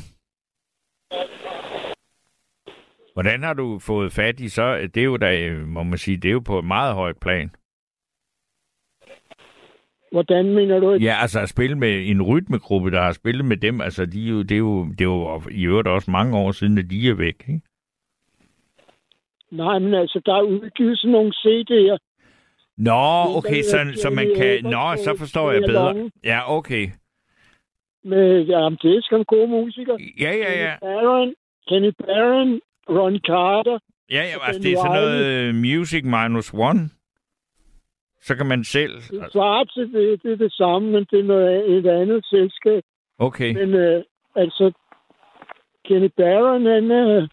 Hvordan 3.13 3.43
har 3.43 3.55
du 3.55 3.79
fået 3.79 4.13
fat 4.13 4.41
i 4.41 4.49
så? 4.49 4.89
Det 4.95 5.01
er 5.01 5.05
jo 5.05 5.17
da, 5.17 5.53
må 5.67 5.83
man 5.83 5.99
sige, 5.99 6.17
det 6.17 6.29
er 6.29 6.33
jo 6.33 6.41
på 6.41 6.59
et 6.59 6.65
meget 6.65 6.95
højt 6.95 7.17
plan. 7.21 7.51
Hvordan 10.13 10.55
mener 10.55 10.81
du? 10.81 10.91
Ja, 10.93 11.17
altså 11.21 11.41
at 11.41 11.49
spille 11.49 11.79
med 11.79 12.09
en 12.11 12.23
rytmegruppe, 12.23 12.91
der 12.91 13.03
har 13.03 13.13
spillet 13.13 13.45
med 13.45 13.57
dem, 13.57 13.81
altså 13.81 14.07
de, 14.07 14.25
er 14.27 14.31
jo- 14.31 14.43
det, 14.43 14.53
er 14.53 14.59
jo, 14.59 14.85
det 14.85 15.01
er 15.01 15.05
jo 15.05 15.43
i 15.51 15.65
øvrigt 15.67 15.89
også 15.89 16.11
mange 16.11 16.39
år 16.39 16.53
siden, 16.53 16.79
at 16.79 16.91
de 16.91 17.09
er 17.09 17.15
væk. 17.15 17.45
Ikke? 17.49 17.61
Nej, 19.53 19.79
men 19.79 19.95
altså, 19.95 20.21
der 20.27 20.35
er 20.35 20.43
udgivet 20.43 20.99
sådan 20.99 21.13
nogle 21.13 21.33
CD'er. 21.43 21.99
Nå, 22.77 23.37
okay, 23.39 23.63
så, 23.63 23.79
så 24.03 24.11
man 24.11 24.27
kan... 24.37 24.65
Nå, 24.65 24.97
så 24.97 25.15
forstår 25.19 25.53
jeg 25.53 25.63
bedre. 25.67 26.11
Ja, 26.25 26.57
okay. 26.57 26.89
Med, 28.05 28.43
jamen, 28.43 28.79
det 28.83 28.97
er 28.97 29.01
sgu 29.03 29.23
gode 29.23 29.49
musikere. 29.49 29.99
Ja, 30.21 30.33
ja, 30.45 30.53
ja. 30.65 30.75
Kenny 30.77 30.81
Barron, 30.81 31.35
Kenny 31.69 31.93
Barron, 31.99 32.61
Ron 32.89 33.19
Carter. 33.27 33.79
Ja, 34.11 34.23
ja, 34.31 34.47
altså 34.47 34.63
det 34.63 34.73
er 34.73 34.77
sådan 34.77 35.03
noget 35.03 35.25
øh, 35.25 35.55
music 35.55 36.05
minus 36.05 36.55
one. 36.55 36.81
Så 38.21 38.37
kan 38.37 38.47
man 38.47 38.65
selv... 38.65 38.95
Det 38.95 39.33
svarer 39.33 39.65
til 39.65 39.93
det, 39.93 40.23
det 40.23 40.33
er 40.33 40.37
det 40.37 40.53
samme, 40.53 40.91
men 40.91 41.07
det 41.11 41.19
er 41.19 41.25
noget, 41.25 41.79
et 41.79 41.87
andet 41.87 42.27
selskab. 42.27 42.83
Okay, 43.19 43.55
Men 43.55 43.75
øh, 43.75 44.03
altså, 44.37 44.73
Kenny 45.85 46.11
Barron, 46.17 46.67
han 46.67 46.91
øh, 46.91 47.29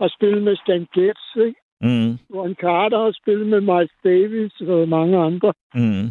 har 0.00 0.08
spillet 0.16 0.42
med 0.42 0.56
Stan 0.56 0.86
Getz, 0.94 1.22
ikke? 1.46 1.60
mm, 1.80 2.12
Ron 2.36 2.54
Carter 2.54 2.98
har 2.98 3.12
spillet 3.22 3.46
med 3.46 3.60
Miles 3.60 3.94
Davis 4.04 4.60
og 4.60 4.88
mange 4.88 5.18
andre. 5.18 5.52
mm. 5.74 6.06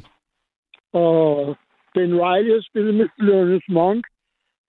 Og 0.94 1.56
Ben 1.94 2.14
Riley 2.22 2.54
har 2.54 2.62
spillet 2.70 2.96
med 2.96 3.08
Thelonious 3.20 3.68
Monk. 3.70 4.06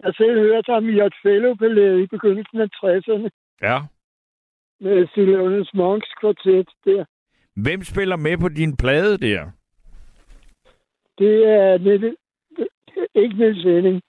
Jeg 0.04 0.14
selv 0.14 0.38
hørt 0.38 0.66
ham 0.68 0.88
i 0.88 1.00
et 1.00 1.14
fellow 1.22 1.52
i 2.02 2.06
begyndelsen 2.06 2.60
af 2.60 2.68
60'erne 2.80 3.28
Ja. 3.62 3.78
med 4.80 5.06
Thelonious 5.14 5.70
Monks 5.74 6.08
kvartet 6.20 6.68
der. 6.84 7.04
Hvem 7.56 7.82
spiller 7.84 8.16
med 8.16 8.38
på 8.38 8.48
din 8.48 8.76
plade 8.76 9.18
der? 9.18 9.50
Det 11.18 11.46
er 11.48 11.78
Niels, 11.78 12.16
ikke 13.14 13.36
Niels 13.36 13.64
Henning. 13.64 14.02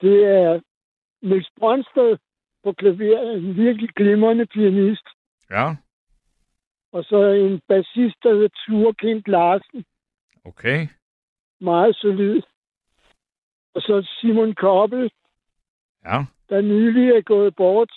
Det 0.00 0.24
er 0.24 0.60
Niels 1.22 1.50
Brøndsted 1.58 2.16
på 2.64 2.72
klaver, 2.72 3.30
en 3.30 3.56
virkelig 3.56 3.88
glimrende 3.96 4.46
pianist. 4.46 5.06
Ja, 5.50 5.74
Og 6.92 7.04
så 7.04 7.16
en 7.26 7.60
bassist, 7.68 8.16
der 8.22 8.34
hedder 8.34 8.48
Ture 8.66 8.94
Kent 8.94 9.28
Larsen. 9.28 9.84
okay. 10.44 10.88
Meget 11.60 11.96
solid. 11.96 12.42
Og 13.74 13.82
så 13.82 14.16
Simon 14.20 14.54
Koppel, 14.54 15.10
Ja, 16.04 16.24
der 16.48 16.60
nylig 16.60 17.10
er 17.10 17.20
gået 17.20 17.56
bort 17.56 17.92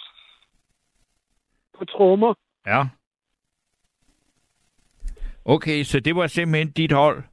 på 1.77 1.85
trommer. 1.85 2.33
ja. 2.65 2.83
Okay, 5.45 5.83
så 5.83 5.99
det 5.99 6.15
var 6.15 6.27
simpelthen 6.27 6.71
dit 6.71 6.91
hold? 6.91 7.23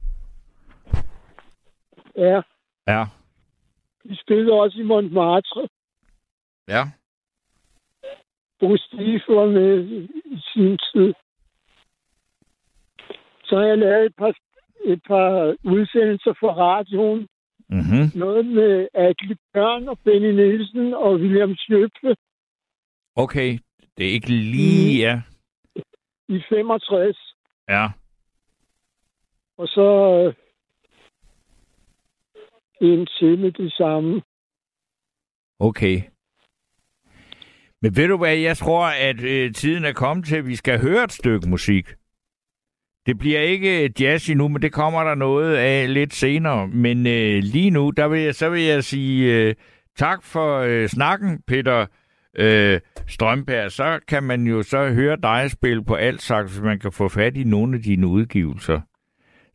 Ja, 2.15 2.41
Ja. 2.87 3.05
de 4.03 4.17
spillede 4.21 4.51
også 4.53 4.79
i 4.79 4.83
Montmartre. 4.83 5.67
Ja. 6.67 6.83
Bruce 8.61 8.83
Steve 8.83 9.21
var 9.27 9.45
med 9.45 9.87
i, 9.87 10.07
sin 10.53 10.77
tid. 10.77 11.13
Så 13.43 13.55
har 13.57 13.65
jeg 13.65 13.77
lavet 13.77 14.05
et 14.05 14.15
par, 14.17 14.33
et 14.85 15.01
par 15.07 15.55
udsendelser 15.63 16.33
for 16.39 16.51
radioen. 16.51 17.27
Mm-hmm. 17.69 18.19
Noget 18.19 18.45
med 18.45 18.87
Atle 18.93 19.37
Bjørn 19.53 19.87
og 19.87 19.97
Benny 20.05 20.31
Nielsen 20.31 20.93
og 20.93 21.11
William 21.13 21.55
Schøpfe 21.55 22.15
Okay, 23.15 23.59
det 23.97 24.05
er 24.09 24.11
ikke 24.11 24.27
lige... 24.27 24.99
Ja. 24.99 25.21
i 26.27 26.41
65. 26.49 27.35
Ja. 27.69 27.87
Og 29.57 29.67
så 29.67 29.87
øh, 30.25 30.33
en 32.81 33.05
til 33.05 33.39
med 33.39 33.51
det 33.51 33.73
samme. 33.73 34.21
Okay. 35.59 36.10
Men 37.81 37.97
ved 37.97 38.07
du 38.07 38.17
hvad, 38.17 38.37
jeg 38.37 38.57
tror, 38.57 38.85
at 38.85 39.23
øh, 39.23 39.53
tiden 39.53 39.85
er 39.85 39.93
kommet 39.93 40.25
til, 40.25 40.35
at 40.35 40.47
vi 40.47 40.55
skal 40.55 40.81
høre 40.81 41.03
et 41.03 41.11
stykke 41.11 41.49
musik. 41.49 41.85
Det 43.05 43.17
bliver 43.19 43.39
ikke 43.39 43.93
jazz 43.99 44.29
endnu, 44.29 44.47
men 44.47 44.61
det 44.61 44.73
kommer 44.73 45.03
der 45.03 45.15
noget 45.15 45.55
af 45.55 45.93
lidt 45.93 46.13
senere. 46.13 46.67
Men 46.67 47.07
øh, 47.07 47.43
lige 47.43 47.69
nu, 47.69 47.89
der 47.89 48.07
vil 48.07 48.21
jeg, 48.21 48.35
så 48.35 48.49
vil 48.49 48.61
jeg 48.61 48.83
sige 48.83 49.35
øh, 49.35 49.55
tak 49.97 50.23
for 50.23 50.59
øh, 50.59 50.87
snakken, 50.87 51.41
Peter 51.47 51.85
øh, 52.37 52.79
Strømberg. 53.07 53.71
Så 53.71 53.99
kan 54.07 54.23
man 54.23 54.47
jo 54.47 54.63
så 54.63 54.89
høre 54.93 55.17
dig 55.23 55.51
spille 55.51 55.83
på 55.83 55.95
alt 55.95 56.21
sagt, 56.21 56.49
så 56.49 56.63
man 56.63 56.79
kan 56.79 56.91
få 56.91 57.09
fat 57.09 57.37
i 57.37 57.43
nogle 57.43 57.77
af 57.77 57.83
dine 57.83 58.07
udgivelser. 58.07 58.79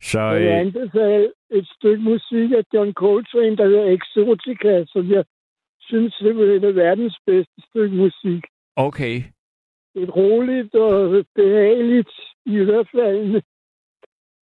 Så 0.01 0.19
Og 0.19 0.43
jeg 0.43 0.51
øh, 0.51 0.59
anbefaler 0.59 1.29
et 1.51 1.67
stykke 1.67 2.03
musik 2.03 2.51
af 2.51 2.63
John 2.73 2.93
Coltrane, 2.93 3.57
der 3.57 3.65
hedder 3.65 3.97
Exotica, 3.97 4.83
som 4.87 5.11
jeg 5.11 5.23
synes 5.87 6.13
simpelthen 6.13 6.63
er 6.69 6.71
verdens 6.71 7.17
bedste 7.25 7.61
stykke 7.69 7.95
musik. 7.95 8.43
okay. 8.75 9.17
Et 9.95 10.15
roligt 10.15 10.75
og 10.75 11.25
behageligt 11.35 12.11
i 12.45 12.55
ørefaldene 12.57 13.41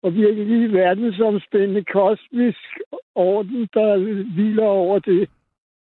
og 0.04 0.14
virkelig 0.14 0.74
verdensomspændende 0.74 1.84
kosmisk 1.84 2.68
orden, 3.16 3.68
der 3.74 3.98
hviler 4.34 4.64
over 4.66 5.00
det. 5.00 5.30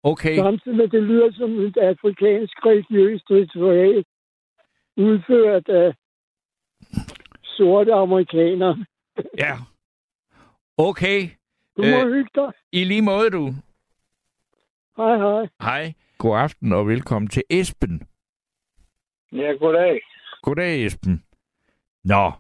Okay. 0.03 0.37
Samtidig 0.37 0.77
med, 0.77 0.89
det 0.89 1.03
lyder 1.03 1.33
som 1.33 1.51
et 1.61 1.77
afrikansk 1.77 2.67
religiøst 2.67 3.31
ritual, 3.31 4.05
udført 4.97 5.69
af 5.69 5.95
sorte 7.45 7.93
amerikanere. 7.95 8.85
Ja. 9.39 9.55
Okay. 10.79 11.21
Du 11.77 11.83
må 11.83 12.07
Øh. 12.07 12.13
hygge 12.15 12.31
dig. 12.35 12.53
I 12.73 12.85
lige 12.85 13.03
måde, 13.03 13.31
du. 13.31 13.45
Hej, 14.97 15.17
hej. 15.17 15.49
Hej. 15.63 15.95
God 16.19 16.39
aften 16.39 16.73
og 16.73 16.87
velkommen 16.89 17.29
til 17.29 17.43
Esben. 17.51 18.03
Ja, 19.33 19.53
goddag. 19.53 20.01
Goddag, 20.43 20.85
Esben. 20.87 21.23
Nå, 22.05 22.33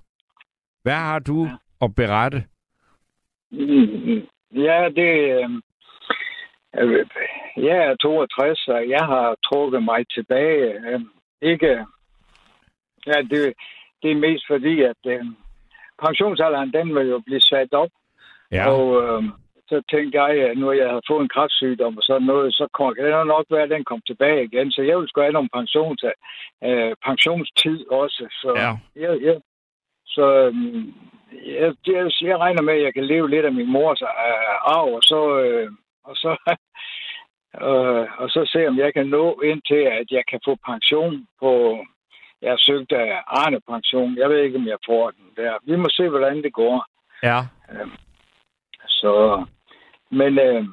hvad 0.82 0.92
har 0.94 1.18
du 1.18 1.48
at 1.80 1.94
berette? 1.94 2.44
Ja, 4.52 4.88
det... 4.96 5.10
Øh, 5.36 5.50
øh, 6.78 7.06
jeg 7.56 7.76
er 7.76 7.96
62, 7.96 8.68
og 8.68 8.88
jeg 8.88 9.04
har 9.06 9.36
trukket 9.44 9.82
mig 9.82 10.08
tilbage. 10.10 10.72
Øh, 10.72 11.00
ikke... 11.42 11.86
Ja, 13.06 13.22
det, 13.30 13.54
det 14.02 14.10
er 14.10 14.16
mest 14.16 14.44
fordi, 14.46 14.82
at 14.82 15.02
øh, 15.06 15.24
pensionsalderen, 16.04 16.72
den 16.72 16.94
vil 16.94 17.08
jo 17.08 17.22
blive 17.26 17.40
sat 17.40 17.72
op. 17.72 17.90
Ja, 18.52 18.70
Og 18.70 19.02
øh, 19.02 19.24
så 19.68 19.82
tænkte 19.90 20.22
jeg, 20.22 20.50
at 20.50 20.58
nu 20.58 20.72
jeg 20.72 20.88
har 20.90 21.02
fået 21.08 21.22
en 21.22 21.34
kræftsygdom 21.34 21.96
og 21.96 22.02
sådan 22.02 22.26
noget, 22.32 22.54
så 22.54 22.64
kan 22.76 23.04
det 23.04 23.26
nok 23.26 23.46
være, 23.50 23.62
at 23.62 23.70
den 23.70 23.84
kom 23.84 24.00
tilbage 24.06 24.44
igen. 24.44 24.70
Så 24.70 24.82
jeg 24.82 24.98
vil 24.98 25.08
sgu 25.08 25.20
have 25.20 25.32
nogle 25.32 25.54
pensions, 25.58 26.04
øh, 26.64 26.92
pensionstid 27.06 27.90
også. 27.90 28.22
Så 28.40 28.50
ja. 28.62 28.70
Ja, 29.02 29.12
ja. 29.26 29.34
Så 30.06 30.24
øhm, 30.44 30.94
jeg, 31.32 31.74
jeg, 31.86 32.10
jeg 32.22 32.38
regner 32.38 32.62
med, 32.62 32.74
at 32.74 32.82
jeg 32.82 32.94
kan 32.94 33.06
leve 33.06 33.30
lidt 33.30 33.44
af 33.44 33.52
min 33.52 33.72
mors 33.72 34.02
øh, 34.02 34.08
arv, 34.76 34.88
og 34.94 35.02
så, 35.02 35.38
øh, 35.38 35.70
og, 36.04 36.16
så, 36.16 36.30
øh, 37.66 38.06
og 38.22 38.28
så 38.30 38.50
se, 38.52 38.68
om 38.68 38.78
jeg 38.78 38.94
kan 38.94 39.06
nå 39.06 39.40
ind 39.40 39.62
til, 39.66 39.82
at 40.00 40.06
jeg 40.10 40.24
kan 40.30 40.40
få 40.44 40.56
pension 40.66 41.26
på... 41.40 41.84
Jeg 42.42 42.50
har 42.50 42.58
søgt 42.58 42.92
af 42.92 43.22
Arne 43.26 43.60
pension. 43.68 44.16
Jeg 44.16 44.28
ved 44.30 44.42
ikke, 44.42 44.58
om 44.58 44.66
jeg 44.66 44.78
får 44.86 45.10
den 45.10 45.30
der. 45.36 45.52
Vi 45.62 45.76
må 45.76 45.88
se, 45.90 46.08
hvordan 46.08 46.42
det 46.42 46.52
går. 46.52 46.86
Ja, 47.22 47.38
Så, 48.88 49.44
men 50.10 50.38
øh, 50.38 50.64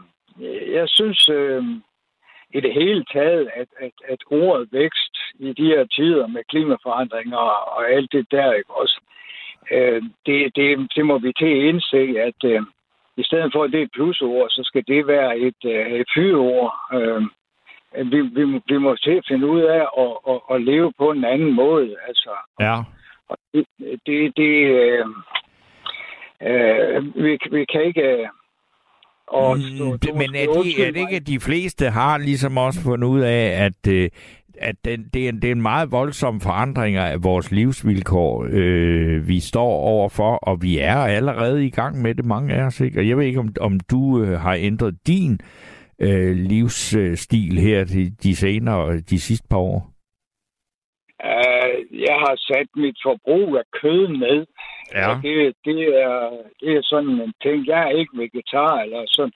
jeg 0.74 0.90
synes 0.90 1.30
øh, 1.30 1.64
i 2.54 2.60
det 2.60 2.74
hele 2.74 3.06
taget, 3.14 3.50
at, 3.56 3.68
at, 3.80 3.92
at 4.10 4.18
ordet 4.32 4.70
vækst 4.72 5.18
i 5.40 5.54
de 5.54 5.66
her 5.66 5.86
tider 5.86 6.28
med 6.28 6.44
klimaforandringer 6.50 7.38
og, 7.38 7.78
og 7.78 7.92
alt 7.92 8.12
det 8.12 8.28
der, 8.32 8.54
ikke 8.54 8.74
også, 8.74 9.02
øh, 9.72 10.04
det, 10.26 10.56
det, 10.56 10.92
det 10.96 11.06
må 11.06 11.18
vi 11.18 11.34
til 11.38 11.46
at 11.46 11.64
indse, 11.70 12.20
at 12.20 12.44
øh, 12.46 12.62
i 13.18 13.24
stedet 13.24 13.52
for, 13.54 13.64
at 13.64 13.72
det 13.72 13.80
er 13.80 13.84
et 13.84 13.92
plusord, 13.94 14.50
så 14.50 14.62
skal 14.64 14.84
det 14.88 15.08
være 15.08 15.38
et, 15.38 15.66
øh, 15.66 15.92
et 15.92 16.08
fyreord. 16.16 16.74
Øh, 16.94 17.22
vi, 18.12 18.22
vi, 18.22 18.44
må- 18.46 18.62
vi 18.68 18.78
må 18.78 18.96
til 18.96 19.12
at 19.12 19.26
finde 19.28 19.48
ud 19.48 19.62
af 19.62 19.88
at, 19.98 20.18
at, 20.30 20.40
at 20.52 20.62
leve 20.62 20.94
på 20.98 21.12
en 21.12 21.26
anden 21.26 21.54
måde. 21.54 21.96
Altså, 22.08 22.30
ja. 22.60 22.78
og 23.30 23.38
det, 23.54 23.66
det, 24.06 24.38
det 24.38 24.56
øh, 24.80 25.06
øh, 26.42 27.24
vi, 27.24 27.38
vi 27.52 27.66
kan 27.66 27.84
ikke... 27.84 28.02
Øh, 28.02 28.28
og 29.34 29.58
Mm, 29.58 30.00
det- 30.00 30.16
Men 30.16 30.36
er, 30.36 30.62
de, 30.64 30.84
er 30.88 30.92
det 30.92 31.00
ikke, 31.00 31.16
at 31.16 31.28
de 31.28 31.40
fleste 31.40 31.90
har 31.90 32.18
ligesom 32.18 32.58
også 32.58 32.80
fundet 32.82 33.08
ud 33.08 33.20
af, 33.20 33.66
at, 33.66 33.88
øh, 33.94 34.10
at 34.58 34.76
den, 34.86 35.06
det, 35.14 35.26
er 35.26 35.30
en, 35.30 35.36
det 35.42 35.48
er 35.48 35.52
en 35.52 35.62
meget 35.62 35.92
voldsom 35.92 36.42
forandring 36.42 36.96
af 36.98 37.24
vores 37.24 37.52
livsvilkår, 37.52 38.46
øh, 38.50 39.28
vi 39.28 39.40
står 39.40 39.70
overfor, 39.72 40.36
og 40.36 40.62
vi 40.62 40.80
er 40.80 40.96
allerede 40.96 41.66
i 41.66 41.70
gang 41.70 42.02
med 42.02 42.16
det, 42.16 42.26
mange 42.26 42.54
af 42.54 42.64
os. 42.64 42.80
Ikke? 42.82 43.00
Og 43.00 43.08
jeg 43.08 43.18
ved 43.18 43.26
ikke, 43.26 43.40
om, 43.40 43.50
om 43.60 43.80
du 43.80 44.22
øh, 44.24 44.40
har 44.40 44.54
ændret 44.60 44.96
din 45.08 45.40
øh, 46.00 46.36
livsstil 46.36 47.60
her 47.60 47.84
de, 47.84 48.10
de 48.24 48.36
senere, 48.36 49.00
de 49.00 49.20
sidste 49.20 49.48
par 49.50 49.58
år. 49.58 49.93
Jeg 51.94 52.16
har 52.16 52.36
sat 52.36 52.68
mit 52.76 52.98
forbrug 53.04 53.58
af 53.58 53.64
kød 53.82 54.08
ned. 54.08 54.46
Ja. 54.94 55.10
Og 55.10 55.22
Det, 55.24 55.56
det, 55.66 56.02
er, 56.02 56.30
det 56.60 56.76
er 56.78 56.82
sådan 56.84 57.10
en 57.10 57.34
ting. 57.42 57.68
Jeg 57.68 57.84
er 57.84 57.90
ikke 57.90 58.18
vegetar 58.18 58.80
eller 58.80 59.04
sådan. 59.08 59.34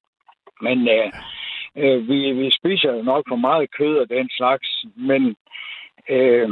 Men 0.62 0.90
øh, 0.90 1.12
øh, 1.76 2.10
vi, 2.10 2.32
vi 2.32 2.52
spiser 2.52 2.94
jo 2.94 3.02
nok 3.02 3.24
for 3.30 3.36
meget 3.36 3.72
kød 3.72 3.98
og 3.98 4.10
den 4.10 4.30
slags. 4.30 4.86
Men 4.96 5.36
øh, 6.10 6.50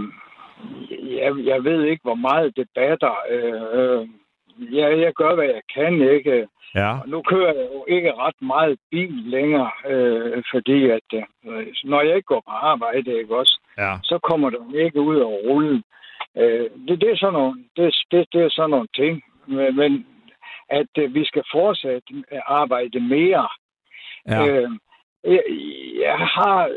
jeg, 0.92 1.34
jeg 1.46 1.64
ved 1.64 1.84
ikke, 1.84 2.04
hvor 2.04 2.16
meget 2.16 2.56
det 2.56 2.68
batter. 2.76 3.16
Øh, 3.30 3.62
øh, 3.80 4.08
ja, 4.76 4.98
jeg 4.98 5.14
gør, 5.14 5.36
hvad 5.36 5.46
jeg 5.46 5.62
kan, 5.76 6.14
ikke? 6.16 6.48
Ja. 6.76 7.00
Og 7.00 7.10
nu 7.10 7.22
kører 7.22 7.54
jeg 7.54 7.68
jo 7.74 7.86
ikke 7.88 8.14
ret 8.14 8.42
meget 8.42 8.80
bil 8.92 9.14
længere, 9.26 9.72
øh, 9.88 10.44
fordi 10.52 10.90
at 10.90 11.10
øh, 11.46 11.68
når 11.84 12.02
jeg 12.02 12.16
ikke 12.16 12.26
går 12.34 12.44
på 12.46 12.52
arbejde, 12.52 13.20
ikke 13.20 13.38
også, 13.38 13.60
Ja. 13.78 13.98
så 14.04 14.20
kommer 14.20 14.50
der 14.50 14.86
ikke 14.86 15.02
ud 15.02 15.20
og 15.20 15.40
rulle. 15.46 15.84
Øh, 16.38 16.70
det, 16.88 17.02
det, 17.02 17.12
er 17.12 17.18
sådan 17.18 17.34
nogle, 17.34 17.64
det, 17.76 17.96
det, 18.12 18.28
det 18.34 18.42
er 18.42 18.50
sådan 18.50 18.70
nogle 18.70 18.88
ting. 18.96 19.24
Men, 19.48 19.76
men 19.76 20.06
at 20.70 20.88
øh, 20.98 21.14
vi 21.14 21.26
skal 21.26 21.44
fortsætte 21.52 22.24
at 22.32 22.42
arbejde 22.48 23.00
mere. 23.00 23.48
Ja. 24.30 24.48
Øh, 24.48 24.70
jeg, 25.24 25.44
jeg 26.00 26.18
har 26.18 26.70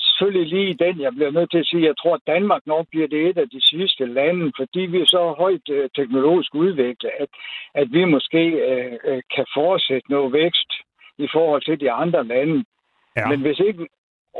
selvfølgelig 0.00 0.48
lige 0.48 0.84
den, 0.84 1.00
jeg 1.00 1.12
bliver 1.12 1.30
nødt 1.30 1.50
til 1.50 1.58
at 1.58 1.66
sige, 1.66 1.86
jeg 1.86 1.96
tror, 1.98 2.14
at 2.14 2.26
Danmark 2.26 2.62
nok 2.66 2.86
bliver 2.90 3.08
det 3.08 3.26
et 3.26 3.38
af 3.38 3.48
de 3.48 3.60
sidste 3.66 4.06
lande, 4.06 4.52
fordi 4.56 4.80
vi 4.80 5.00
er 5.00 5.06
så 5.06 5.34
højt 5.38 5.68
øh, 5.70 5.90
teknologisk 5.96 6.54
udviklet, 6.54 7.10
at, 7.20 7.28
at 7.74 7.92
vi 7.92 8.04
måske 8.04 8.42
øh, 8.70 8.98
øh, 9.04 9.22
kan 9.34 9.46
fortsætte 9.54 10.10
noget 10.10 10.32
vækst 10.32 10.72
i 11.18 11.28
forhold 11.32 11.62
til 11.62 11.80
de 11.80 11.92
andre 11.92 12.24
lande. 12.24 12.64
ja. 13.16 13.26
Men 13.28 13.40
hvis 13.40 13.58
ikke 13.58 13.86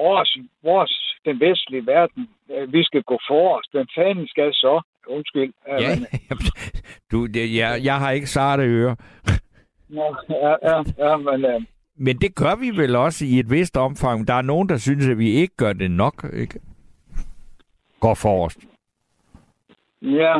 vores, 0.03 0.39
vores 0.63 1.17
den 1.25 1.41
vestlige 1.41 1.87
verden, 1.87 2.29
øh, 2.51 2.73
vi 2.73 2.85
skal 2.85 3.03
gå 3.03 3.19
forrest, 3.29 3.73
hvem 3.73 3.87
fanden 3.95 4.29
skal 4.29 4.55
så? 4.55 4.81
Undskyld. 5.09 5.53
Ja, 5.69 5.89
men- 6.01 6.37
du, 7.13 7.27
det, 7.27 7.57
jeg, 7.57 7.81
jeg 7.85 7.99
har 7.99 8.11
ikke 8.11 8.27
sarte 8.27 8.63
ører. 8.63 8.95
Nå, 9.89 10.17
ja, 10.31 10.55
ja, 10.71 10.83
ja, 10.99 11.17
men... 11.17 11.45
Øh, 11.45 11.61
Men 11.99 12.17
det 12.19 12.35
gør 12.35 12.55
vi 12.61 12.71
vel 12.83 12.97
også 12.97 13.25
i 13.25 13.39
et 13.39 13.51
vist 13.51 13.77
omfang. 13.77 14.29
Der 14.29 14.35
er 14.35 14.43
nogen, 14.43 14.69
der 14.69 14.77
synes, 14.77 15.09
at 15.09 15.19
vi 15.19 15.31
ikke 15.31 15.57
gør 15.57 15.73
det 15.73 15.91
nok. 15.91 16.25
Ikke? 16.33 16.61
Går 18.01 18.15
forrest. 18.15 18.59
Ja, 20.03 20.35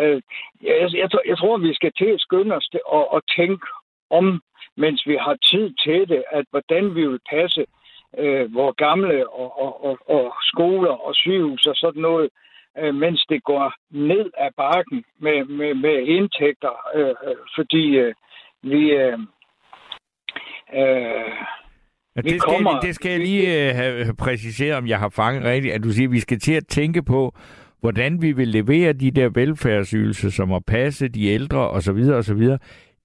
øh, 0.00 0.22
jeg, 0.62 0.90
jeg, 1.02 1.10
tror- 1.10 1.28
jeg 1.28 1.38
tror, 1.38 1.58
vi 1.58 1.74
skal 1.74 1.92
til 1.98 2.04
at 2.14 2.20
skynde 2.20 2.54
os 2.56 2.68
at, 2.92 3.04
at 3.16 3.22
tænke 3.36 3.66
om, 4.10 4.42
mens 4.76 5.06
vi 5.06 5.16
har 5.20 5.36
tid 5.50 5.74
til 5.84 6.08
det, 6.08 6.24
at 6.32 6.44
hvordan 6.50 6.94
vi 6.94 7.06
vil 7.06 7.20
passe 7.30 7.64
øh, 8.18 8.54
vores 8.54 8.76
gamle 8.76 9.28
og, 9.28 9.62
og, 9.62 9.84
og, 9.84 9.98
og 10.08 10.34
skoler 10.42 10.90
og 11.06 11.14
sygehus 11.14 11.66
og 11.66 11.76
sådan 11.76 12.02
noget, 12.02 12.28
øh, 12.78 12.94
mens 12.94 13.24
det 13.28 13.44
går 13.44 13.72
ned 13.90 14.30
ad 14.38 14.50
bakken 14.56 15.04
med, 15.20 15.44
med, 15.44 15.74
med 15.74 15.96
indtægter, 16.06 16.74
øh, 16.94 17.14
øh, 17.28 17.36
fordi 17.56 17.84
øh, 17.96 18.14
vi... 18.62 18.90
Øh, 18.90 19.18
øh, 20.74 21.32
Vi 22.16 22.22
det, 22.30 22.40
skal, 22.40 22.52
kommer- 22.54 22.80
det 22.80 22.94
skal 22.94 23.10
jeg 23.10 23.20
lige 23.20 23.68
øh, 23.68 23.74
have 23.74 24.04
have 24.04 24.16
præciseret, 24.16 24.74
om 24.76 24.86
jeg 24.86 24.98
har 24.98 25.08
fanget 25.08 25.44
rigtigt, 25.44 25.74
at 25.74 25.82
du 25.84 25.90
siger, 25.90 26.08
at 26.08 26.12
vi 26.12 26.20
skal 26.20 26.38
til 26.38 26.54
at 26.54 26.66
tænke 26.66 27.02
på, 27.02 27.32
hvordan 27.80 28.22
vi 28.22 28.32
vil 28.32 28.48
levere 28.48 28.92
de 28.92 29.10
der 29.10 29.28
velfærdsydelser, 29.28 30.30
som 30.30 30.52
at 30.52 30.62
passe 30.66 31.08
de 31.08 31.26
ældre 31.26 31.70
osv. 31.70 31.98
osv., 32.14 32.42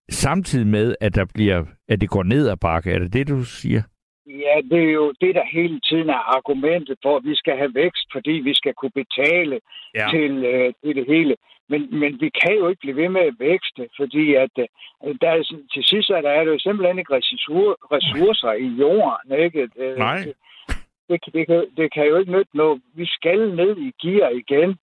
samtidig 0.10 0.68
med, 0.68 0.96
at, 1.02 1.16
der 1.16 1.26
bliver, 1.34 1.64
at 1.90 2.02
det 2.02 2.10
går 2.10 2.24
ned 2.24 2.48
ad 2.50 2.58
bakke. 2.58 2.92
Er 2.92 3.00
det 3.00 3.14
det, 3.14 3.28
du 3.28 3.44
siger? 3.44 3.82
Ja, 4.28 4.56
det 4.72 4.80
er 4.84 4.92
jo 4.92 5.14
det, 5.22 5.36
der 5.36 5.46
hele 5.52 5.80
tiden 5.80 6.10
er 6.10 6.36
argumentet 6.38 6.98
for, 7.04 7.18
at 7.18 7.24
vi 7.26 7.36
skal 7.36 7.58
have 7.58 7.74
vækst, 7.76 8.08
fordi 8.12 8.32
vi 8.32 8.54
skal 8.54 8.74
kunne 8.74 8.92
betale 9.04 9.60
Ja. 9.96 10.08
til, 10.12 10.46
øh, 10.46 10.74
til 10.84 10.96
det 10.96 11.06
hele. 11.08 11.36
Men, 11.70 12.00
men 12.00 12.22
vi 12.22 12.30
kan 12.42 12.56
jo 12.56 12.68
ikke 12.68 12.80
blive 12.80 12.96
ved 12.96 13.10
med 13.10 13.22
at 13.22 13.36
vækste, 13.40 13.90
fordi 14.00 14.34
at, 14.34 14.50
øh, 14.58 15.16
der 15.22 15.30
er, 15.30 15.44
til 15.74 15.84
sidst 15.84 16.10
er 16.10 16.22
der, 16.22 16.30
er 16.30 16.44
jo 16.44 16.60
simpelthen 16.60 17.00
ikke 17.00 17.14
ressour- 17.16 17.78
ressourcer 17.96 18.52
i 18.52 18.68
jorden. 18.68 19.40
Ikke? 19.46 19.70
Øh, 19.78 19.98
Nej. 19.98 20.18
Det, 20.18 20.36
det, 21.10 21.22
kan- 21.24 21.34
det, 21.34 21.48
kan, 21.48 21.66
det 21.78 21.94
kan 21.94 22.06
jo 22.08 22.18
ikke 22.18 22.32
nytte 22.32 22.58
noget. 22.58 22.82
Vi 22.96 23.06
skal 23.06 23.56
ned 23.56 23.78
i 23.78 23.92
gear 24.02 24.30
igen. 24.30 24.78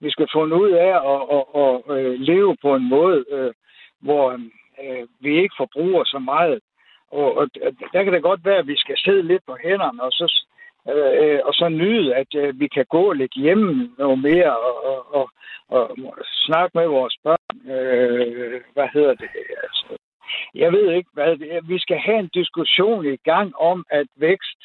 Vi 0.00 0.10
skal 0.10 0.28
få 0.32 0.44
ud 0.44 0.70
af 0.70 0.92
at, 1.12 1.20
at, 1.36 1.44
at, 1.62 1.72
at 1.90 2.04
øh, 2.04 2.20
leve 2.20 2.56
på 2.62 2.74
en 2.74 2.88
måde, 2.88 3.24
øh, 3.30 3.52
hvor 4.00 4.32
øh, 4.84 5.06
vi 5.20 5.36
ikke 5.42 5.54
forbruger 5.56 6.04
så 6.04 6.18
meget. 6.18 6.60
Og, 7.12 7.36
og 7.36 7.50
der 7.92 8.04
kan 8.04 8.12
det 8.12 8.22
godt 8.22 8.44
være, 8.44 8.58
at 8.58 8.66
vi 8.66 8.76
skal 8.76 8.96
sidde 8.98 9.22
lidt 9.22 9.42
på 9.46 9.56
hænderne, 9.62 10.02
og 10.02 10.12
så, 10.12 10.44
øh, 10.88 11.40
og 11.44 11.54
så 11.54 11.68
nyde, 11.68 12.14
at 12.14 12.34
øh, 12.34 12.60
vi 12.60 12.68
kan 12.68 12.86
gå 12.90 13.12
lidt 13.12 13.32
hjemme 13.34 13.90
noget 13.98 14.18
mere, 14.18 14.56
og, 14.58 14.86
og, 14.86 15.14
og, 15.14 15.30
og 15.68 15.90
snakke 16.46 16.78
med 16.78 16.86
vores 16.86 17.16
børn. 17.24 17.70
Øh, 17.70 18.60
hvad 18.72 18.88
hedder 18.92 19.14
det? 19.14 19.28
Altså, 19.62 19.84
jeg 20.54 20.72
ved 20.72 20.92
ikke, 20.92 21.10
hvad 21.12 21.36
det 21.36 21.54
er. 21.54 21.60
Vi 21.60 21.78
skal 21.78 21.98
have 21.98 22.18
en 22.18 22.30
diskussion 22.34 23.06
i 23.06 23.16
gang 23.16 23.56
om, 23.56 23.84
at 23.90 24.06
vækst 24.16 24.60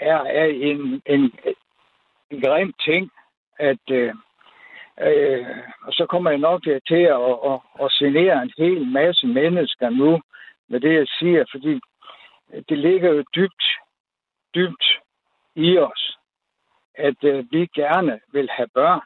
er, 0.00 0.18
er 0.18 0.44
en, 0.44 1.02
en, 1.06 1.32
en 2.30 2.40
grim 2.40 2.72
ting, 2.84 3.10
at 3.58 3.90
øh, 3.90 4.14
øh, 5.00 5.46
og 5.86 5.92
så 5.92 6.06
kommer 6.06 6.30
jeg 6.30 6.38
nok 6.38 6.62
til 6.62 7.02
at, 7.14 7.20
at, 7.30 7.38
at, 7.50 7.58
at 7.84 7.90
genere 7.98 8.42
en 8.42 8.52
hel 8.58 8.86
masse 8.86 9.26
mennesker 9.26 9.90
nu, 9.90 10.20
med 10.70 10.80
det, 10.80 10.94
jeg 10.94 11.06
siger, 11.18 11.44
fordi 11.50 11.80
det 12.68 12.78
ligger 12.78 13.10
jo 13.12 13.24
dybt, 13.34 13.64
dybt 14.54 14.84
i 15.54 15.78
os, 15.78 16.16
at 16.94 17.24
øh, 17.24 17.44
vi 17.50 17.66
gerne 17.74 18.20
vil 18.32 18.48
have 18.50 18.68
børn. 18.74 19.00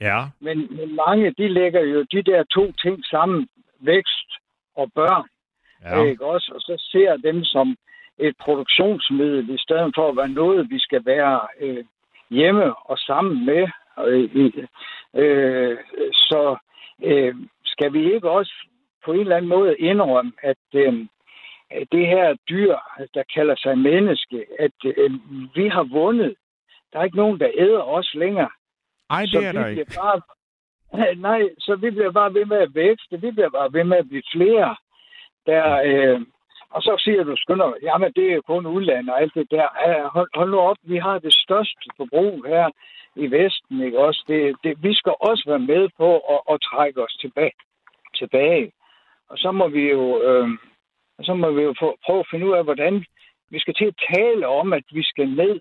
Ja. 0.00 0.18
Men, 0.40 0.76
men 0.76 0.94
mange, 0.94 1.34
de 1.38 1.48
lægger 1.48 1.80
jo 1.80 2.02
de 2.02 2.22
der 2.22 2.44
to 2.44 2.72
ting 2.72 3.04
sammen, 3.04 3.48
vækst 3.80 4.30
og 4.76 4.92
børn, 4.94 5.28
ja. 5.82 5.98
ja. 5.98 6.04
ikke 6.04 6.26
også? 6.26 6.52
Og 6.54 6.60
så 6.60 6.88
ser 6.92 7.16
dem 7.16 7.44
som 7.44 7.76
et 8.18 8.36
produktionsmiddel, 8.40 9.50
i 9.50 9.58
stedet 9.58 9.92
for 9.94 10.08
at 10.08 10.16
være 10.16 10.28
noget, 10.28 10.70
vi 10.70 10.78
skal 10.78 11.06
være 11.06 11.40
øh, 11.60 11.84
hjemme 12.30 12.76
og 12.76 12.98
sammen 12.98 13.46
med. 13.46 13.68
Øh, 14.06 14.52
øh, 15.14 15.78
så 16.12 16.56
øh, 17.02 17.34
skal 17.64 17.92
vi 17.92 18.14
ikke 18.14 18.30
også 18.30 18.52
på 19.04 19.12
en 19.12 19.20
eller 19.20 19.36
anden 19.36 19.48
måde 19.48 19.78
indrømme, 19.78 20.32
at 20.42 20.64
øh, 20.74 21.06
det 21.92 22.06
her 22.06 22.34
dyr, 22.48 22.76
der 23.14 23.22
kalder 23.34 23.56
sig 23.56 23.78
menneske, 23.78 24.46
at 24.58 24.78
øh, 24.84 25.10
vi 25.54 25.68
har 25.68 25.82
vundet. 25.82 26.34
Der 26.92 26.98
er 26.98 27.04
ikke 27.04 27.16
nogen, 27.16 27.40
der 27.40 27.50
æder 27.54 27.82
os 27.82 28.14
længere. 28.14 28.50
Ej, 29.10 29.26
Så 29.26 29.38
det 29.38 29.46
er 29.46 29.52
vi 29.52 29.58
der 29.58 29.64
bliver 29.64 29.80
ikke. 29.80 30.00
Bare, 30.00 30.20
nej, 31.28 31.40
så 31.58 31.76
vi 31.76 31.90
bliver 31.90 32.12
bare 32.12 32.34
ved 32.34 32.44
med 32.46 32.56
at 32.56 32.74
vækste. 32.74 33.20
Vi 33.20 33.30
bliver 33.30 33.50
bare 33.50 33.72
ved 33.72 33.84
med 33.84 33.96
at 33.96 34.08
blive 34.08 34.22
flere. 34.32 34.76
Der, 35.46 35.80
øh, 35.84 36.20
og 36.70 36.82
så 36.82 37.00
siger 37.04 37.22
du, 37.24 37.36
skynder, 37.36 37.72
jamen 37.82 38.12
det 38.16 38.32
er 38.32 38.40
kun 38.40 38.66
udland 38.66 39.08
og 39.08 39.20
alt 39.20 39.34
det 39.34 39.50
der. 39.50 39.68
Hold, 40.08 40.30
hold 40.34 40.50
nu 40.50 40.58
op, 40.58 40.76
vi 40.82 40.96
har 40.98 41.18
det 41.18 41.34
største 41.34 41.86
forbrug 41.96 42.44
her 42.46 42.70
i 43.16 43.30
Vesten, 43.30 43.82
ikke 43.82 43.98
også? 43.98 44.24
Det, 44.28 44.56
det, 44.64 44.82
vi 44.82 44.94
skal 44.94 45.14
også 45.20 45.44
være 45.46 45.58
med 45.58 45.88
på 45.96 46.18
at, 46.18 46.40
at 46.52 46.60
trække 46.60 47.02
os 47.02 47.16
tilbage. 47.20 47.52
tilbage. 48.14 48.72
Og 49.30 49.38
så 49.38 49.50
må 49.52 49.68
vi 49.68 49.90
jo, 49.90 50.22
øh, 50.22 50.48
så 51.22 51.34
må 51.34 51.50
vi 51.50 51.62
jo 51.62 51.74
få, 51.80 51.96
prøve 52.04 52.20
at 52.20 52.26
finde 52.30 52.46
ud 52.46 52.52
af, 52.52 52.64
hvordan 52.64 53.04
vi 53.50 53.58
skal 53.58 53.74
til 53.74 53.84
at 53.84 54.00
tale 54.14 54.48
om, 54.48 54.72
at 54.72 54.84
vi 54.92 55.02
skal 55.02 55.28
ned 55.28 55.60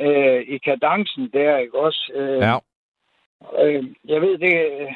øh, 0.00 0.40
i 0.54 0.58
kadencen 0.58 1.30
der, 1.32 1.56
ikke 1.58 1.78
også? 1.78 2.10
Øh, 2.14 2.38
Ja. 2.40 2.56
Øh, 3.64 3.84
jeg 4.04 4.20
ved 4.20 4.38
det... 4.38 4.54
Øh, 4.80 4.92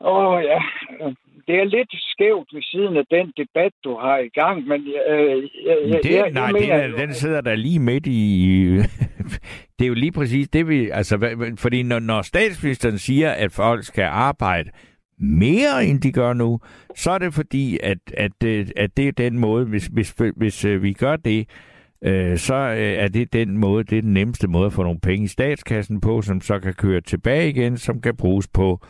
åh 0.00 0.42
ja, 0.44 0.60
øh, 1.00 1.14
det 1.46 1.54
er 1.60 1.64
lidt 1.64 1.92
skævt 1.92 2.48
ved 2.54 2.62
siden 2.62 2.96
af 2.96 3.06
den 3.10 3.32
debat, 3.36 3.72
du 3.84 3.96
har 3.98 4.18
i 4.18 4.28
gang, 4.28 4.66
men 4.66 4.80
øh, 5.08 5.42
jeg, 5.66 5.76
jeg, 5.86 6.00
Det, 6.02 6.12
jeg, 6.14 6.30
nej, 6.30 6.42
jeg 6.42 6.54
det 6.54 6.60
mener, 6.60 6.74
er, 6.74 6.88
jo, 6.88 6.96
den 6.96 7.14
sidder 7.14 7.40
der 7.40 7.54
lige 7.54 7.78
midt 7.78 8.06
i... 8.06 8.20
det 9.78 9.84
er 9.84 9.88
jo 9.88 9.94
lige 9.94 10.12
præcis 10.12 10.48
det, 10.48 10.68
vi... 10.68 10.90
Altså, 10.90 11.14
fordi 11.58 11.82
når, 11.82 11.98
når 11.98 12.22
statsministeren 12.22 12.98
siger, 12.98 13.30
at 13.30 13.52
folk 13.52 13.84
skal 13.84 14.04
arbejde 14.04 14.70
mere, 15.22 15.84
end 15.86 16.00
de 16.00 16.12
gør 16.12 16.32
nu, 16.32 16.60
så 16.96 17.10
er 17.10 17.18
det 17.18 17.34
fordi, 17.34 17.78
at, 17.82 17.98
at, 18.16 18.32
det- 18.40 18.72
at 18.76 18.96
det 18.96 19.08
er 19.08 19.12
den 19.12 19.38
måde, 19.38 19.64
hvis, 19.66 19.86
hvis, 19.86 20.14
hvis 20.36 20.64
øh, 20.64 20.82
vi 20.82 20.92
gør 20.92 21.16
det, 21.16 21.48
øh, 22.04 22.36
så 22.36 22.54
øh, 22.54 22.78
er 23.04 23.08
det 23.08 23.32
den 23.32 23.58
måde, 23.58 23.84
det 23.84 23.98
er 23.98 24.02
den 24.02 24.14
nemmeste 24.14 24.48
måde 24.48 24.66
at 24.66 24.72
få 24.72 24.82
nogle 24.82 25.00
penge 25.00 25.24
i 25.24 25.28
statskassen 25.28 26.00
på, 26.00 26.22
som 26.22 26.40
så 26.40 26.58
kan 26.58 26.74
køre 26.74 27.00
tilbage 27.00 27.48
igen, 27.48 27.76
som 27.76 28.00
kan 28.00 28.16
bruges 28.16 28.48
på 28.48 28.80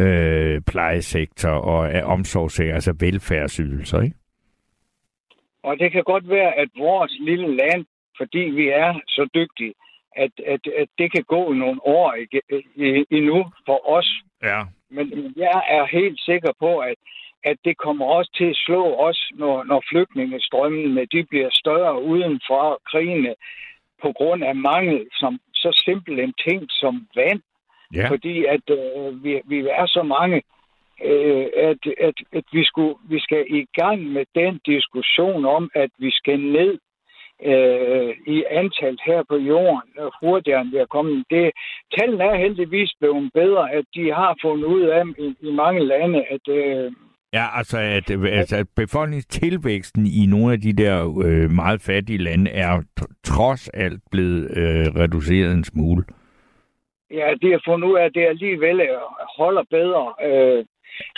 øh, 0.00 0.60
plejesektor 0.60 1.50
og 1.50 1.92
øh, 1.94 2.02
omsorgssektor, 2.08 2.74
altså 2.74 2.94
velfærdsydelser, 3.00 4.00
ikke? 4.00 4.16
Og 5.62 5.78
det 5.78 5.92
kan 5.92 6.02
godt 6.04 6.28
være, 6.28 6.58
at 6.58 6.68
vores 6.78 7.12
lille 7.20 7.56
land, 7.56 7.84
fordi 8.18 8.38
vi 8.38 8.68
er 8.68 9.00
så 9.08 9.28
dygtige, 9.34 9.74
at, 10.16 10.30
at, 10.46 10.60
at 10.80 10.88
det 10.98 11.12
kan 11.12 11.24
gå 11.28 11.52
nogle 11.52 11.80
år 11.86 12.14
ig- 12.14 12.84
i- 12.84 13.04
endnu 13.10 13.44
for 13.66 13.90
os. 13.96 14.08
Ja. 14.42 14.62
Men 14.94 15.34
jeg 15.36 15.62
er 15.68 15.84
helt 15.98 16.20
sikker 16.20 16.52
på, 16.58 16.78
at, 16.78 16.98
at 17.44 17.56
det 17.64 17.76
kommer 17.76 18.06
også 18.06 18.30
til 18.36 18.44
at 18.44 18.56
slå 18.66 18.94
os, 19.08 19.30
når, 19.34 19.64
når 19.64 19.84
flygtningestrømmene 19.90 21.06
de 21.12 21.24
bliver 21.30 21.50
større 21.52 22.02
uden 22.02 22.40
for 22.48 22.80
krigene, 22.90 23.34
på 24.02 24.12
grund 24.12 24.44
af 24.44 24.54
mangel 24.54 25.06
som 25.12 25.40
så 25.54 25.82
simpel 25.84 26.20
en 26.20 26.34
ting 26.48 26.60
som 26.70 26.94
vand. 27.16 27.40
Ja. 27.94 28.08
Fordi 28.08 28.44
at 28.44 28.66
øh, 28.70 29.24
vi, 29.24 29.40
vi 29.44 29.58
er 29.80 29.86
så 29.86 30.02
mange, 30.02 30.42
øh, 31.04 31.46
at, 31.70 31.82
at, 32.08 32.14
at 32.32 32.44
vi, 32.52 32.64
skulle, 32.64 32.94
vi 33.08 33.18
skal 33.20 33.44
i 33.48 33.64
gang 33.80 34.00
med 34.16 34.24
den 34.34 34.60
diskussion 34.66 35.44
om, 35.44 35.70
at 35.74 35.90
vi 35.98 36.10
skal 36.10 36.40
ned 36.40 36.78
øh, 37.44 38.10
i 38.26 38.44
antal 38.50 38.98
her 39.06 39.22
på 39.28 39.36
jorden 39.36 39.90
øh, 40.00 40.10
hurtigere, 40.20 40.60
end 40.60 40.70
vi 40.70 40.76
er 40.76 40.86
kommet. 40.86 41.24
Det, 41.30 41.50
tallene 41.98 42.24
er 42.24 42.36
heldigvis 42.36 42.92
blevet 43.00 43.30
bedre, 43.34 43.72
at 43.72 43.84
de 43.94 44.12
har 44.12 44.36
fundet 44.42 44.64
ud 44.64 44.82
af 44.82 45.04
i, 45.18 45.34
i 45.48 45.50
mange 45.52 45.80
lande, 45.86 46.24
at 46.34 46.48
øh, 46.48 46.92
Ja, 47.38 47.46
altså 47.58 47.78
at, 47.78 48.10
altså 48.10 48.56
at 48.56 48.66
befolkningstilvæksten 48.76 50.06
i 50.06 50.26
nogle 50.26 50.52
af 50.52 50.60
de 50.60 50.72
der 50.72 51.22
øh, 51.24 51.50
meget 51.50 51.80
fattige 51.82 52.18
lande 52.18 52.50
er 52.50 52.82
trods 53.24 53.68
alt 53.68 54.00
blevet 54.10 54.42
øh, 54.56 54.86
reduceret 55.02 55.52
en 55.52 55.64
smule. 55.64 56.04
Ja, 57.10 57.34
de 57.42 57.50
har 57.50 57.62
fundet 57.64 57.88
ud 57.88 57.96
af, 57.96 58.04
at 58.04 58.14
det 58.14 58.26
alligevel 58.26 58.80
øh, 58.80 58.98
holder 59.38 59.64
bedre, 59.70 60.04
øh, 60.28 60.64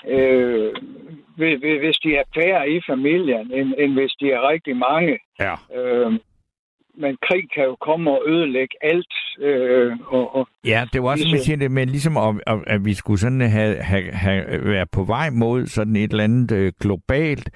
øh, 0.08 0.74
hvis 1.82 1.96
de 2.04 2.16
er 2.16 2.24
færre 2.34 2.70
i 2.70 2.80
familien, 2.90 3.52
end, 3.52 3.74
end 3.78 3.92
hvis 3.92 4.12
de 4.20 4.30
er 4.30 4.48
rigtig 4.48 4.76
mange. 4.76 5.18
Ja. 5.40 5.54
Øh, 5.76 6.12
men 6.98 7.16
krig 7.28 7.44
kan 7.54 7.64
jo 7.64 7.76
komme 7.80 8.10
og 8.10 8.22
ødelægge 8.26 8.74
alt. 8.82 9.14
Øh, 9.40 9.96
og, 10.06 10.36
og 10.36 10.48
ja, 10.64 10.84
det 10.92 11.02
var 11.02 11.10
også, 11.10 11.24
som 11.24 11.32
jeg 11.32 11.40
siger 11.40 11.56
det, 11.56 11.70
men 11.70 11.88
ligesom 11.88 12.16
at, 12.16 12.34
at 12.66 12.84
vi 12.84 12.94
skulle 12.94 13.20
sådan 13.20 13.40
have, 13.40 13.76
have, 13.76 14.12
have 14.12 14.44
være 14.64 14.86
på 14.92 15.04
vej 15.04 15.30
mod 15.30 15.66
sådan 15.66 15.96
et 15.96 16.10
eller 16.10 16.24
andet 16.24 16.52
øh, 16.52 16.72
globalt 16.80 17.50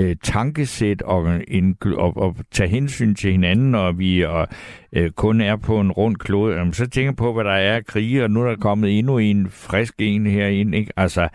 øh, 0.00 0.16
tankesæt 0.22 1.02
og, 1.02 1.40
en, 1.48 1.76
og, 1.84 2.16
og 2.16 2.36
tage 2.50 2.68
hensyn 2.68 3.14
til 3.14 3.32
hinanden, 3.32 3.74
og 3.74 3.98
vi 3.98 4.22
og, 4.22 4.48
øh, 4.92 5.10
kun 5.10 5.40
er 5.40 5.56
på 5.56 5.80
en 5.80 5.92
rund 5.92 6.16
klode. 6.16 6.56
Jamen, 6.56 6.72
så 6.72 6.86
tænker 6.86 7.12
på, 7.12 7.32
hvad 7.32 7.44
der 7.44 7.50
er 7.50 7.76
af 7.76 7.86
krige, 7.86 8.24
og 8.24 8.30
nu 8.30 8.42
er 8.42 8.48
der 8.48 8.56
kommet 8.56 8.98
endnu 8.98 9.18
en 9.18 9.50
frisk 9.50 9.94
en 9.98 10.26
herinde. 10.26 10.78
Ikke? 10.78 10.92
Altså, 10.96 11.28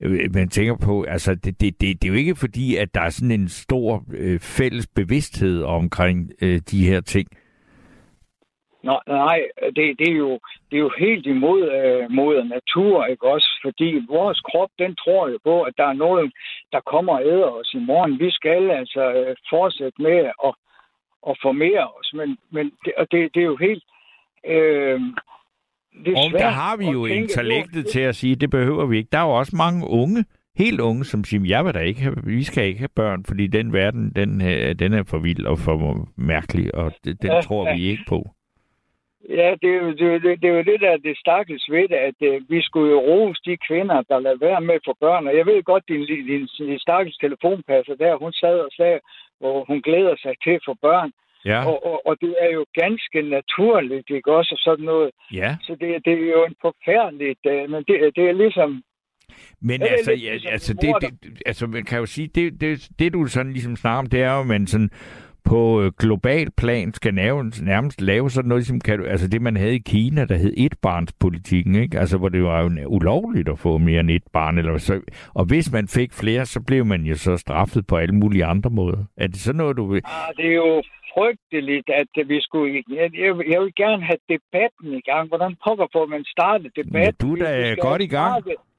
øh, 0.00 0.34
man 0.34 0.48
tænker 0.48 0.76
på, 0.76 1.02
altså 1.02 1.34
det, 1.34 1.60
det, 1.60 1.80
det, 1.80 2.02
det 2.02 2.08
er 2.08 2.12
jo 2.12 2.18
ikke 2.18 2.36
fordi, 2.36 2.76
at 2.76 2.94
der 2.94 3.00
er 3.00 3.10
sådan 3.10 3.30
en 3.30 3.48
stor 3.48 4.04
øh, 4.12 4.40
fælles 4.40 4.86
bevidsthed 4.86 5.62
omkring 5.62 6.30
øh, 6.42 6.60
de 6.70 6.86
her 6.86 7.00
ting. 7.00 7.28
Nå, 8.82 9.00
nej, 9.06 9.40
det, 9.76 9.98
det, 9.98 10.08
er 10.08 10.18
jo, 10.26 10.32
det 10.70 10.76
er 10.76 10.84
jo 10.88 10.92
helt 10.98 11.26
imod 11.26 11.62
øh, 11.78 12.10
mod 12.10 12.44
natur, 12.44 13.04
ikke 13.04 13.26
også? 13.28 13.48
Fordi 13.64 14.04
vores 14.08 14.40
krop, 14.40 14.70
den 14.78 14.96
tror 14.96 15.28
jo 15.28 15.38
på, 15.44 15.62
at 15.62 15.74
der 15.76 15.84
er 15.84 15.92
noget, 15.92 16.32
der 16.72 16.80
kommer 16.80 17.12
og 17.12 17.24
æder 17.24 17.50
os 17.60 17.74
i 17.74 17.78
morgen. 17.78 18.20
Vi 18.20 18.30
skal 18.30 18.70
altså 18.70 19.12
øh, 19.12 19.36
fortsætte 19.50 20.02
med 20.02 20.18
at, 20.46 20.54
at 21.28 21.38
formere 21.42 21.88
os, 21.98 22.10
men, 22.14 22.38
men 22.50 22.72
det, 22.84 22.92
og 22.96 23.06
det, 23.10 23.34
det 23.34 23.40
er 23.40 23.50
jo 23.54 23.56
helt... 23.56 23.84
Øh, 24.46 25.00
det 26.04 26.12
er 26.12 26.18
og 26.18 26.38
der 26.38 26.48
har 26.48 26.76
vi 26.76 26.86
jo 26.86 27.06
intellektet 27.06 27.86
til 27.86 28.00
at 28.00 28.16
sige, 28.16 28.36
det 28.36 28.50
behøver 28.50 28.86
vi 28.86 28.96
ikke. 28.96 29.08
Der 29.12 29.18
er 29.18 29.24
jo 29.24 29.38
også 29.38 29.56
mange 29.56 29.86
unge, 29.86 30.24
helt 30.56 30.80
unge, 30.80 31.04
som 31.04 31.24
siger, 31.24 31.42
jeg 31.46 31.64
vil 31.64 31.74
da 31.74 31.78
ikke 31.78 32.00
have, 32.00 32.16
vi 32.24 32.42
skal 32.42 32.64
ikke 32.64 32.78
have 32.78 32.96
børn, 32.96 33.24
fordi 33.24 33.46
den 33.46 33.72
verden, 33.72 34.12
den, 34.16 34.42
øh, 34.42 34.74
den 34.74 34.92
er 34.92 35.02
for 35.02 35.18
vild 35.18 35.46
og 35.46 35.58
for 35.58 36.08
mærkelig, 36.16 36.74
og 36.74 36.92
den 37.04 37.16
ja, 37.22 37.40
tror 37.40 37.74
vi 37.74 37.82
ikke 37.82 38.04
på. 38.08 38.34
Ja, 39.28 39.54
det 39.62 39.70
er, 39.74 39.76
jo, 39.82 39.90
det, 39.90 40.22
det, 40.22 40.42
det 40.42 40.66
det, 40.66 40.80
der 40.80 40.96
det 40.96 41.18
stakkels 41.18 41.70
ved 41.70 41.88
det, 41.88 41.94
at 41.94 42.14
uh, 42.20 42.50
vi 42.50 42.62
skulle 42.62 42.90
jo 42.90 43.00
rose 43.00 43.40
de 43.44 43.56
kvinder, 43.68 44.02
der 44.02 44.18
lader 44.18 44.38
være 44.38 44.60
med 44.60 44.78
for 44.84 44.96
børn. 45.00 45.26
Og 45.26 45.36
jeg 45.36 45.46
ved 45.46 45.62
godt, 45.62 45.84
din, 45.88 46.06
din, 46.06 46.48
din 46.58 46.78
stakkels 46.78 47.16
telefonpasser 47.16 47.94
der, 47.94 48.16
hun 48.16 48.32
sad 48.32 48.58
og 48.58 48.70
sagde, 48.76 49.00
hvor 49.40 49.64
hun 49.64 49.82
glæder 49.82 50.16
sig 50.22 50.34
til 50.44 50.60
for 50.64 50.76
børn. 50.82 51.12
Ja. 51.44 51.66
Og, 51.68 51.86
og, 51.86 52.06
og 52.06 52.16
det 52.20 52.34
er 52.40 52.50
jo 52.50 52.64
ganske 52.74 53.22
naturligt, 53.22 54.10
ikke 54.10 54.32
også, 54.32 54.54
og 54.54 54.58
sådan 54.58 54.84
noget. 54.84 55.10
Ja. 55.32 55.56
Så 55.62 55.72
det, 55.80 56.04
det 56.04 56.12
er 56.12 56.30
jo 56.36 56.44
en 56.44 56.56
forfærdeligt, 56.60 57.44
uh, 57.46 57.70
men 57.70 57.84
det, 57.88 58.16
det 58.16 58.24
er 58.28 58.32
ligesom... 58.32 58.82
Men 59.60 59.82
altså, 59.82 60.12
ja, 60.12 60.32
ligesom 60.32 60.52
altså, 60.52 60.74
det, 60.74 60.94
det, 61.00 61.42
altså, 61.46 61.66
man 61.66 61.84
kan 61.84 61.98
jo 61.98 62.06
sige, 62.06 62.28
det, 62.28 62.60
det, 62.60 62.88
det 62.98 63.12
du 63.12 63.26
sådan 63.26 63.52
ligesom 63.52 63.76
snakker 63.76 63.98
om, 63.98 64.06
det 64.06 64.22
er 64.22 64.36
jo, 64.36 64.42
man 64.42 64.66
sådan 64.66 64.90
på 65.44 65.82
øh, 65.82 65.92
global 65.98 66.50
plan 66.56 66.92
skal 66.92 67.14
nærmest, 67.14 67.62
nærmest 67.62 68.00
lave 68.00 68.30
sådan 68.30 68.48
noget, 68.48 68.66
som 68.66 68.80
kan, 68.80 69.06
altså 69.06 69.28
det, 69.28 69.42
man 69.42 69.56
havde 69.56 69.74
i 69.74 69.78
Kina, 69.86 70.24
der 70.24 70.36
hed 70.36 70.54
etbarnspolitikken, 70.56 71.74
ikke? 71.74 71.98
Altså, 71.98 72.18
hvor 72.18 72.28
det 72.28 72.42
var 72.42 72.62
jo 72.62 72.70
ulovligt 72.86 73.48
at 73.48 73.58
få 73.58 73.78
mere 73.78 74.00
end 74.00 74.10
et 74.10 74.22
barn. 74.32 74.58
Eller 74.58 74.78
så, 74.78 75.00
og 75.34 75.44
hvis 75.44 75.72
man 75.72 75.88
fik 75.88 76.12
flere, 76.12 76.46
så 76.46 76.60
blev 76.60 76.86
man 76.86 77.02
jo 77.02 77.14
så 77.14 77.36
straffet 77.36 77.86
på 77.86 77.96
alle 77.96 78.14
mulige 78.14 78.44
andre 78.44 78.70
måder. 78.70 79.04
Er 79.16 79.26
det 79.26 79.36
sådan 79.36 79.56
noget, 79.56 79.76
du 79.76 79.86
vil... 79.86 80.02
Ah, 80.04 80.36
det 80.36 80.46
er 80.46 80.54
jo 80.54 80.82
frygteligt, 81.14 81.90
at 82.00 82.28
vi 82.28 82.40
skulle... 82.40 82.84
Jeg, 82.90 83.10
jeg, 83.14 83.50
jeg 83.52 83.60
vil 83.60 83.74
gerne 83.76 84.02
have 84.04 84.22
debatten 84.28 84.88
i 85.00 85.00
gang. 85.10 85.28
Hvordan 85.28 85.56
pokker 85.64 85.86
får 85.92 86.06
man 86.06 86.24
startet 86.24 86.76
debatten? 86.76 87.02
Ja, 87.02 87.10
du 87.26 87.32
er 87.32 87.74
da 87.74 87.74
godt 87.88 88.02
i 88.02 88.06
gang. 88.06 88.32
Startet 88.32 88.69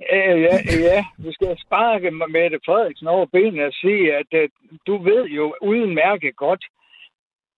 Ja, 0.00 0.30
ja, 0.46 0.56
ja. 0.80 1.04
Vi 1.18 1.32
skal 1.32 1.56
sparke 1.66 2.10
Mette 2.10 2.58
Frederiksen 2.66 3.06
over 3.06 3.26
benene 3.32 3.66
og 3.66 3.72
sige, 3.72 4.14
at 4.14 4.30
uh, 4.32 4.48
du 4.86 5.02
ved 5.02 5.24
jo 5.24 5.54
udmærket 5.62 6.36
godt, 6.36 6.64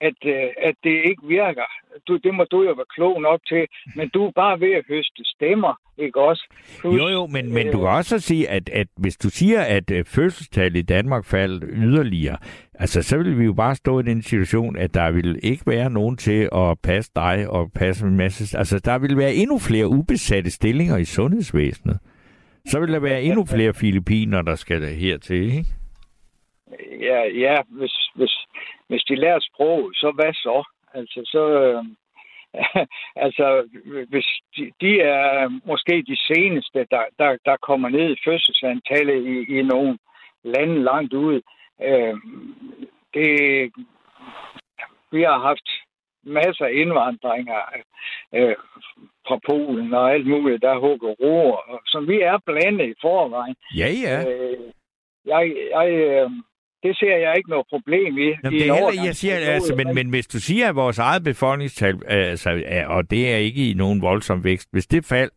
at, 0.01 0.19
uh, 0.25 0.51
at 0.69 0.75
det 0.85 0.97
ikke 1.09 1.23
virker. 1.29 1.69
Du, 2.09 2.17
det 2.17 2.35
må 2.35 2.45
du 2.45 2.63
jo 2.63 2.73
være 2.73 2.95
klog 2.95 3.23
nok 3.23 3.41
til, 3.49 3.67
men 3.97 4.09
du 4.09 4.27
er 4.27 4.31
bare 4.31 4.61
ved 4.61 4.73
at 4.73 4.85
høste 4.89 5.25
stemmer, 5.25 5.75
ikke 5.99 6.21
også? 6.21 6.45
Plus, 6.81 6.99
jo, 6.99 7.09
jo, 7.09 7.27
men, 7.27 7.55
men 7.55 7.67
du 7.67 7.79
kan 7.79 7.89
også 7.89 8.19
sige, 8.19 8.49
at, 8.49 8.69
at 8.69 8.87
hvis 8.97 9.17
du 9.17 9.31
siger, 9.31 9.61
at 9.63 9.91
uh, 9.91 9.99
fødselstallet 10.07 10.79
i 10.79 10.83
Danmark 10.83 11.25
faldt 11.25 11.65
yderligere, 11.69 12.37
altså 12.75 13.03
så 13.03 13.17
vil 13.19 13.39
vi 13.39 13.45
jo 13.45 13.53
bare 13.53 13.75
stå 13.75 14.01
i 14.01 14.03
den 14.03 14.23
situation, 14.23 14.77
at 14.77 14.95
der 14.95 15.11
vil 15.11 15.41
ikke 15.43 15.63
være 15.67 15.91
nogen 15.91 16.17
til 16.17 16.49
at 16.55 16.79
passe 16.83 17.11
dig 17.17 17.49
og 17.49 17.73
passe 17.75 18.07
en 18.07 18.17
masse... 18.17 18.59
Altså, 18.59 18.79
der 18.79 18.99
vil 18.99 19.17
være 19.17 19.35
endnu 19.35 19.59
flere 19.59 19.89
ubesatte 19.89 20.51
stillinger 20.51 20.97
i 20.97 21.05
sundhedsvæsenet. 21.05 21.99
Så 22.69 22.81
vil 22.81 22.93
der 22.93 23.01
være 23.01 23.23
endnu 23.23 23.45
flere 23.47 23.75
filipiner, 23.75 24.43
der 24.43 24.55
skal 24.55 24.83
hertil, 24.83 25.43
ikke? 25.43 25.65
Ja, 27.01 27.21
ja 27.45 27.57
hvis, 27.69 28.11
hvis, 28.15 28.35
hvis 28.89 29.03
de 29.03 29.17
lærer 29.17 29.41
sprog, 29.41 29.91
så 29.95 30.13
hvad 30.15 30.33
så? 30.35 30.69
Altså, 30.95 31.21
så... 31.25 31.43
Øh, 31.63 31.85
altså, 33.25 33.69
hvis 34.09 34.27
de, 34.57 34.73
de 34.81 35.01
er 35.01 35.49
måske 35.67 36.05
de 36.07 36.17
seneste, 36.17 36.87
der, 36.91 37.05
der, 37.19 37.37
der 37.45 37.57
kommer 37.57 37.89
ned 37.89 38.11
i 38.11 38.21
fødselsantallet 38.25 39.27
i, 39.27 39.59
i 39.59 39.63
nogle 39.63 39.99
lande 40.45 40.83
langt 40.83 41.13
ude. 41.15 41.43
Øh, 41.83 42.17
det, 43.15 43.31
vi 45.13 45.23
har 45.23 45.39
haft 45.39 45.69
masser 46.29 46.65
af 46.65 46.73
indvandringer 46.83 47.61
øh, 48.35 48.57
fra 49.29 49.39
Polen 49.49 49.95
og 49.95 50.13
alt 50.15 50.27
muligt, 50.27 50.63
der 50.63 50.79
hugger 50.79 51.13
roer, 51.23 51.81
som 51.87 52.09
vi 52.09 52.21
er 52.21 52.39
blandet 52.47 52.87
i 52.89 52.95
forvejen. 53.01 53.57
Ja, 53.77 53.89
ja. 54.05 54.17
Øh, 54.29 54.59
jeg, 55.27 55.43
jeg, 55.77 55.89
øh, 55.91 56.31
det 56.83 56.97
ser 56.99 57.17
jeg 57.17 57.35
ikke 57.37 57.51
noget 57.51 57.67
problem 57.71 58.19
i. 58.19 58.29
Jamen, 58.45 58.55
i 58.55 58.59
det 58.59 58.69
er 58.69 58.75
heller, 58.75 59.05
jeg 59.05 59.17
siger, 59.17 59.37
altså, 59.37 59.75
men, 59.75 59.95
men 59.95 60.11
hvis 60.11 60.27
du 60.27 60.41
siger, 60.41 60.69
at 60.69 60.77
vores 60.77 60.99
eget 60.99 61.25
befolkningstal, 61.25 61.95
altså, 62.07 62.51
og 62.87 63.11
det 63.11 63.33
er 63.33 63.37
ikke 63.37 63.71
i 63.71 63.75
nogen 63.75 64.03
voldsom 64.03 64.45
vækst, 64.45 64.69
hvis 64.73 64.87
det 64.87 65.05
fald 65.05 65.31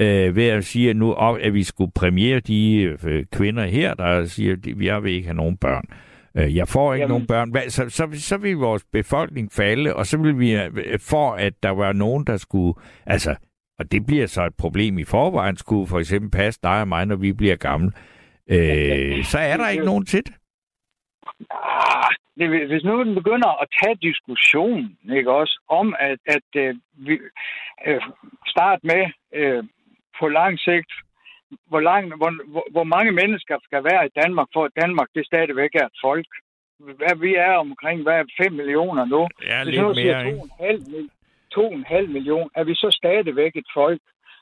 øh, 0.00 0.36
ved 0.36 0.48
at 0.48 0.64
sige, 0.64 0.90
at 0.90 0.96
nu 0.96 1.12
at 1.14 1.54
vi 1.54 1.62
skulle 1.62 1.92
premiere 1.94 2.40
de 2.40 2.82
øh, 2.82 3.24
kvinder 3.32 3.64
her, 3.64 3.94
der 3.94 4.24
siger, 4.24 4.52
at 4.52 4.66
vi 4.66 4.90
vil 5.02 5.12
ikke 5.12 5.26
have 5.26 5.36
nogen 5.36 5.56
børn, 5.56 5.84
øh, 5.90 6.07
Øh, 6.38 6.56
jeg 6.56 6.68
får 6.68 6.94
ikke 6.94 7.02
Jamen. 7.02 7.12
nogen 7.12 7.26
børn. 7.26 7.70
Så, 7.70 7.90
så, 7.90 8.08
så 8.12 8.36
vil 8.36 8.56
vores 8.56 8.84
befolkning 8.92 9.52
falde, 9.52 9.96
og 9.96 10.06
så 10.06 10.18
vil 10.18 10.38
vi, 10.38 10.56
øh, 10.56 10.98
for 11.00 11.32
at 11.32 11.62
der 11.62 11.70
var 11.70 11.92
nogen, 11.92 12.24
der 12.24 12.36
skulle... 12.36 12.74
Altså, 13.06 13.36
og 13.78 13.92
det 13.92 14.06
bliver 14.06 14.26
så 14.26 14.44
et 14.44 14.54
problem 14.58 14.98
i 14.98 15.04
forvejen, 15.04 15.56
skulle 15.56 15.86
for 15.86 15.98
eksempel 15.98 16.30
passe 16.30 16.60
dig 16.62 16.80
og 16.80 16.88
mig, 16.88 17.06
når 17.06 17.16
vi 17.16 17.32
bliver 17.32 17.56
gamle. 17.56 17.92
Øh, 18.50 19.24
så 19.24 19.38
er 19.38 19.56
der 19.56 19.68
ikke 19.68 19.84
nogen 19.84 20.06
til 20.06 20.22
det. 20.26 20.34
Ah, 21.50 22.14
hvis 22.68 22.84
nu 22.84 23.04
den 23.04 23.14
begynder 23.14 23.62
at 23.62 23.68
tage 23.82 23.96
diskussion, 24.02 24.96
ikke 25.16 25.32
også, 25.32 25.62
om 25.68 25.94
at, 25.98 26.18
at 26.26 26.48
uh, 26.56 26.76
vi 27.06 27.18
uh, 27.88 28.02
start 28.46 28.78
med 28.82 29.04
uh, 29.40 29.64
på 30.20 30.28
lang 30.28 30.58
sigt 30.58 30.92
hvor, 31.70 31.80
lang, 31.80 32.16
hvor, 32.16 32.30
hvor, 32.52 32.66
hvor 32.70 32.84
mange 32.84 33.12
mennesker 33.12 33.56
skal 33.62 33.84
være 33.84 34.06
i 34.06 34.14
Danmark, 34.22 34.48
for 34.52 34.64
at 34.64 34.76
Danmark 34.82 35.08
det 35.14 35.26
stadigvæk 35.26 35.70
er 35.74 35.86
et 35.86 35.98
folk. 36.04 36.26
Hvad, 36.78 37.16
vi 37.16 37.34
er 37.34 37.52
omkring 37.52 38.02
hvad, 38.02 38.24
5 38.42 38.52
millioner 38.52 39.04
nu. 39.04 39.28
Ja, 39.46 39.62
lidt 39.62 39.82
mere, 39.82 39.94
siger 39.94 41.08
2,5 41.54 42.06
millioner, 42.06 42.48
er 42.54 42.64
vi 42.64 42.74
så 42.74 42.90
stadigvæk 43.00 43.56
et 43.56 43.70
folk. 43.74 44.00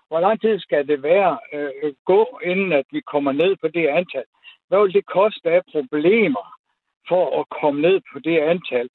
Hvor 0.08 0.20
lang 0.20 0.40
tid 0.40 0.58
skal 0.58 0.88
det 0.88 1.02
være 1.02 1.38
øh, 1.52 1.94
gå, 2.04 2.40
inden 2.44 2.72
at 2.72 2.86
vi 2.92 3.00
kommer 3.00 3.32
ned 3.32 3.56
på 3.60 3.68
det 3.68 3.86
antal? 3.86 4.24
Hvad 4.68 4.82
vil 4.82 4.92
det 4.92 5.06
koste 5.06 5.50
af 5.50 5.62
problemer 5.72 6.46
for 7.08 7.40
at 7.40 7.46
komme 7.60 7.80
ned 7.80 8.00
på 8.12 8.18
det 8.18 8.38
antal? 8.38 8.88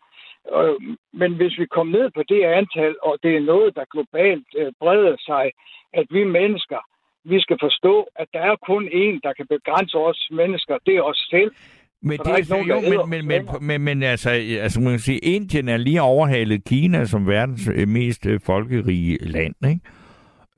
Øh, 0.55 0.75
men 1.13 1.35
hvis 1.35 1.59
vi 1.59 1.65
kommer 1.65 1.99
ned 1.99 2.11
på 2.15 2.23
det 2.23 2.43
antal, 2.43 2.95
og 3.01 3.17
det 3.23 3.35
er 3.35 3.49
noget, 3.53 3.75
der 3.75 3.91
globalt 3.93 4.47
øh, 4.57 4.71
breder 4.79 5.15
sig, 5.19 5.51
at 5.93 6.05
vi 6.09 6.23
mennesker 6.23 6.81
vi 7.25 7.39
skal 7.41 7.57
forstå, 7.61 8.07
at 8.15 8.27
der 8.33 8.39
er 8.39 8.55
kun 8.69 8.83
én, 8.87 9.19
der 9.23 9.33
kan 9.33 9.47
begrænse 9.49 9.97
os 9.97 10.27
mennesker. 10.31 10.77
Det 10.85 10.95
er 10.95 11.01
os 11.01 11.27
selv. 11.29 11.51
Men, 12.03 12.19
det 12.19 12.27
er, 12.27 12.45
nogen, 12.49 12.67
jo, 12.67 13.05
men, 13.05 13.09
men, 13.09 13.27
men, 13.27 13.67
men, 13.67 13.81
men 13.81 14.03
altså, 14.03 14.29
altså, 14.29 14.81
man 14.81 14.91
kan 14.91 14.99
sige, 14.99 15.17
Indien 15.17 15.69
er 15.69 15.77
lige 15.77 16.01
overhalet 16.01 16.63
Kina 16.63 17.05
som 17.05 17.27
verdens 17.27 17.67
øh, 17.67 17.87
mest 17.87 18.25
øh, 18.25 18.39
folkerige 18.45 19.17
land, 19.21 19.55
ikke? 19.67 19.79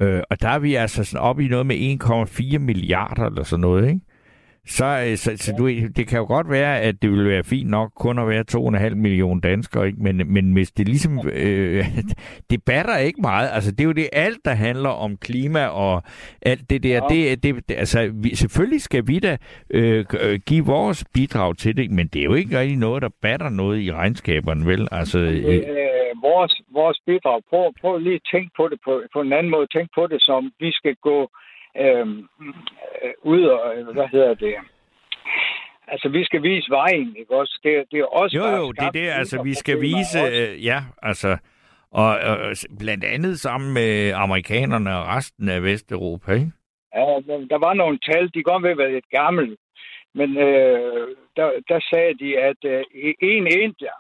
Øh, 0.01 0.21
og 0.29 0.41
der 0.41 0.49
er 0.49 0.59
vi 0.59 0.75
altså 0.75 1.03
sådan 1.03 1.25
oppe 1.25 1.45
i 1.45 1.47
noget 1.47 1.65
med 1.65 1.97
1,4 2.03 2.57
milliarder 2.57 3.25
eller 3.25 3.43
sådan 3.43 3.61
noget, 3.61 3.88
ikke? 3.88 4.01
Så, 4.66 4.86
øh, 4.86 5.18
så, 5.18 5.38
så 5.38 5.55
du, 5.57 5.68
det 5.68 6.07
kan 6.07 6.20
jo 6.20 6.26
godt 6.26 6.49
være, 6.49 6.82
at 6.82 7.01
det 7.01 7.11
vil 7.11 7.28
være 7.28 7.43
fint 7.43 7.70
nok 7.70 7.91
kun 7.95 8.20
at 8.20 8.28
være 8.28 8.43
2,5 8.89 8.95
millioner 8.95 9.41
danskere, 9.41 9.88
ikke? 9.88 10.03
Men, 10.03 10.34
men 10.34 10.53
hvis 10.53 10.72
det 10.72 10.88
ligesom, 10.88 11.30
øh, 11.34 11.86
det 12.49 12.64
batter 12.66 12.97
ikke 12.97 13.22
meget. 13.22 13.49
Altså, 13.53 13.72
det 13.72 13.80
er 13.80 13.86
jo 13.86 13.91
det 13.91 14.09
alt, 14.14 14.45
der 14.45 14.51
handler 14.51 14.89
om 14.89 15.18
klima 15.18 15.66
og 15.66 16.03
alt 16.41 16.70
det 16.70 16.84
der. 16.84 16.89
Ja. 16.89 16.99
Det, 17.09 17.43
det, 17.43 17.70
det, 17.70 17.76
altså, 17.76 18.11
vi, 18.14 18.36
selvfølgelig 18.36 18.82
skal 18.82 19.07
vi 19.07 19.20
da 19.20 19.38
øh, 19.70 20.05
øh, 20.22 20.39
give 20.45 20.66
vores 20.66 21.05
bidrag 21.14 21.57
til 21.57 21.78
det, 21.78 21.91
men 21.91 22.07
det 22.07 22.20
er 22.20 22.26
jo 22.26 22.34
ikke 22.34 22.59
rigtig 22.59 22.78
noget, 22.78 23.01
der 23.01 23.09
batter 23.22 23.49
noget 23.49 23.82
i 23.82 23.91
regnskaberne, 23.91 24.66
vel? 24.66 24.88
Altså, 24.91 25.20
øh, 25.20 25.55
øh, 25.55 26.22
vores, 26.22 26.61
vores 26.74 26.99
bidrag, 27.05 27.41
prøv, 27.49 27.74
prøv 27.82 27.97
lige 27.97 28.16
at 28.16 28.28
tænke 28.32 28.51
på 28.57 28.68
det 28.68 28.80
på, 28.86 29.01
på 29.14 29.22
en 29.22 29.34
anden 29.34 29.51
måde. 29.51 29.68
Tænk 29.68 29.89
på 29.95 30.07
det 30.07 30.22
som, 30.22 30.51
vi 30.59 30.72
skal 30.72 30.95
gå 30.95 31.30
øhm, 31.78 32.28
øh, 33.03 33.13
ud 33.24 33.43
og, 33.43 33.78
øh, 33.78 33.88
hvad 33.88 34.07
hedder 34.07 34.34
det, 34.34 34.55
Altså, 35.88 36.09
vi 36.09 36.24
skal 36.24 36.43
vise 36.43 36.69
vejen, 36.69 37.15
ikke 37.19 37.36
også? 37.36 37.59
Det, 37.63 37.84
det 37.91 37.99
er 37.99 38.05
også 38.05 38.38
jo, 38.38 38.45
jo, 38.45 38.71
det 38.71 38.84
er 38.84 38.91
det. 38.91 39.09
Altså, 39.09 39.43
vi 39.43 39.53
skal 39.53 39.82
vise, 39.82 40.19
øh, 40.19 40.65
ja, 40.65 40.80
altså, 41.01 41.38
og, 41.91 42.09
og 42.19 42.38
blandt 42.80 43.03
andet 43.03 43.39
sammen 43.39 43.74
med 43.74 44.11
amerikanerne 44.11 44.97
og 44.97 45.07
resten 45.07 45.49
af 45.49 45.63
Vesteuropa, 45.63 46.32
ikke? 46.32 46.51
Ja, 46.95 47.05
der 47.49 47.57
var 47.57 47.74
nogle 47.74 47.99
tal, 47.99 48.32
de 48.34 48.43
godt 48.43 48.63
ved 48.63 48.76
være 48.76 48.91
lidt 48.91 49.09
gammel, 49.09 49.57
men 50.13 50.38
øh, 50.38 51.07
der, 51.36 51.51
der 51.69 51.80
sagde 51.93 52.13
de, 52.19 52.39
at 52.39 52.57
øh, 52.65 52.84
en 53.21 53.47
indier, 53.47 53.99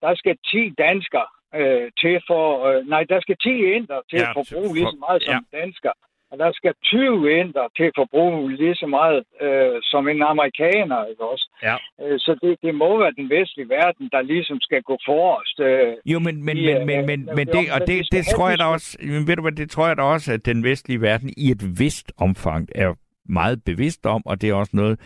der 0.00 0.14
skal 0.14 0.36
10 0.46 0.74
danskere 0.78 1.26
øh, 1.54 1.90
til 1.98 2.20
for, 2.26 2.66
øh, 2.66 2.86
nej, 2.86 3.04
der 3.04 3.20
skal 3.20 3.36
10 3.42 3.48
indier 3.48 4.00
til 4.10 4.18
ja, 4.18 4.30
at 4.30 4.36
forbruge 4.36 4.74
lige 4.74 4.90
så 4.94 4.96
meget 5.06 5.22
som 5.22 5.44
ja. 5.52 5.58
danskere. 5.58 5.92
Og 6.32 6.38
der 6.38 6.52
skal 6.52 6.74
20 6.84 7.40
indre 7.40 7.64
til 7.76 7.84
at 7.90 7.96
forbruge 8.00 8.56
lige 8.56 8.74
så 8.74 8.86
meget 8.86 9.24
øh, 9.44 9.76
som 9.82 10.08
en 10.08 10.22
amerikaner, 10.22 11.00
ikke 11.10 11.24
også? 11.32 11.46
Ja. 11.62 11.76
Øh, 12.02 12.18
så 12.18 12.30
det, 12.42 12.52
det 12.62 12.74
må 12.74 12.98
være 12.98 13.14
den 13.20 13.30
vestlige 13.30 13.68
verden, 13.68 14.08
der 14.12 14.22
ligesom 14.22 14.58
skal 14.60 14.82
gå 14.82 14.96
forrest. 15.08 15.56
Øh, 15.60 16.12
jo, 16.12 16.18
men, 16.18 16.44
men, 16.44 16.56
i, 16.56 16.64
men, 16.66 16.86
men, 16.86 17.06
men, 17.06 17.28
men 17.36 17.46
det, 17.46 17.64
og 17.74 17.80
det, 17.86 18.08
det 18.12 18.24
tror 18.26 18.48
jeg 18.48 18.58
da 18.58 18.64
også, 18.64 18.98
men 19.00 19.26
ved 19.26 19.36
du 19.36 19.42
hvad, 19.42 19.52
det 19.52 19.70
tror 19.70 19.86
jeg 19.86 19.96
da 19.96 20.02
også, 20.02 20.32
at 20.32 20.46
den 20.46 20.64
vestlige 20.64 21.00
verden 21.00 21.30
i 21.36 21.50
et 21.50 21.62
vist 21.80 22.12
omfang 22.18 22.68
er 22.74 22.94
meget 23.28 23.64
bevidst 23.64 24.06
om, 24.06 24.22
og 24.26 24.40
det 24.40 24.50
er 24.50 24.54
også 24.54 24.76
noget, 24.76 25.00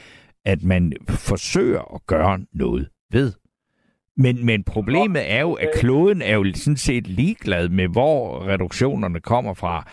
at 0.44 0.62
man 0.62 0.92
forsøger 1.08 1.94
at 1.94 2.00
gøre 2.06 2.40
noget 2.52 2.88
ved. 3.12 3.32
Men, 4.16 4.46
men 4.46 4.64
problemet 4.64 5.22
er 5.32 5.40
jo, 5.40 5.52
at 5.52 5.68
kloden 5.80 6.22
er 6.22 6.34
jo 6.34 6.44
sådan 6.54 6.76
set 6.76 7.06
ligeglad 7.06 7.68
med, 7.68 7.88
hvor 7.88 8.46
reduktionerne 8.46 9.20
kommer 9.20 9.54
fra 9.54 9.84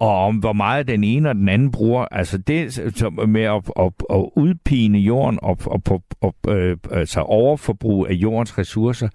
og 0.00 0.24
om 0.24 0.36
hvor 0.36 0.52
meget 0.52 0.88
den 0.88 1.04
ene 1.04 1.28
og 1.28 1.34
den 1.34 1.48
anden 1.48 1.70
bruger. 1.70 2.04
Altså 2.10 2.38
det 2.38 2.92
som 2.94 3.28
med 3.28 3.42
at, 3.42 3.62
at, 3.76 3.92
at 4.10 4.30
udpine 4.36 4.98
jorden 4.98 5.38
og, 5.42 5.58
og, 5.64 5.82
og, 5.90 6.02
og 6.20 6.34
øh, 6.48 6.76
altså 6.90 7.20
overforbrug 7.20 8.06
af 8.08 8.12
jordens 8.12 8.58
ressourcer, 8.58 9.08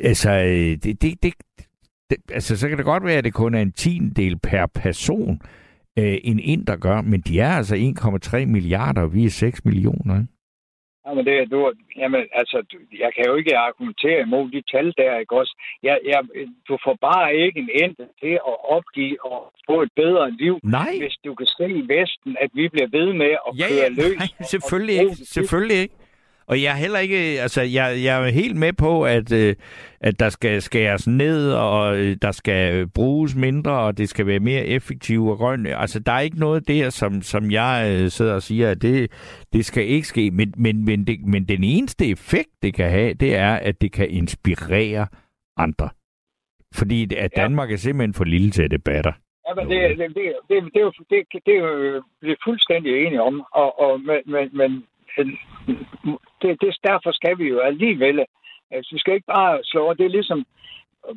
altså 0.00 0.30
øh, 0.30 0.76
det, 0.82 1.02
det, 1.02 1.22
det, 1.22 1.32
det, 2.10 2.18
altså 2.32 2.56
så 2.56 2.68
kan 2.68 2.78
det 2.78 2.84
godt 2.84 3.04
være, 3.04 3.16
at 3.16 3.24
det 3.24 3.34
kun 3.34 3.54
er 3.54 3.60
en 3.60 3.72
tiendel 3.72 4.38
per 4.38 4.66
person, 4.66 5.40
øh, 5.98 6.18
en 6.24 6.38
ind, 6.38 6.66
der 6.66 6.76
gør, 6.76 7.00
men 7.00 7.20
de 7.20 7.40
er 7.40 7.50
altså 7.50 7.74
1,3 8.34 8.44
milliarder, 8.46 9.02
og 9.02 9.14
vi 9.14 9.24
er 9.24 9.30
6 9.30 9.64
millioner. 9.64 10.20
Ikke? 10.20 10.31
Jamen, 11.06 11.24
det, 11.26 11.50
du, 11.50 11.72
jamen, 11.96 12.22
altså, 12.40 12.58
jeg 12.98 13.10
kan 13.14 13.24
jo 13.28 13.34
ikke 13.34 13.56
argumentere 13.56 14.20
imod 14.20 14.50
de 14.50 14.62
tal 14.72 14.94
der, 14.96 15.18
ikke 15.18 15.36
også? 15.40 15.54
Jeg, 15.82 15.98
jeg, 16.04 16.20
du 16.68 16.78
får 16.84 16.96
bare 17.00 17.36
ikke 17.36 17.60
en 17.60 17.70
ende 17.82 18.04
til 18.22 18.34
at 18.50 18.56
opgive 18.76 19.16
og 19.24 19.52
få 19.66 19.82
et 19.82 19.92
bedre 19.96 20.30
liv, 20.30 20.54
nej. 20.62 20.94
hvis 20.98 21.16
du 21.24 21.34
kan 21.34 21.46
se 21.46 21.66
i 21.70 21.84
Vesten, 21.94 22.36
at 22.40 22.50
vi 22.54 22.68
bliver 22.68 22.88
ved 22.98 23.12
med 23.12 23.32
at 23.48 23.52
ja, 23.58 23.68
køre 23.68 23.78
ja, 23.82 23.88
løs. 23.88 24.18
Nej, 24.18 24.28
selvfølgelig 24.52 24.98
og, 24.98 25.04
ikke, 25.04 25.16
selvfølgelig 25.16 25.78
ikke. 25.84 25.94
Og 26.46 26.62
jeg 26.62 26.70
er 26.72 26.76
heller 26.76 26.98
ikke, 26.98 27.16
altså 27.16 27.62
jeg, 27.62 28.00
jeg 28.04 28.26
er 28.26 28.30
helt 28.30 28.56
med 28.56 28.72
på, 28.72 29.04
at, 29.04 29.32
øh, 29.32 29.54
at 30.00 30.20
der 30.20 30.28
skal 30.28 30.62
skæres 30.62 31.06
ned, 31.06 31.52
og 31.52 31.98
øh, 31.98 32.16
der 32.22 32.32
skal 32.32 32.88
bruges 32.88 33.36
mindre, 33.36 33.72
og 33.72 33.98
det 33.98 34.08
skal 34.08 34.26
være 34.26 34.40
mere 34.40 34.66
effektivt 34.66 35.30
og 35.30 35.36
grønt. 35.38 35.68
Altså 35.68 36.00
der 36.00 36.12
er 36.12 36.20
ikke 36.20 36.40
noget 36.40 36.68
der, 36.68 36.90
som, 36.90 37.22
som 37.22 37.50
jeg 37.50 37.98
øh, 38.00 38.08
sidder 38.08 38.34
og 38.34 38.42
siger, 38.42 38.70
at 38.70 38.82
det, 38.82 39.10
det 39.52 39.64
skal 39.64 39.88
ikke 39.88 40.08
ske. 40.08 40.30
Men, 40.30 40.54
men, 40.56 40.84
men, 40.84 41.06
det, 41.06 41.24
men 41.24 41.44
den 41.44 41.64
eneste 41.64 42.10
effekt, 42.10 42.50
det 42.62 42.74
kan 42.74 42.90
have, 42.90 43.14
det 43.14 43.36
er, 43.36 43.54
at 43.54 43.80
det 43.80 43.92
kan 43.92 44.10
inspirere 44.10 45.06
andre. 45.56 45.88
Fordi 46.74 47.14
at 47.14 47.36
Danmark 47.36 47.68
ja. 47.68 47.74
er 47.74 47.78
simpelthen 47.78 48.14
for 48.14 48.24
lille 48.24 48.50
til 48.50 48.70
debatter. 48.70 49.12
Ja, 49.48 49.54
men 49.54 49.70
det, 49.70 49.98
det, 49.98 50.08
det, 50.16 50.34
det, 50.48 50.72
det, 50.74 50.80
er 50.80 50.84
jo, 50.84 50.92
det, 51.10 51.26
det 51.46 51.54
er 51.54 51.58
jo 51.58 52.02
det 52.22 52.36
fuldstændig 52.44 53.06
enige 53.06 53.22
om. 53.22 53.44
Og, 53.52 53.80
og, 53.80 54.00
men, 54.00 54.20
men, 54.26 54.56
men 54.56 54.84
det, 56.42 56.60
det, 56.60 56.76
derfor 56.84 57.12
skal 57.12 57.38
vi 57.38 57.48
jo 57.48 57.58
alligevel. 57.58 58.24
Altså, 58.70 58.90
vi 58.94 58.98
skal 58.98 59.14
ikke 59.14 59.26
bare 59.26 59.58
slå 59.64 59.84
over. 59.84 59.94
Det 59.94 60.06
er 60.06 60.16
ligesom, 60.18 60.46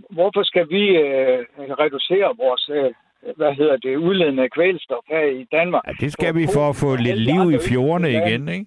hvorfor 0.09 0.43
skal 0.43 0.69
vi 0.69 0.83
øh, 1.05 1.39
reducere 1.83 2.37
vores 2.37 2.69
øh, 2.73 2.91
hvad 3.35 3.53
hedder 3.53 3.77
det, 3.77 3.95
udledende 3.95 4.49
kvælstof 4.49 5.03
her 5.09 5.25
i 5.41 5.45
Danmark? 5.51 5.83
Ja, 5.87 5.93
det 5.99 6.11
skal 6.13 6.35
vi 6.35 6.47
for 6.53 6.69
at 6.69 6.75
få 6.75 6.95
lidt 6.95 7.21
liv 7.31 7.51
i 7.51 7.59
fjordene 7.69 8.11
igen, 8.11 8.49
ikke? 8.49 8.65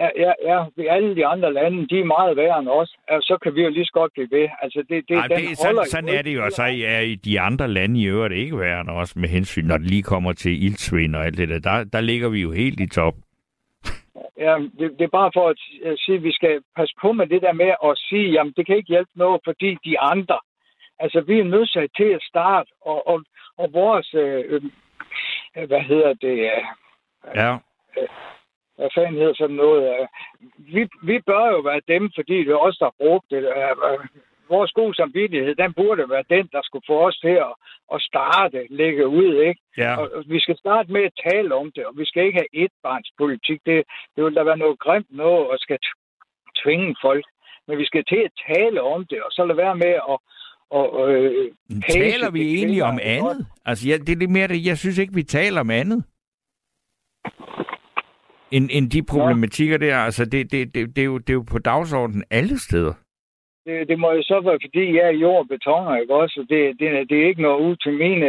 Ja, 0.00 0.08
ja, 0.16 0.32
ja. 0.50 0.92
Alle 0.94 1.16
de 1.16 1.26
andre 1.26 1.52
lande, 1.52 1.88
de 1.88 2.00
er 2.00 2.04
meget 2.04 2.36
værre 2.36 2.58
end 2.58 2.68
os. 2.68 2.96
Altså, 3.08 3.26
så 3.26 3.38
kan 3.42 3.54
vi 3.54 3.62
jo 3.62 3.70
lige 3.70 3.84
så 3.84 3.92
godt 3.92 4.12
blive 4.12 4.28
ved. 4.30 4.48
Altså, 4.62 4.84
det, 4.88 5.04
det, 5.08 5.16
Ej, 5.16 5.26
den 5.26 5.36
det, 5.36 5.58
sådan, 5.58 5.86
sådan 5.86 6.08
er 6.08 6.22
det 6.22 6.34
jo. 6.34 6.50
Så 6.50 6.62
er 6.62 7.16
de 7.24 7.40
andre 7.40 7.68
lande 7.68 8.00
i 8.00 8.04
øvrigt 8.04 8.34
ikke 8.34 8.58
værre 8.58 8.80
end 8.80 8.90
os 8.90 9.16
med 9.16 9.28
hensyn, 9.28 9.64
når 9.64 9.78
det 9.78 9.86
lige 9.86 10.02
kommer 10.02 10.32
til 10.32 10.64
ildsvind 10.64 11.16
og 11.16 11.24
alt 11.26 11.38
det 11.38 11.48
der. 11.48 11.58
Der, 11.58 11.84
der 11.84 12.00
ligger 12.00 12.28
vi 12.28 12.40
jo 12.40 12.52
helt 12.52 12.80
i 12.80 12.88
top. 12.88 13.14
Ja, 14.38 14.58
det, 14.78 14.98
det 14.98 15.04
er 15.04 15.18
bare 15.20 15.30
for 15.34 15.48
at 15.48 15.58
sige, 15.98 16.16
at 16.16 16.22
vi 16.22 16.32
skal 16.32 16.62
passe 16.76 16.94
på 17.00 17.12
med 17.12 17.26
det 17.26 17.42
der 17.42 17.52
med 17.52 17.72
at 17.84 17.98
sige, 17.98 18.30
jamen 18.30 18.52
det 18.56 18.66
kan 18.66 18.76
ikke 18.76 18.88
hjælpe 18.88 19.10
noget, 19.14 19.40
fordi 19.44 19.78
de 19.84 20.00
andre. 20.00 20.38
Altså, 20.98 21.20
vi 21.20 21.38
er 21.38 21.44
nødt 21.44 21.70
til 21.96 22.04
at 22.04 22.22
starte, 22.22 22.70
og, 22.80 23.08
og, 23.08 23.24
og 23.58 23.72
vores, 23.72 24.14
øh, 24.14 24.62
øh, 25.56 25.68
hvad 25.68 25.80
hedder 25.80 26.14
det? 26.14 26.38
Øh, 26.38 26.64
ja. 27.34 27.52
Øh, 27.98 28.08
hvad 28.76 28.88
fanden 28.94 29.14
hedder 29.14 29.34
sådan 29.34 29.56
noget? 29.56 30.00
Øh, 30.00 30.06
vi, 30.58 30.88
vi 31.02 31.20
bør 31.20 31.50
jo 31.50 31.58
være 31.58 31.80
dem, 31.88 32.10
fordi 32.14 32.38
det 32.38 32.52
er 32.52 32.66
os, 32.66 32.78
der 32.78 32.84
har 32.84 32.94
brugt 32.98 33.30
det. 33.30 33.36
Øh, 33.36 33.76
vores 34.48 34.72
gode 34.72 34.94
samvittighed, 34.94 35.54
den 35.54 35.72
burde 35.72 36.10
være 36.10 36.24
den, 36.30 36.46
der 36.52 36.60
skulle 36.62 36.86
få 36.86 37.06
os 37.08 37.18
til 37.18 37.36
at, 37.48 37.54
at 37.94 38.02
starte, 38.02 38.66
lægge 38.70 39.08
ud, 39.08 39.34
ikke? 39.48 39.60
Ja. 39.78 39.96
Og 39.96 40.24
vi 40.26 40.40
skal 40.40 40.56
starte 40.58 40.92
med 40.92 41.02
at 41.04 41.18
tale 41.30 41.54
om 41.54 41.72
det, 41.74 41.86
og 41.86 41.94
vi 41.96 42.04
skal 42.04 42.24
ikke 42.24 42.40
have 42.42 42.64
etbarnspolitik. 42.64 43.60
Det, 43.66 43.84
det 44.16 44.24
vil 44.24 44.34
da 44.34 44.42
være 44.42 44.62
noget 44.64 44.78
grimt 44.78 45.10
noget 45.10 45.46
at 45.52 45.60
skal 45.60 45.78
tvinge 46.62 46.96
folk. 47.02 47.26
Men 47.68 47.78
vi 47.78 47.84
skal 47.84 48.04
til 48.04 48.20
at 48.28 48.32
tale 48.54 48.82
om 48.82 49.06
det, 49.10 49.22
og 49.22 49.30
så 49.30 49.44
lade 49.44 49.58
være 49.58 49.76
med 49.76 49.94
at 50.12 50.16
og, 50.70 51.12
øh, 51.12 51.52
taler 51.88 52.30
vi 52.30 52.54
egentlig 52.54 52.82
om 52.82 52.98
andet? 53.02 53.46
Altså, 53.64 53.88
ja, 53.88 53.96
det 53.96 54.08
er 54.08 54.16
lidt 54.16 54.30
mere 54.30 54.48
det. 54.48 54.66
Jeg 54.66 54.78
synes 54.78 54.98
ikke, 54.98 55.14
vi 55.14 55.22
taler 55.22 55.60
om 55.60 55.70
andet. 55.70 56.04
End, 58.50 58.68
end 58.72 58.90
de 58.90 59.02
problematikker 59.02 59.78
der. 59.78 59.98
Altså, 59.98 60.24
det, 60.24 60.52
det, 60.52 60.74
det, 60.74 60.96
det, 60.96 61.02
er 61.02 61.06
jo, 61.06 61.18
det 61.18 61.30
er 61.30 61.34
jo 61.34 61.44
på 61.50 61.58
dagsordenen 61.58 62.24
alle 62.30 62.58
steder 62.58 62.94
det, 63.66 63.88
det 63.88 63.98
må 63.98 64.12
jo 64.12 64.22
så 64.22 64.40
være, 64.40 64.58
fordi 64.64 64.96
jeg 64.96 65.04
er 65.06 65.20
jord 65.24 65.38
og 65.38 65.48
betoner, 65.48 65.96
ikke 65.96 66.14
også? 66.14 66.46
Det, 66.48 66.80
det, 66.80 67.10
det 67.10 67.16
er 67.22 67.26
ikke 67.26 67.42
noget 67.42 67.60
ud 67.68 67.76
til 67.76 67.92
mine... 67.92 68.26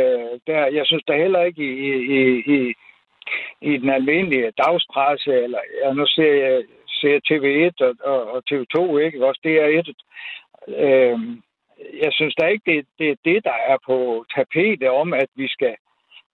Der, 0.47 0.67
jeg 0.77 0.85
synes 0.85 1.03
da 1.07 1.17
heller 1.17 1.41
ikke 1.41 1.63
i, 1.63 1.89
i, 2.19 2.21
i, 2.55 2.73
i 3.61 3.77
den 3.77 3.89
almindelige 3.89 4.51
dagspresse, 4.63 5.31
eller 5.43 5.59
ja, 5.83 5.93
nu 5.93 6.05
ser 6.05 6.33
jeg 6.33 6.63
ser 7.01 7.15
TV1 7.29 7.75
og, 7.87 7.93
og, 8.11 8.21
og 8.33 8.43
TV2, 8.51 8.97
ikke 8.97 9.25
også? 9.27 9.41
Det 9.43 9.55
er 9.63 9.67
et... 9.79 9.89
Øh, 10.67 11.19
jeg 12.03 12.11
synes 12.11 12.35
da 12.35 12.45
ikke, 12.47 12.71
det, 12.71 12.85
det 12.99 13.09
er 13.09 13.15
det, 13.25 13.43
der 13.43 13.57
er 13.71 13.77
på 13.85 14.25
tapetet 14.35 14.89
om, 14.89 15.13
at 15.13 15.29
vi 15.35 15.47
skal 15.47 15.75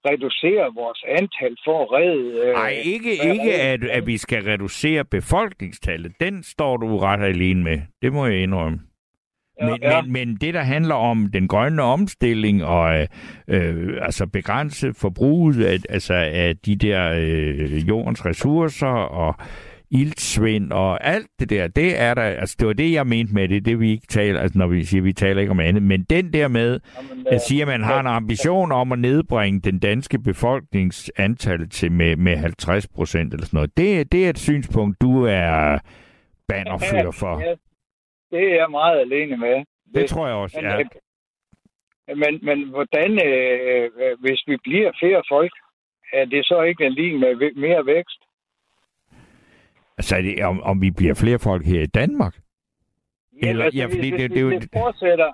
reducere 0.05 0.73
vores 0.75 1.03
antal 1.07 1.55
for 1.65 1.83
at 1.83 1.91
redde... 1.91 2.53
Nej, 2.53 2.73
øh, 2.77 2.93
ikke, 2.93 3.11
ikke 3.33 3.53
at, 3.53 3.83
at 3.83 4.07
vi 4.07 4.17
skal 4.17 4.43
reducere 4.43 5.05
befolkningstallet. 5.05 6.11
Den 6.19 6.43
står 6.43 6.77
du 6.77 6.97
ret 6.97 7.23
alene 7.23 7.63
med. 7.63 7.81
Det 8.01 8.13
må 8.13 8.25
jeg 8.25 8.39
indrømme. 8.43 8.79
Men, 9.61 9.79
ja. 9.81 10.01
men, 10.01 10.11
men 10.11 10.35
det, 10.35 10.53
der 10.53 10.61
handler 10.61 10.95
om 10.95 11.29
den 11.33 11.47
grønne 11.47 11.81
omstilling 11.81 12.63
og 12.63 12.99
øh, 12.99 13.07
øh, 13.47 13.93
altså 14.01 14.27
begrænse 14.27 14.93
forbruget 14.93 15.65
af, 15.65 15.77
altså 15.89 16.13
af 16.13 16.57
de 16.65 16.75
der 16.75 17.13
øh, 17.17 17.87
jordens 17.87 18.25
ressourcer 18.25 18.87
og 18.87 19.35
iltsvind 19.91 20.71
og 20.71 21.05
alt 21.07 21.27
det 21.39 21.49
der, 21.49 21.67
det 21.67 21.99
er 21.99 22.13
der, 22.13 22.21
altså 22.21 22.55
det 22.59 22.67
var 22.67 22.73
det, 22.73 22.91
jeg 22.91 23.07
mente 23.07 23.33
med 23.33 23.47
det, 23.49 23.65
det 23.65 23.79
vi 23.79 23.91
ikke 23.91 24.07
taler, 24.07 24.39
altså 24.39 24.57
når 24.57 24.67
vi 24.67 24.83
siger, 24.83 25.01
vi 25.01 25.13
taler 25.13 25.41
ikke 25.41 25.51
om 25.51 25.59
andet, 25.59 25.83
men 25.83 26.03
den 26.03 26.33
der 26.33 26.47
med, 26.47 26.79
Jamen, 26.97 27.27
at 27.31 27.41
sige, 27.47 27.61
at 27.61 27.67
man 27.67 27.83
har 27.83 27.99
en 27.99 28.07
ambition 28.07 28.71
om 28.71 28.91
at 28.91 28.99
nedbringe 28.99 29.59
den 29.59 29.79
danske 29.79 30.19
befolkningsantal 30.19 31.69
til 31.69 31.91
med, 31.91 32.15
med 32.15 32.37
50 32.37 32.87
procent 32.87 33.33
eller 33.33 33.45
sådan 33.45 33.57
noget, 33.57 33.77
det, 33.77 34.11
det 34.11 34.25
er 34.25 34.29
et 34.29 34.39
synspunkt, 34.39 35.01
du 35.01 35.23
er 35.23 35.79
bannerfører 36.47 37.11
for. 37.21 37.39
Ja, 37.39 37.53
det 38.31 38.43
er 38.51 38.55
jeg 38.55 38.71
meget 38.71 38.99
alene 38.99 39.37
med. 39.37 39.55
Det, 39.55 39.65
det 39.95 40.09
tror 40.09 40.27
jeg 40.27 40.35
også, 40.35 40.57
men, 40.61 40.65
ja. 40.71 40.79
Øh, 42.09 42.17
men, 42.17 42.39
men 42.45 42.69
hvordan, 42.69 43.11
øh, 43.27 43.89
øh, 44.01 44.19
hvis 44.19 44.41
vi 44.47 44.57
bliver 44.63 44.91
flere 44.99 45.23
folk, 45.29 45.51
er 46.13 46.25
det 46.25 46.45
så 46.45 46.61
ikke 46.61 46.85
en 46.85 46.93
lige 46.93 47.17
med 47.19 47.51
mere 47.55 47.85
vækst? 47.85 48.19
Altså, 49.97 50.15
er 50.17 50.21
det, 50.21 50.43
om, 50.45 50.61
om 50.63 50.81
vi 50.81 50.91
bliver 50.91 51.13
flere 51.13 51.39
folk 51.39 51.65
her 51.65 51.81
i 51.81 51.85
Danmark? 51.85 52.35
Eller- 53.43 53.65
altså, 53.65 53.77
ja, 53.79 53.85
fordi 53.85 54.09
hvis, 54.09 54.19
det- 54.19 54.19
hvis 54.19 54.31
det 54.31 54.37
er 54.37 54.41
jo- 54.41 54.59
vi 54.59 54.67
fortsætter, 54.73 55.31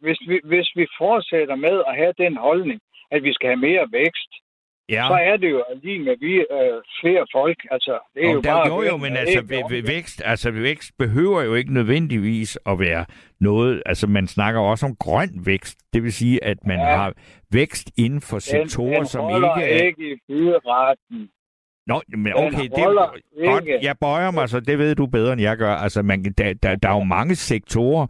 hvis, 0.00 0.18
vi, 0.28 0.40
hvis 0.44 0.68
vi 0.76 0.86
fortsætter 0.98 1.54
med 1.56 1.82
at 1.88 1.96
have 1.96 2.12
den 2.18 2.36
holdning, 2.36 2.80
at 3.10 3.22
vi 3.22 3.32
skal 3.32 3.48
have 3.48 3.56
mere 3.68 3.86
vækst, 3.92 4.30
Ja. 4.88 5.04
så 5.08 5.14
er 5.14 5.36
det 5.36 5.50
jo 5.50 5.64
lige 5.82 5.98
med 5.98 6.16
vi 6.20 6.34
øh, 6.34 6.82
flere 7.00 7.26
folk. 7.32 7.58
Altså, 7.70 7.98
det 8.14 8.24
er 8.26 8.30
jo, 8.32 8.38
Og 8.38 8.44
der, 8.44 8.52
bare... 8.52 8.66
jo, 8.68 8.82
jo, 8.82 8.96
men 8.96 9.16
altså, 9.16 9.40
væ- 9.40 9.66
væ- 9.72 9.86
vækst, 9.94 10.22
altså, 10.24 10.50
vækst 10.50 10.92
behøver 10.98 11.42
jo 11.42 11.54
ikke 11.54 11.74
nødvendigvis 11.74 12.58
at 12.66 12.78
være 12.78 13.04
noget... 13.40 13.82
Altså, 13.86 14.06
man 14.06 14.26
snakker 14.26 14.60
også 14.60 14.86
om 14.86 14.96
grøn 14.96 15.30
vækst. 15.46 15.78
Det 15.92 16.02
vil 16.02 16.12
sige, 16.12 16.44
at 16.44 16.58
man 16.66 16.78
Ja. 16.78 16.96
har 16.96 17.12
vækst 17.52 17.90
inden 17.98 18.20
for 18.20 18.36
den, 18.36 18.40
sektorer, 18.40 18.96
den 18.96 19.06
som 19.06 19.24
holder 19.24 19.56
ikke 19.60 19.72
er... 19.72 19.84
ikke 19.86 20.12
i 20.12 20.16
byretten. 20.28 21.28
Nå, 21.86 22.00
men 22.16 22.32
okay, 22.34 22.62
det 22.62 22.70
godt, 23.44 23.64
jeg 23.82 23.96
bøjer 24.00 24.30
mig, 24.30 24.48
så 24.48 24.60
det 24.60 24.78
ved 24.78 24.94
du 24.94 25.06
bedre, 25.06 25.32
end 25.32 25.42
jeg 25.42 25.56
gør. 25.56 25.74
Altså, 25.74 26.02
man, 26.02 26.24
der, 26.24 26.54
der, 26.54 26.76
der 26.76 26.88
er 26.88 26.94
jo 26.94 27.04
mange 27.04 27.34
sektorer, 27.34 28.06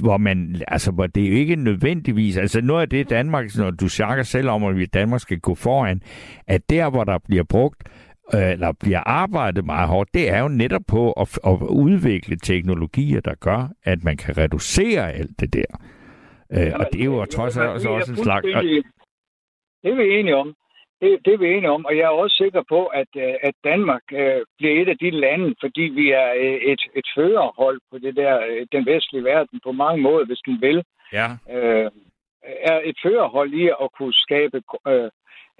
hvor 0.00 0.16
man, 0.16 0.62
altså, 0.68 0.92
hvor 0.92 1.06
det 1.06 1.24
er 1.24 1.28
jo 1.28 1.34
ikke 1.34 1.56
nødvendigvis, 1.56 2.36
altså 2.36 2.60
noget 2.60 2.82
af 2.82 2.88
det 2.88 3.10
Danmark, 3.10 3.56
når 3.58 3.70
du 3.70 3.88
snakker 3.88 4.24
selv 4.24 4.48
om, 4.48 4.64
at 4.64 4.76
vi 4.76 4.82
i 4.82 4.86
Danmark 4.86 5.20
skal 5.20 5.40
gå 5.40 5.54
foran, 5.54 6.02
at 6.46 6.70
der, 6.70 6.90
hvor 6.90 7.04
der 7.04 7.18
bliver 7.18 7.44
brugt, 7.44 7.88
øh, 8.34 8.50
eller 8.50 8.72
bliver 8.80 9.00
arbejdet 9.06 9.64
meget 9.64 9.88
hårdt, 9.88 10.14
det 10.14 10.30
er 10.30 10.40
jo 10.40 10.48
netop 10.48 10.82
på 10.88 11.12
at, 11.12 11.38
at 11.46 11.58
udvikle 11.68 12.36
teknologier, 12.36 13.20
der 13.20 13.34
gør, 13.34 13.68
at 13.84 14.04
man 14.04 14.16
kan 14.16 14.38
reducere 14.38 15.12
alt 15.12 15.40
det 15.40 15.52
der. 15.52 15.80
Øh, 16.52 16.72
og 16.74 16.86
det 16.92 17.00
er 17.00 17.04
jo 17.04 17.24
trods 17.24 17.56
alt 17.56 17.68
også, 17.68 18.10
en 18.12 18.16
slags... 18.16 18.46
Det 19.82 19.90
er 19.90 19.96
vi 19.96 20.18
enige 20.18 20.36
om. 20.36 20.54
Det, 21.02 21.10
det 21.24 21.32
er 21.34 21.38
vi 21.38 21.48
enige 21.56 21.70
om, 21.70 21.84
og 21.88 21.96
jeg 21.96 22.02
er 22.04 22.18
også 22.22 22.36
sikker 22.36 22.62
på, 22.68 22.80
at, 22.86 23.10
øh, 23.16 23.34
at 23.48 23.54
Danmark 23.64 24.02
øh, 24.12 24.40
bliver 24.58 24.74
et 24.82 24.88
af 24.88 24.98
de 25.04 25.10
lande, 25.10 25.54
fordi 25.62 25.82
vi 25.82 26.06
er 26.10 26.28
øh, 26.44 26.58
et, 26.72 26.82
et 26.98 27.06
førerhold 27.16 27.78
på 27.90 27.98
det 27.98 28.16
der, 28.16 28.34
øh, 28.50 28.66
den 28.72 28.86
vestlige 28.86 29.24
verden 29.24 29.60
på 29.66 29.72
mange 29.72 30.02
måder, 30.02 30.24
hvis 30.26 30.38
den 30.48 30.56
vil, 30.60 30.82
Ja, 31.12 31.28
øh, 31.56 31.90
er 32.70 32.80
et 32.84 32.96
førerhold 33.04 33.52
i 33.54 33.64
at 33.82 33.88
kunne 33.98 34.14
skabe 34.14 34.62
øh, 34.88 35.10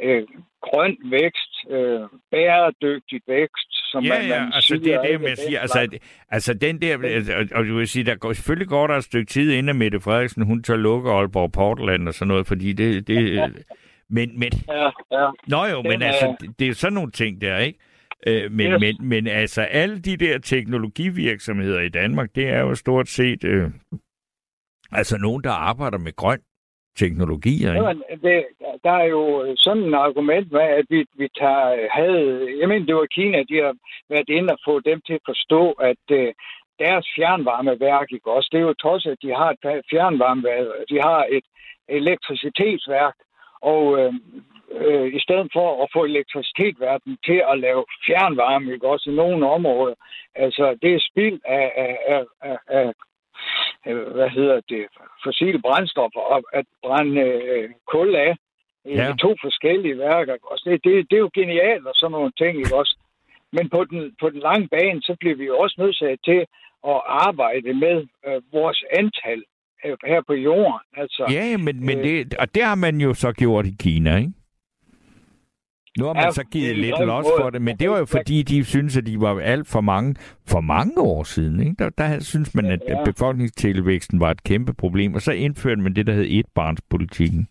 øh, 0.03 0.23
grøn 0.63 0.97
vækst, 1.05 1.53
øh, 1.71 2.01
bæredygtig 2.31 3.21
vækst, 3.27 3.71
som 3.91 4.05
ja, 4.05 4.19
man, 4.19 4.29
ja, 4.29 4.41
man 4.45 4.53
altså 4.55 4.75
det 4.75 4.85
siger, 4.85 4.99
er 5.01 5.19
det, 5.19 5.29
jeg 5.29 5.37
siger. 5.39 5.61
Altså, 5.61 5.99
altså 6.31 6.55
den 6.55 6.81
der, 6.83 6.97
og- 7.39 7.59
og 7.59 7.65
du 7.67 7.75
vil 7.77 7.89
sige, 7.89 8.05
der 8.05 8.15
går, 8.15 8.33
selvfølgelig 8.33 8.69
går 8.69 8.87
der 8.87 8.95
et 8.97 9.05
stykke 9.05 9.31
tid, 9.31 9.53
inden 9.53 9.79
Mette 9.79 10.01
Frederiksen, 10.01 10.43
hun 10.47 10.63
tør 10.63 10.77
lukke 10.77 11.11
Aalborg 11.11 11.53
Portland 11.53 12.09
og 12.09 12.15
sådan 12.15 12.29
noget, 12.29 12.47
fordi 12.47 12.73
det, 12.73 13.07
det 13.09 13.19
men, 14.13 14.39
men, 14.39 14.53
Ja, 14.69 14.91
ja. 15.19 15.31
nå 15.49 15.65
jo, 15.67 15.83
men 15.83 15.93
Den, 15.93 16.03
altså, 16.03 16.27
øh, 16.27 16.33
det, 16.41 16.59
det 16.59 16.65
er 16.65 16.69
jo 16.69 16.75
sådan 16.75 16.95
nogle 16.95 17.11
ting 17.11 17.41
der, 17.41 17.59
ikke? 17.59 17.79
Øh, 18.27 18.53
men, 18.53 18.73
Yes. 18.73 18.81
men, 18.81 19.09
men 19.09 19.27
altså, 19.27 19.63
alle 19.63 19.99
de 19.99 20.17
der 20.17 20.39
teknologivirksomheder 20.39 21.81
i 21.81 21.89
Danmark, 21.89 22.29
det 22.35 22.49
er 22.49 22.61
jo 22.61 22.75
stort 22.75 23.09
set, 23.09 23.45
øh, 23.45 23.71
altså 24.93 25.19
nogen, 25.19 25.45
der 25.45 25.51
arbejder 25.51 25.99
med 25.99 26.17
grøn 26.17 26.41
teknologier, 26.99 27.75
ikke? 27.75 27.87
Jamen, 27.87 28.03
det, 28.23 28.45
der 28.85 28.91
er 28.91 29.05
jo 29.05 29.55
sådan 29.57 29.83
et 29.83 29.95
argument 29.95 30.53
med, 30.53 30.61
at 30.61 30.87
vi, 30.89 31.05
vi 31.17 31.29
tager, 31.39 31.89
havde... 31.91 32.57
Jeg 32.61 32.69
mener, 32.69 32.87
det 32.87 32.95
var 32.95 33.07
Kina, 33.07 33.39
de 33.39 33.57
har 33.65 33.75
været 34.09 34.29
inde 34.29 34.53
og 34.53 34.59
få 34.65 34.81
dem 34.81 35.01
til 35.07 35.15
at 35.15 35.27
forstå, 35.27 35.71
at 35.73 36.05
øh, 36.11 36.33
deres 36.79 37.07
fjernvarmeværk, 37.17 38.09
ikke 38.13 38.31
også? 38.33 38.49
Det 38.53 38.59
er 38.59 38.69
jo 38.71 38.75
trods, 38.85 39.07
at 39.07 39.19
de 39.23 39.29
har 39.41 39.51
et 39.51 39.85
fjernvarmeværk, 39.91 40.67
de 40.91 40.99
har 41.09 41.27
et 41.31 41.47
elektricitetsværk, 41.89 43.15
og 43.63 43.99
øh, 44.01 44.13
øh, 44.81 45.15
i 45.15 45.21
stedet 45.21 45.49
for 45.53 45.83
at 45.83 45.89
få 45.93 46.05
elektricitetsværken 46.05 47.19
til 47.25 47.43
at 47.53 47.59
lave 47.59 47.85
fjernvarme, 48.07 48.73
ikke 48.73 48.89
også, 48.89 49.11
i 49.11 49.15
nogle 49.15 49.51
områder, 49.51 49.95
altså 50.35 50.79
det 50.83 50.95
er 50.95 51.09
spild 51.11 51.41
af, 51.45 51.73
af, 51.77 51.97
af, 52.09 52.25
af, 52.43 52.59
af 52.69 52.93
øh, 53.87 54.13
hvad 54.17 54.29
hedder 54.29 54.61
det, 54.69 54.87
fossile 55.25 55.63
brændstoffer, 55.63 56.21
og 56.21 56.43
at 56.53 56.67
brænde 56.83 57.21
øh, 57.21 57.71
kul 57.87 58.15
af 58.15 58.37
i 58.85 58.95
Ja. 58.95 59.05
ja. 59.05 59.15
to 59.21 59.37
forskellige 59.43 59.99
værker. 59.99 60.37
Også? 60.43 60.71
Det, 60.71 60.85
det, 60.85 61.11
det 61.11 61.17
er 61.17 61.27
jo 61.27 61.31
genialt 61.35 61.87
og 61.87 61.95
sådan 61.95 62.13
nogle 62.13 62.33
ting, 62.39 62.59
ikke 62.59 62.77
også? 62.77 62.97
Men 63.53 63.69
på 63.69 63.85
den, 63.85 64.17
på 64.21 64.31
den 64.31 64.41
lange 64.41 64.69
bane, 64.69 65.03
så 65.03 65.17
bliver 65.21 65.37
vi 65.37 65.45
jo 65.45 65.59
også 65.59 65.77
nødt 65.79 66.21
til 66.25 66.41
at 66.93 67.01
arbejde 67.07 67.73
med 67.75 68.07
øh, 68.27 68.43
vores 68.53 68.85
antal 68.99 69.39
øh, 69.39 69.52
her 70.07 70.23
på 70.27 70.33
jorden. 70.35 70.81
Altså, 70.97 71.27
Ja, 71.31 71.57
men, 71.57 71.87
men 71.87 71.99
Øh, 71.99 72.05
det, 72.05 72.35
og 72.35 72.55
det 72.55 72.63
har 72.65 72.75
man 72.75 73.01
jo 73.01 73.15
så 73.15 73.33
gjort 73.33 73.67
i 73.67 73.77
Kina, 73.79 74.17
ikke? 74.17 74.33
Nu 75.99 76.05
har 76.05 76.13
man 76.15 76.23
Ja, 76.25 76.31
så 76.31 76.45
givet 76.45 76.77
lidt 76.79 76.95
los 77.01 77.27
for 77.41 77.51
det, 77.51 77.63
men 77.63 77.77
det 77.77 77.91
var 77.91 77.99
jo 77.99 78.05
fordi, 78.05 78.43
de 78.43 78.65
synes 78.65 78.97
at 78.97 79.07
de 79.07 79.21
var 79.21 79.41
alt 79.41 79.69
for 79.69 79.81
mange 79.81 80.15
for 80.49 80.61
mange 80.61 81.01
år 81.01 81.23
siden. 81.23 81.61
Ikke? 81.61 81.75
Der, 81.79 81.91
der 81.91 82.21
synes 82.21 82.55
man, 82.55 82.67
at 82.67 82.81
Ja. 82.89 83.05
befolkningstilvæksten 83.05 84.21
var 84.21 84.31
et 84.31 84.43
kæmpe 84.45 84.75
problem, 84.75 85.15
og 85.15 85.23
så 85.23 85.33
indførte 85.33 85.81
man 85.81 85.95
det, 85.95 86.07
der 86.07 86.13
hed 86.13 86.27
etbarnspolitikken. 86.31 87.49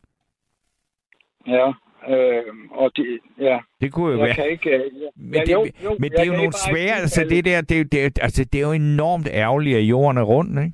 Ja, 1.47 1.67
øh, 2.09 2.43
og 2.71 2.91
det, 2.95 3.19
ja, 3.39 3.59
Det 3.82 3.91
kunne 3.93 4.11
jo 4.13 4.17
jeg 4.19 4.25
være... 4.25 4.36
kan 4.36 4.49
ikke... 4.49 4.69
Øh, 4.69 4.82
Men, 5.15 5.34
ja, 5.34 5.39
det, 5.41 5.49
jo, 5.49 5.95
men 5.99 6.11
det 6.11 6.17
jeg 6.17 6.21
er 6.21 6.25
jo 6.25 6.34
nogle 6.34 6.53
svære... 6.53 6.95
Altså, 7.01 7.21
udtale- 7.21 7.36
det 7.36 7.45
der, 7.45 7.61
det, 7.61 7.75
er 7.75 7.79
jo- 7.79 7.88
det, 7.91 8.19
altså, 8.21 8.43
det 8.43 8.61
er 8.61 8.65
jo 8.67 8.71
enormt 8.71 9.27
ærgerligt, 9.32 9.77
at 9.77 9.84
jorden 9.84 10.17
er 10.17 10.21
rund, 10.23 10.59
ikke? 10.59 10.71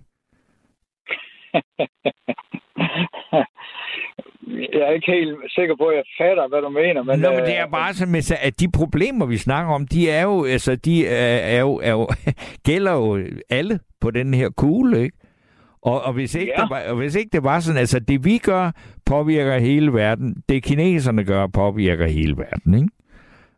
Jeg 4.73 4.81
er 4.87 4.91
ikke 4.91 5.11
helt 5.11 5.37
sikker 5.49 5.75
på, 5.75 5.85
at 5.85 5.95
jeg 5.95 6.03
fatter, 6.21 6.47
hvad 6.47 6.61
du 6.61 6.69
mener. 6.69 7.03
Men, 7.03 7.19
Nå, 7.19 7.29
men 7.29 7.39
øh, 7.39 7.45
det 7.45 7.57
er 7.57 7.67
bare 7.67 7.93
sådan, 7.93 8.15
at 8.41 8.59
de 8.59 8.71
problemer, 8.71 9.25
vi 9.25 9.37
snakker 9.37 9.73
om, 9.73 9.87
de 9.87 10.09
er 10.09 10.23
jo, 10.23 10.45
altså, 10.45 10.75
de 10.75 11.07
er, 11.07 11.37
er 11.37 11.59
jo, 11.59 11.75
er 11.83 11.91
jo 11.91 12.07
gælder 12.67 12.93
jo 12.93 13.19
alle 13.49 13.79
på 14.01 14.11
den 14.11 14.33
her 14.33 14.49
kugle, 14.49 15.03
ikke? 15.03 15.17
Og, 15.81 16.01
og, 16.01 16.13
hvis 16.13 16.35
ikke 16.35 16.53
Ja. 16.57 16.61
det 16.61 16.69
var, 16.69 16.81
og 16.89 16.95
hvis 16.95 17.15
ikke 17.15 17.29
det 17.33 17.43
var 17.43 17.59
sådan, 17.59 17.79
altså 17.79 17.99
det 17.99 18.25
vi 18.25 18.37
gør, 18.37 18.71
påvirker 19.05 19.57
hele 19.59 19.93
verden. 19.93 20.35
Det 20.49 20.63
kineserne 20.63 21.23
gør, 21.23 21.47
påvirker 21.47 22.07
hele 22.07 22.37
verden, 22.37 22.73
ikke? 22.73 22.87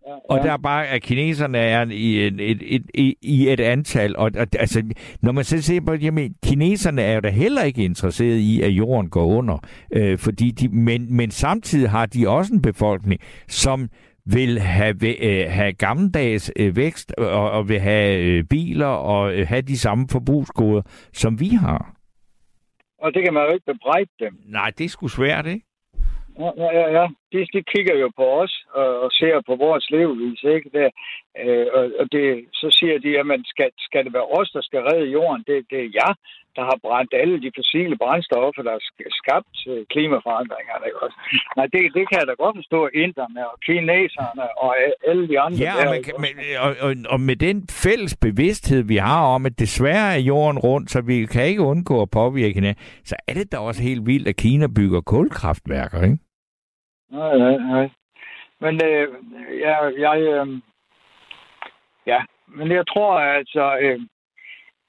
Ja, 0.10 0.16
Og 0.30 0.43
der 0.43 0.51
er 0.51 0.57
bare, 0.57 0.88
at 0.88 1.01
kineserne 1.01 1.57
er 1.57 1.86
i 1.91 2.28
et, 2.28 2.39
et, 2.39 2.62
et, 2.62 2.86
et, 2.93 3.14
i 3.22 3.49
et 3.49 3.60
antal, 3.60 4.18
og, 4.18 4.32
og 4.38 4.47
altså, 4.60 4.93
når 5.22 5.32
man 5.32 5.43
så 5.43 5.62
ser 5.62 5.82
på 5.82 5.93
det, 5.93 6.03
jamen, 6.03 6.36
kineserne 6.45 7.01
er 7.01 7.14
jo 7.14 7.20
da 7.20 7.30
heller 7.30 7.64
ikke 7.64 7.84
interesseret 7.84 8.38
i, 8.38 8.62
at 8.62 8.70
jorden 8.70 9.10
går 9.10 9.26
under, 9.26 9.57
øh, 9.93 10.18
fordi 10.18 10.51
de, 10.51 10.70
men, 10.70 11.16
men 11.18 11.32
samtidig 11.32 11.89
har 11.89 12.05
de 12.05 12.30
også 12.30 12.53
en 12.53 12.62
befolkning, 12.62 13.22
som 13.47 13.89
vil 14.26 14.60
have, 14.60 15.24
øh, 15.24 15.51
have 15.51 15.74
gammeldags 15.74 16.51
øh, 16.55 16.76
vækst, 16.76 17.14
og, 17.18 17.51
og 17.51 17.70
vil 17.70 17.80
have 17.80 18.24
øh, 18.24 18.43
biler, 18.43 18.86
og 18.86 19.34
øh, 19.34 19.47
have 19.47 19.62
de 19.62 19.78
samme 19.78 20.07
forbrugsgoder, 20.12 20.82
som 21.14 21.39
vi 21.39 21.47
har. 21.49 21.93
Og 23.01 23.14
det 23.14 23.24
kan 23.24 23.34
man 23.34 23.43
jo 23.47 23.53
ikke 23.53 23.66
bebrejde 23.66 24.10
dem. 24.20 24.34
Nej, 24.45 24.72
det 24.78 24.86
er 24.86 24.89
sgu 24.89 25.07
svært, 25.07 25.45
ikke? 25.45 25.66
Ja, 26.39 26.51
ja, 26.57 27.01
ja. 27.01 27.07
De, 27.34 27.40
de 27.56 27.62
kigger 27.74 27.96
jo 28.04 28.10
på 28.20 28.26
os 28.42 28.54
og, 28.82 28.90
og 29.04 29.10
ser 29.20 29.42
på 29.50 29.56
vores 29.66 29.86
levevis, 29.96 30.44
ikke? 30.56 30.70
Det, 30.78 30.88
øh, 31.44 31.68
og, 31.78 31.84
og 32.00 32.06
det, 32.12 32.26
så 32.54 32.68
siger 32.78 32.98
de, 33.06 33.10
at 33.20 33.42
skal, 33.54 33.70
skal 33.88 34.06
det 34.06 34.14
være 34.14 34.32
os, 34.40 34.50
der 34.56 34.62
skal 34.62 34.82
redde 34.90 35.14
jorden? 35.18 35.44
Det, 35.48 35.58
det 35.72 35.80
er 35.86 35.92
jeg, 36.02 36.14
der 36.58 36.64
har 36.70 36.78
brændt 36.86 37.14
alle 37.22 37.38
de 37.44 37.52
fossile 37.58 37.96
brændstoffer, 38.04 38.62
der 38.68 38.74
har 38.78 38.84
sk- 38.90 39.12
skabt 39.22 39.56
klimaforandringerne. 39.94 40.86
Ikke 40.90 41.02
også? 41.06 41.18
Nej, 41.58 41.66
det, 41.74 41.82
det 41.98 42.04
kan 42.10 42.20
jeg 42.20 42.28
da 42.28 42.34
godt 42.44 42.56
forstå, 42.62 42.80
inderne 43.04 43.42
og 43.52 43.58
kineserne 43.68 44.46
og 44.66 44.72
alle 45.10 45.28
de 45.32 45.40
andre. 45.40 45.58
Ja, 45.66 45.74
der, 45.78 45.86
og, 45.86 45.92
man 45.94 46.04
kan, 46.04 46.14
men, 46.26 46.34
og, 46.66 46.72
og, 46.86 46.92
og 47.14 47.20
med 47.30 47.36
den 47.36 47.58
fælles 47.84 48.18
bevidsthed, 48.28 48.82
vi 48.84 48.96
har 48.96 49.24
om, 49.36 49.46
at 49.46 49.60
desværre 49.60 50.14
er 50.18 50.22
jorden 50.32 50.60
rundt, 50.60 50.92
så 50.92 51.02
vi 51.02 51.26
kan 51.26 51.46
ikke 51.46 51.62
undgå 51.62 52.02
at 52.02 52.10
påvirke 52.10 52.54
hinanden, 52.54 52.84
så 53.04 53.16
er 53.28 53.34
det 53.34 53.52
da 53.52 53.58
også 53.58 53.82
helt 53.84 54.06
vildt, 54.06 54.28
at 54.28 54.36
Kina 54.36 54.68
bygger 54.76 55.02
kulkraftværker, 55.02 56.04
ikke? 56.04 56.18
Nej, 57.12 57.38
nej, 57.38 57.57
nej. 57.57 57.89
Men 58.62 58.86
øh, 58.86 59.07
jeg, 59.60 59.93
jeg 59.99 60.22
øh, 60.22 60.47
ja, 62.07 62.22
men 62.47 62.72
jeg 62.72 62.88
tror 62.88 63.20
altså, 63.20 63.78
øh, 63.82 63.99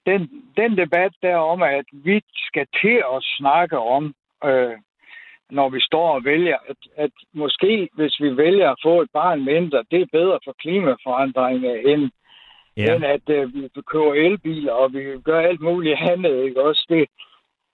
den, 0.07 0.31
den 0.57 0.79
debat 0.79 1.13
der 1.23 1.37
om, 1.37 1.63
at 1.63 1.85
vi 1.93 2.21
skal 2.35 2.67
til 2.81 2.97
at 3.15 3.21
snakke 3.39 3.79
om, 3.79 4.15
øh, 4.45 4.73
når 5.51 5.69
vi 5.69 5.81
står 5.81 6.15
og 6.15 6.25
vælger, 6.25 6.57
at, 6.69 6.77
at 6.97 7.11
måske 7.35 7.89
hvis 7.93 8.21
vi 8.21 8.37
vælger 8.37 8.71
at 8.71 8.79
få 8.85 9.01
et 9.01 9.09
barn 9.13 9.45
mindre, 9.45 9.85
det 9.91 10.01
er 10.01 10.07
bedre 10.13 10.39
for 10.45 10.55
klimaforandringer, 10.59 11.75
end, 11.75 12.11
ja. 12.77 12.95
end 12.95 13.05
at 13.05 13.29
øh, 13.29 13.55
vi 13.55 13.69
køber 13.87 14.15
elbiler, 14.15 14.73
og 14.73 14.93
vi 14.93 15.21
gør 15.25 15.41
alt 15.41 15.61
muligt 15.61 15.99
andet, 16.11 16.45
ikke 16.45 16.63
også? 16.63 16.87
Det, 16.89 17.07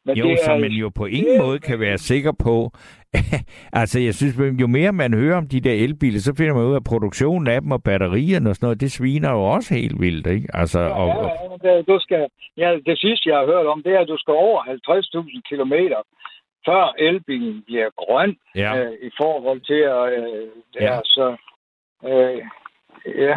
men 0.05 0.17
jo, 0.17 0.29
det 0.29 0.39
så 0.45 0.57
man 0.57 0.71
jo 0.71 0.89
på 0.89 1.07
ingen 1.07 1.33
det- 1.35 1.43
måde 1.45 1.59
kan 1.59 1.81
være 1.81 1.99
sikker 1.99 2.33
på. 2.33 2.71
altså, 3.81 4.01
jeg 4.01 4.15
synes, 4.15 4.35
jo 4.61 4.67
mere 4.67 4.93
man 4.93 5.15
hører 5.15 5.37
om 5.37 5.49
de 5.49 5.61
der 5.61 5.73
elbiler, 5.73 6.21
så 6.21 6.35
finder 6.39 6.55
man 6.55 6.65
ud 6.65 6.73
af, 6.73 6.77
at 6.77 6.85
produktionen 6.85 7.47
af 7.47 7.61
dem 7.61 7.71
og 7.73 7.83
batterierne 7.83 8.51
og 8.51 8.55
sådan 8.57 8.67
noget, 8.67 8.81
det 8.81 8.93
sviner 8.93 9.31
jo 9.31 9.43
også 9.45 9.75
helt 9.75 10.01
vildt, 10.01 10.27
ikke? 10.27 10.49
Altså, 10.55 10.81
Ja, 10.81 10.89
og, 10.89 11.09
og, 11.09 11.25
ja, 11.25 11.69
ja, 11.69 11.77
det, 11.79 11.89
du 11.89 11.99
skal, 12.01 12.27
ja, 12.57 12.69
det 12.87 12.99
sidste, 12.99 13.29
jeg 13.31 13.39
har 13.39 13.47
hørt 13.47 13.67
om, 13.67 13.83
det 13.83 13.93
er, 13.93 14.01
at 14.01 14.09
du 14.09 14.17
skal 14.19 14.33
over 14.35 14.61
50.000 14.63 15.41
kilometer, 15.49 16.01
før 16.67 16.95
elbilen 16.99 17.63
bliver 17.67 17.89
grøn 17.97 18.37
ja. 18.55 18.79
øh, 18.79 18.93
i 19.03 19.11
forhold 19.21 19.61
til 19.61 19.81
at... 19.97 20.03
Øh, 20.19 20.49
Ja. 20.81 20.95
ja. 20.95 21.01
så, 21.05 21.37
øh, 22.05 22.43
ja, 23.25 23.35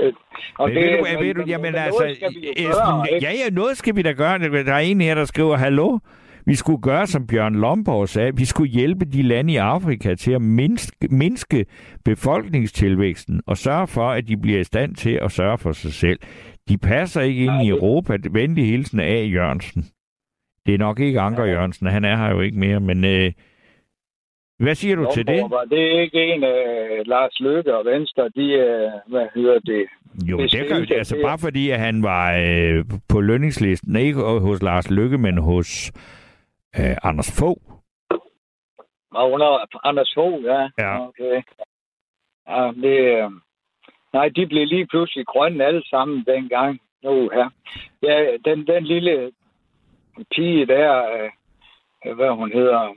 øh, 0.00 0.12
og 0.58 0.68
Men 0.68 0.76
ved 0.76 0.98
du, 0.98 1.24
ved 1.24 1.34
du, 1.34 1.42
jamen 1.46 1.74
altså, 1.74 2.04
Esben, 2.56 3.22
ja, 3.22 3.30
ja, 3.40 3.50
noget 3.52 3.76
skal 3.76 3.96
vi 3.96 4.02
da 4.02 4.12
gøre. 4.12 4.38
Der 4.38 4.74
er 4.74 4.78
en 4.78 5.00
her, 5.00 5.14
der 5.14 5.24
skriver, 5.24 5.56
hallo, 5.56 5.98
vi 6.46 6.54
skulle 6.54 6.82
gøre, 6.82 7.06
som 7.06 7.26
Bjørn 7.26 7.54
Lomborg 7.54 8.08
sagde, 8.08 8.36
vi 8.36 8.44
skulle 8.44 8.70
hjælpe 8.70 9.04
de 9.04 9.22
lande 9.22 9.52
i 9.52 9.56
Afrika 9.56 10.14
til 10.14 10.32
at 10.32 10.42
mindske, 10.42 11.08
mindske 11.10 11.66
befolkningstilvæksten 12.04 13.42
og 13.46 13.56
sørge 13.56 13.86
for, 13.86 14.10
at 14.10 14.28
de 14.28 14.36
bliver 14.36 14.60
i 14.60 14.64
stand 14.64 14.94
til 14.94 15.18
at 15.22 15.32
sørge 15.32 15.58
for 15.58 15.72
sig 15.72 15.92
selv. 15.92 16.18
De 16.68 16.78
passer 16.78 17.20
ikke 17.20 17.44
ind 17.44 17.62
i 17.62 17.68
Europa. 17.68 18.16
Venlig 18.30 18.66
hilsen 18.66 19.00
af 19.00 19.28
Jørgensen. 19.32 19.84
Det 20.66 20.74
er 20.74 20.78
nok 20.78 21.00
ikke 21.00 21.20
Anker 21.20 21.44
Jørgensen, 21.44 21.86
han 21.86 22.04
er 22.04 22.16
her 22.16 22.30
jo 22.30 22.40
ikke 22.40 22.58
mere, 22.58 22.80
men 22.80 23.04
øh, 23.04 23.32
hvad 24.60 24.74
siger 24.74 24.96
du 24.96 25.06
til 25.14 25.26
det? 25.26 25.40
Var 25.50 25.64
det 25.70 26.02
ikke 26.02 26.34
en 26.34 26.44
af 26.44 27.00
uh, 27.00 27.06
Lars 27.06 27.40
Løkke 27.40 27.76
og 27.76 27.84
Venstre, 27.84 28.22
de, 28.36 28.46
uh, 29.06 29.12
hvad 29.12 29.26
hedder 29.34 29.58
det? 29.58 29.84
Jo, 30.30 30.38
det 30.38 30.68
kan 30.68 30.80
det, 30.80 30.92
altså 30.92 31.16
bare 31.24 31.38
fordi, 31.38 31.70
at 31.70 31.78
han 31.78 32.02
var 32.02 32.36
øh, 32.36 32.84
på 33.08 33.20
lønningslisten, 33.20 33.96
ikke 33.96 34.20
hos 34.20 34.62
Lars 34.62 34.90
Løkke, 34.90 35.18
men 35.18 35.38
hos 35.38 35.92
øh, 36.78 36.96
Anders 37.02 37.38
Fogh. 37.38 37.62
Og 39.14 39.32
under 39.32 39.86
Anders 39.88 40.12
Fogh, 40.14 40.44
ja. 40.44 40.68
Ja. 40.78 41.06
Okay. 41.06 41.42
Ja, 42.48 42.72
det, 42.82 42.96
øh, 43.16 43.30
nej, 44.12 44.28
de 44.28 44.46
blev 44.46 44.66
lige 44.66 44.86
pludselig 44.86 45.26
grønne 45.26 45.64
alle 45.64 45.88
sammen 45.88 46.24
dengang. 46.26 46.80
Nu, 47.02 47.30
ja. 47.32 47.46
ja 48.02 48.36
den, 48.44 48.66
den 48.66 48.84
lille 48.84 49.32
pige 50.34 50.66
der, 50.66 50.90
øh, 52.04 52.16
hvad 52.16 52.30
hun 52.30 52.52
hedder, 52.52 52.94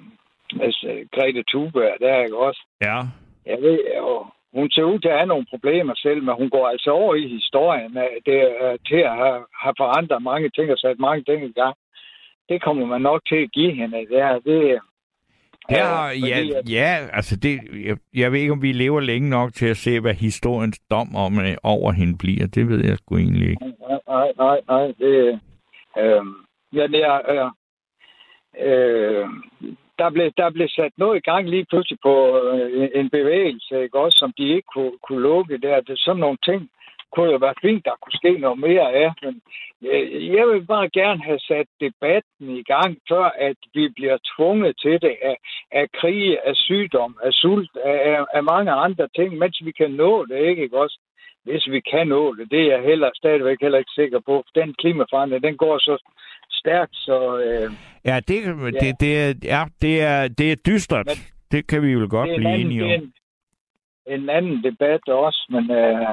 altså, 0.62 1.08
Grete 1.16 1.44
Thunberg, 1.48 1.98
der 2.00 2.24
ikke 2.24 2.38
også? 2.38 2.62
Ja. 2.82 3.00
Jeg 3.46 3.62
ved, 3.62 3.80
jo, 3.98 4.26
hun 4.54 4.72
ser 4.72 4.84
ud 4.84 5.00
til 5.00 5.08
at 5.08 5.18
have 5.18 5.28
nogle 5.28 5.46
problemer 5.50 5.96
selv, 5.96 6.24
men 6.24 6.36
hun 6.36 6.50
går 6.50 6.68
altså 6.68 6.92
over 6.92 7.16
i 7.16 7.28
historien. 7.28 7.96
Det 8.26 8.38
er 8.42 8.78
til 8.88 9.02
at 9.10 9.16
have, 9.18 9.46
have 9.64 9.74
forandret 9.78 10.24
mange 10.24 10.50
ting 10.50 10.72
og 10.72 10.78
sat 10.78 11.00
mange 11.00 11.24
ting 11.24 11.44
i 11.44 11.52
gang 11.52 11.76
det 12.50 12.64
kommer 12.64 12.86
man 12.86 13.02
nok 13.02 13.22
til 13.28 13.36
at 13.36 13.52
give 13.52 13.74
hende. 13.76 13.98
Det, 13.98 14.20
er, 14.20 14.40
det, 14.40 14.80
Ja, 15.70 16.08
ja, 16.08 16.40
ja, 16.40 16.62
ja, 16.70 17.08
altså 17.14 17.36
det, 17.36 17.60
jeg, 17.86 17.98
jeg 18.14 18.32
ved 18.32 18.40
ikke, 18.40 18.52
om 18.52 18.62
vi 18.62 18.72
lever 18.72 19.00
længe 19.00 19.30
nok 19.30 19.54
til 19.54 19.66
at 19.66 19.78
se, 19.78 20.00
hvad 20.00 20.14
historiens 20.14 20.80
dom 20.92 21.16
om 21.16 21.40
øh, 21.40 21.56
over 21.64 21.92
hende 21.92 22.18
bliver. 22.18 22.48
Det 22.48 22.70
ved 22.70 22.86
jeg 22.86 22.98
sgu 22.98 23.18
egentlig 23.18 23.50
ikke. 23.50 23.74
Nej, 24.08 24.32
nej, 24.38 24.62
nej. 24.68 24.86
Det, 25.00 25.40
øh, 25.98 26.26
ja, 26.74 26.88
det 26.88 27.04
er, 27.04 27.18
øh, 27.32 27.50
øh, 28.68 29.28
der, 30.00 30.10
blev, 30.10 30.32
der 30.38 30.50
blev 30.50 30.68
sat 30.68 30.92
noget 30.98 31.18
i 31.18 31.30
gang 31.30 31.50
lige 31.50 31.66
pludselig 31.66 32.00
på 32.04 32.16
øh, 32.54 32.90
en 32.96 33.10
bevægelse, 33.10 33.84
ikke? 33.84 34.00
Også, 34.00 34.18
som 34.18 34.34
de 34.38 34.48
ikke 34.48 34.68
kunne, 34.74 34.92
kunne 35.08 35.22
lukke 35.22 35.58
der. 35.58 35.82
Det 35.82 35.90
er 35.90 36.04
sådan 36.06 36.20
nogle 36.20 36.38
ting, 36.46 36.70
kunne 37.14 37.32
jo 37.32 37.38
være 37.38 37.62
fint, 37.62 37.86
der 37.86 37.96
kunne 38.02 38.20
ske 38.22 38.32
noget 38.38 38.60
mere 38.60 38.88
af. 39.04 39.12
Men 39.24 39.42
jeg 40.38 40.48
vil 40.48 40.66
bare 40.66 40.90
gerne 40.90 41.22
have 41.24 41.40
sat 41.40 41.68
debatten 41.80 42.46
i 42.62 42.64
gang, 42.64 42.98
før 43.10 43.26
at 43.48 43.58
vi 43.74 43.90
bliver 43.96 44.18
tvunget 44.36 44.74
til 44.84 45.02
det 45.02 45.16
af, 45.22 45.38
af 45.72 45.86
krige, 46.00 46.48
af 46.48 46.56
sygdom, 46.56 47.18
af 47.24 47.34
sult, 47.34 47.72
af, 47.86 48.26
af 48.34 48.44
mange 48.44 48.72
andre 48.72 49.08
ting, 49.16 49.38
mens 49.38 49.62
vi 49.66 49.72
kan 49.72 49.92
nå 49.92 50.26
det, 50.26 50.38
ikke, 50.50 50.64
ikke 50.64 50.80
også? 50.80 51.00
Hvis 51.44 51.68
vi 51.72 51.80
kan 51.80 52.08
nå 52.08 52.36
det, 52.36 52.52
det 52.52 52.62
er 52.62 52.76
jeg 52.76 52.84
heller 52.84 53.10
stadigvæk 53.16 53.58
heller 53.62 53.78
ikke 53.78 53.92
sikker 53.96 54.20
på. 54.20 54.44
Den 54.56 54.74
klimaforandring, 54.74 55.44
den 55.44 55.58
går 55.58 55.78
så 55.78 55.96
stærkt, 56.52 56.96
så... 56.96 57.38
Øh, 57.38 57.72
ja, 58.06 58.20
det, 58.28 58.40
ja. 58.46 58.80
Det, 58.80 59.00
det, 59.00 59.12
er, 59.24 59.34
ja, 59.44 59.64
det, 59.82 60.02
er, 60.02 60.28
det 60.28 60.52
er 60.52 60.56
dystert. 60.56 61.06
Men, 61.06 61.18
det 61.52 61.68
kan 61.68 61.82
vi 61.82 61.92
jo 61.92 62.08
godt 62.10 62.30
blive 62.36 62.50
anden, 62.50 62.68
enige 62.68 62.84
om. 62.84 62.90
En, 62.90 63.14
en 64.08 64.30
anden 64.30 64.64
debat 64.64 65.10
også, 65.10 65.46
men... 65.50 65.72
Øh, 65.72 66.08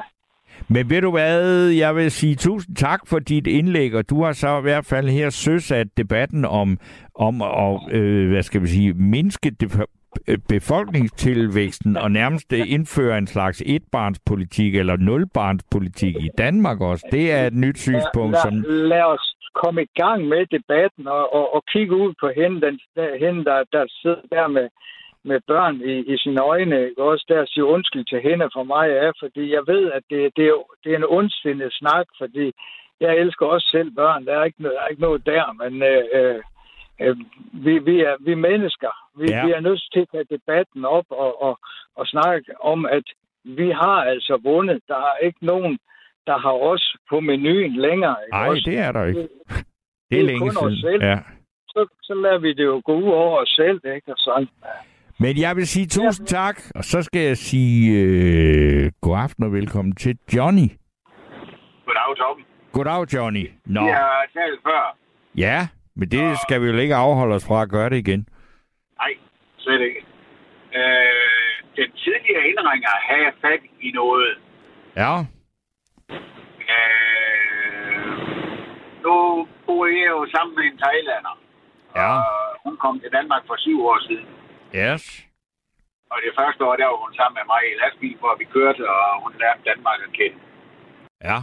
men 0.69 0.91
ved 0.91 1.03
du 1.03 1.11
hvad, 1.11 1.69
jeg 1.69 1.97
vil 1.97 2.11
sige 2.11 2.35
tusind 2.35 2.77
tak 2.77 3.01
for 3.07 3.19
dit 3.19 3.47
indlæg, 3.47 3.95
og 3.95 4.11
du 4.11 4.25
har 4.25 4.33
så 4.33 4.59
i 4.59 4.63
hvert 4.63 4.87
fald 4.87 5.09
her 5.09 5.31
søsat 5.31 5.87
debatten 5.97 6.45
om, 6.45 6.79
om 7.15 7.43
at, 7.43 7.93
øh, 7.93 8.31
hvad 8.31 8.43
skal 8.43 8.63
vi 8.63 8.67
sige, 8.67 8.93
mindske 8.93 9.51
det 9.51 9.87
befolkningstilvæksten 10.49 11.97
og 11.97 12.11
nærmest 12.11 12.53
indføre 12.53 13.19
en 13.19 13.27
slags 13.27 13.63
etbarnspolitik 13.67 14.75
eller 14.75 14.97
nulbarnspolitik 14.97 16.17
i 16.17 16.29
Danmark 16.39 16.81
også. 16.81 17.07
Det 17.13 17.33
er 17.33 17.47
et 17.47 17.55
nyt 17.55 17.79
synspunkt. 17.79 18.33
Lad, 18.33 18.43
som... 18.43 18.55
lad 18.69 19.03
os 19.03 19.35
komme 19.55 19.83
i 19.83 19.91
gang 19.97 20.29
med 20.29 20.47
debatten 20.57 21.09
og, 21.09 21.35
og, 21.35 21.55
og 21.55 21.63
kigge 21.73 21.97
ud 21.97 22.13
på 22.21 22.29
hende, 22.37 22.61
den, 22.67 22.81
hende 23.21 23.45
der, 23.45 23.65
der 23.73 23.85
sidder 24.03 24.27
der 24.33 24.49
med, 24.49 24.69
med 25.25 25.41
børn 25.47 25.77
i, 25.81 25.95
i 26.13 26.19
sine 26.19 26.43
øjne, 26.43 26.89
ikke? 26.89 27.03
også 27.03 27.25
der 27.29 27.47
siger 27.47 27.65
undskyld 27.65 28.05
til 28.05 28.21
hende 28.21 28.49
for 28.53 28.63
mig 28.63 28.91
er, 28.91 29.13
fordi 29.21 29.53
jeg 29.53 29.63
ved, 29.67 29.93
at 29.93 30.03
det, 30.11 30.33
det, 30.37 30.47
er, 30.47 30.57
det 30.85 30.93
er 30.93 30.97
en 30.97 31.13
ondsindet 31.19 31.73
snak, 31.73 32.07
fordi 32.19 32.53
jeg 33.01 33.17
elsker 33.17 33.47
også 33.47 33.69
selv 33.71 33.91
børn. 33.91 34.27
Der 34.27 34.39
er 34.39 34.45
ikke, 34.45 34.63
der 34.63 34.81
er 34.81 34.89
ikke 34.89 35.03
noget 35.03 35.27
der, 35.27 35.53
men 35.53 35.83
øh, 35.83 36.05
øh, 37.01 37.17
vi, 37.65 37.79
vi, 37.79 38.01
er, 38.01 38.17
vi 38.21 38.33
er 38.33 38.47
mennesker. 38.51 38.93
Vi, 39.19 39.27
ja. 39.31 39.47
vi 39.47 39.53
er 39.53 39.61
nødt 39.61 39.83
til 39.93 40.01
at 40.01 40.09
tage 40.13 40.27
debatten 40.31 40.85
op 40.85 41.05
og, 41.11 41.43
og, 41.43 41.59
og 41.97 42.07
snakke 42.07 42.61
om, 42.61 42.87
at 42.87 43.05
vi 43.45 43.71
har 43.71 43.99
altså 44.13 44.41
vundet. 44.43 44.81
Der 44.89 44.97
er 44.97 45.17
ikke 45.27 45.47
nogen, 45.47 45.79
der 46.27 46.39
har 46.39 46.53
os 46.53 46.97
på 47.11 47.21
menuen 47.21 47.77
længere. 47.77 48.17
Nej, 48.31 48.49
det 48.49 48.79
er 48.79 48.93
der 48.93 49.05
ikke. 49.05 49.21
Det, 49.21 49.31
det, 49.51 49.65
det 50.11 50.21
er, 50.21 50.25
længe 50.25 50.51
siden. 50.51 50.77
Selv. 50.77 51.03
Ja. 51.05 51.19
Så, 51.69 51.87
så 52.03 52.15
lader 52.15 52.39
vi 52.39 52.53
det 52.53 52.65
jo 52.65 52.83
gå 52.85 52.95
ud 52.95 53.13
over 53.13 53.41
os 53.41 53.49
selv, 53.49 53.81
ikke? 53.85 54.13
Og 54.13 54.19
sådan. 54.19 54.49
Men 55.25 55.41
jeg 55.41 55.57
vil 55.57 55.67
sige 55.67 55.87
tusind 55.87 56.29
ja. 56.31 56.37
tak, 56.37 56.57
og 56.75 56.85
så 56.85 57.03
skal 57.03 57.21
jeg 57.21 57.37
sige 57.37 58.01
øh, 58.01 58.93
god 59.01 59.17
aften 59.19 59.45
og 59.45 59.53
velkommen 59.53 59.95
til 59.95 60.19
Johnny. 60.37 60.69
Goddag, 61.87 62.17
Tom. 62.17 62.45
Goddag, 62.73 63.15
Johnny. 63.15 63.51
Nå. 63.67 63.81
Jeg 63.87 63.97
har 63.97 64.27
talt 64.35 64.61
før. 64.67 64.97
Ja, 65.37 65.69
men 65.97 66.11
det 66.11 66.39
skal 66.45 66.63
vi 66.63 66.67
jo 66.67 66.77
ikke 66.77 66.95
afholde 66.95 67.35
os 67.35 67.47
fra 67.49 67.63
at 67.63 67.71
gøre 67.71 67.91
det 67.91 67.97
igen. 67.97 68.29
Nej, 69.01 69.13
slet 69.59 69.81
ikke. 69.81 70.01
Øh, 70.75 71.55
den 71.77 71.91
tidligere 72.03 72.45
indringer 72.51 72.95
havde 73.11 73.33
fat 73.41 73.63
i 73.81 73.91
noget. 73.91 74.39
Ja. 74.97 75.15
Øh, 76.75 78.07
nu 79.05 79.15
bor 79.67 79.87
jeg 79.87 80.11
jo 80.17 80.27
sammen 80.35 80.55
med 80.57 80.65
en 80.65 80.79
thailander. 80.79 81.35
Ja. 81.97 82.13
Og 82.17 82.25
hun 82.65 82.77
kom 82.77 83.01
til 83.01 83.11
Danmark 83.13 83.43
for 83.47 83.57
syv 83.59 83.87
år 83.87 83.99
siden. 84.09 84.27
Yes. 84.75 85.27
Og 86.11 86.19
det 86.25 86.33
første 86.39 86.65
år, 86.65 86.77
der 86.77 86.87
var 86.87 87.01
hun 87.05 87.15
sammen 87.15 87.37
med 87.41 87.47
mig 87.53 87.63
i 87.71 87.79
lastbil, 87.83 88.17
hvor 88.23 88.35
vi 88.41 88.45
kørte, 88.45 88.83
og 88.91 89.23
hun 89.23 89.33
lærte 89.41 89.63
Danmark 89.71 89.99
at 90.07 90.13
kende. 90.19 90.39
Ja. 91.29 91.39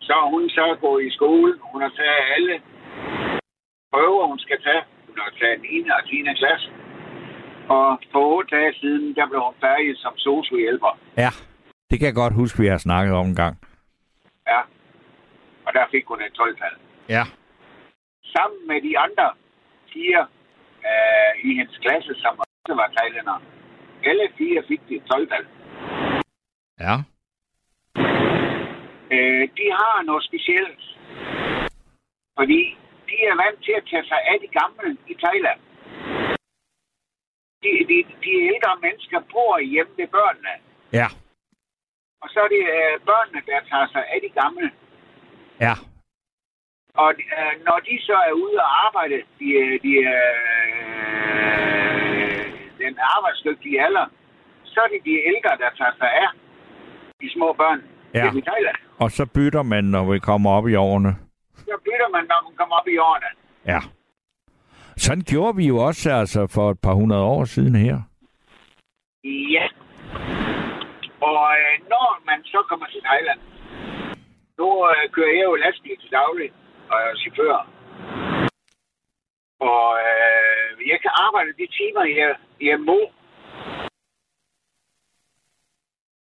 Så 0.00 0.14
hun 0.32 0.48
så 0.48 0.76
gået 0.80 1.04
i 1.08 1.10
skole. 1.10 1.52
Hun 1.72 1.82
har 1.82 1.92
taget 2.00 2.22
alle 2.34 2.62
prøver, 3.92 4.26
hun 4.32 4.38
skal 4.38 4.58
tage. 4.62 4.82
Hun 5.06 5.16
har 5.24 5.32
taget 5.40 5.60
9. 5.60 5.88
og 5.96 6.02
10. 6.06 6.22
klasse. 6.40 6.68
Og 7.76 7.86
for 8.12 8.22
otte 8.34 8.56
dage 8.56 8.74
siden, 8.80 9.16
der 9.16 9.26
blev 9.30 9.40
hun 9.40 9.54
færdig 9.60 9.98
som 10.04 10.14
sociohjælper. 10.16 10.92
Ja, 11.16 11.30
det 11.90 11.96
kan 11.98 12.06
jeg 12.06 12.14
godt 12.22 12.34
huske, 12.34 12.60
vi 12.62 12.66
har 12.66 12.78
snakket 12.78 13.14
om 13.14 13.26
en 13.26 13.34
gang. 13.42 13.54
Ja, 14.46 14.60
og 15.66 15.70
der 15.76 15.84
fik 15.90 16.04
hun 16.06 16.20
et 16.22 16.32
12-tal. 16.40 16.74
Ja. 17.08 17.24
Sammen 18.34 18.60
med 18.70 18.78
de 18.86 18.98
andre 18.98 19.26
piger, 19.90 20.26
øh, 20.90 21.30
i 21.46 21.48
hendes 21.58 21.78
klasse, 21.84 22.12
som 22.22 22.32
også 22.38 22.74
var 22.80 22.88
thailænder. 22.96 23.42
Alle 24.04 24.26
fire 24.38 24.62
fik 24.68 24.80
det 24.88 25.02
12 25.10 25.28
-tal. 25.30 25.44
Ja. 26.84 26.94
Øh, 29.14 29.44
de 29.58 29.66
har 29.80 30.02
noget 30.02 30.24
specielt. 30.24 30.82
Fordi 32.38 32.60
de 33.08 33.16
er 33.30 33.36
vant 33.44 33.60
til 33.64 33.74
at 33.80 33.84
tage 33.90 34.06
sig 34.10 34.20
af 34.32 34.36
de 34.44 34.48
gamle 34.58 34.88
i 35.12 35.14
Thailand. 35.24 35.60
De, 37.62 37.70
de, 37.90 37.96
de 38.24 38.32
ældre 38.50 38.72
mennesker 38.82 39.20
bor 39.32 39.58
hjemme 39.58 39.92
ved 39.96 40.08
børnene. 40.16 40.54
Ja. 40.92 41.08
Og 42.22 42.28
så 42.32 42.38
er 42.40 42.48
det 42.56 42.64
øh, 42.76 42.94
børnene, 43.10 43.40
der 43.46 43.60
tager 43.70 43.88
sig 43.94 44.04
af 44.14 44.18
de 44.26 44.30
gamle. 44.40 44.70
Ja. 45.60 45.74
Og 47.02 47.10
øh, 47.38 47.52
når 47.66 47.78
de 47.88 47.94
så 48.08 48.16
er 48.28 48.32
ude 48.32 48.56
og 48.66 48.70
arbejde, 48.86 49.16
de, 49.38 49.48
de, 49.84 49.92
øh, 50.14 50.88
den 52.84 52.94
arbejdsdygtige 53.16 53.76
alder, 53.86 54.06
så 54.64 54.80
er 54.84 54.88
det 54.94 55.00
de 55.04 55.14
ældre, 55.30 55.52
der 55.62 55.70
tager 55.78 55.94
sig 56.00 56.10
af 56.22 56.28
de 57.20 57.28
små 57.36 57.52
børn 57.52 57.80
ja. 58.14 58.24
i 58.38 58.40
Thailand. 58.48 58.76
Og 58.98 59.10
så 59.10 59.26
bytter 59.34 59.62
man, 59.62 59.84
når 59.84 60.12
vi 60.12 60.18
kommer 60.18 60.50
op 60.50 60.68
i 60.68 60.74
årene. 60.74 61.16
Så 61.56 61.76
bytter 61.84 62.08
man, 62.16 62.24
når 62.30 62.40
man 62.46 62.54
kommer 62.56 62.76
op 62.76 62.88
i 62.88 62.98
årene. 62.98 63.26
Ja. 63.66 63.80
Sådan 64.96 65.24
gjorde 65.30 65.56
vi 65.56 65.66
jo 65.66 65.76
også 65.76 66.10
altså 66.10 66.46
for 66.46 66.70
et 66.70 66.80
par 66.80 66.94
hundrede 66.94 67.24
år 67.24 67.44
siden 67.44 67.74
her. 67.74 67.96
Ja. 69.56 69.66
Og 71.20 71.42
øh, 71.60 71.74
når 71.92 72.22
man 72.26 72.44
så 72.44 72.64
kommer 72.68 72.86
til 72.86 73.00
Thailand, 73.08 73.40
nu 74.58 74.88
øh, 74.88 75.10
kører 75.10 75.34
jeg 75.38 75.44
jo 75.44 75.54
lastbil 75.54 75.96
til 76.00 76.10
daglig 76.10 76.50
og 76.90 76.96
er 77.06 77.14
chauffør. 77.22 77.56
Og 79.60 79.86
øh, 80.08 80.88
jeg 80.90 80.98
kan 81.02 81.10
arbejde 81.26 81.50
de 81.60 81.66
timer, 81.78 82.04
jeg, 82.20 82.30
jeg 82.60 82.80
må. 82.80 82.98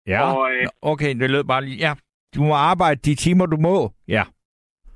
Ja, 0.07 0.33
Og, 0.33 0.53
øh, 0.53 0.67
okay, 0.83 1.15
det 1.21 1.31
lød 1.31 1.45
bare 1.45 1.65
lige. 1.65 1.77
Ja, 1.87 1.93
du 2.35 2.43
må 2.43 2.55
arbejde 2.55 3.01
de 3.01 3.15
timer, 3.15 3.47
du 3.47 3.57
må. 3.57 3.93
Ja, 4.09 4.25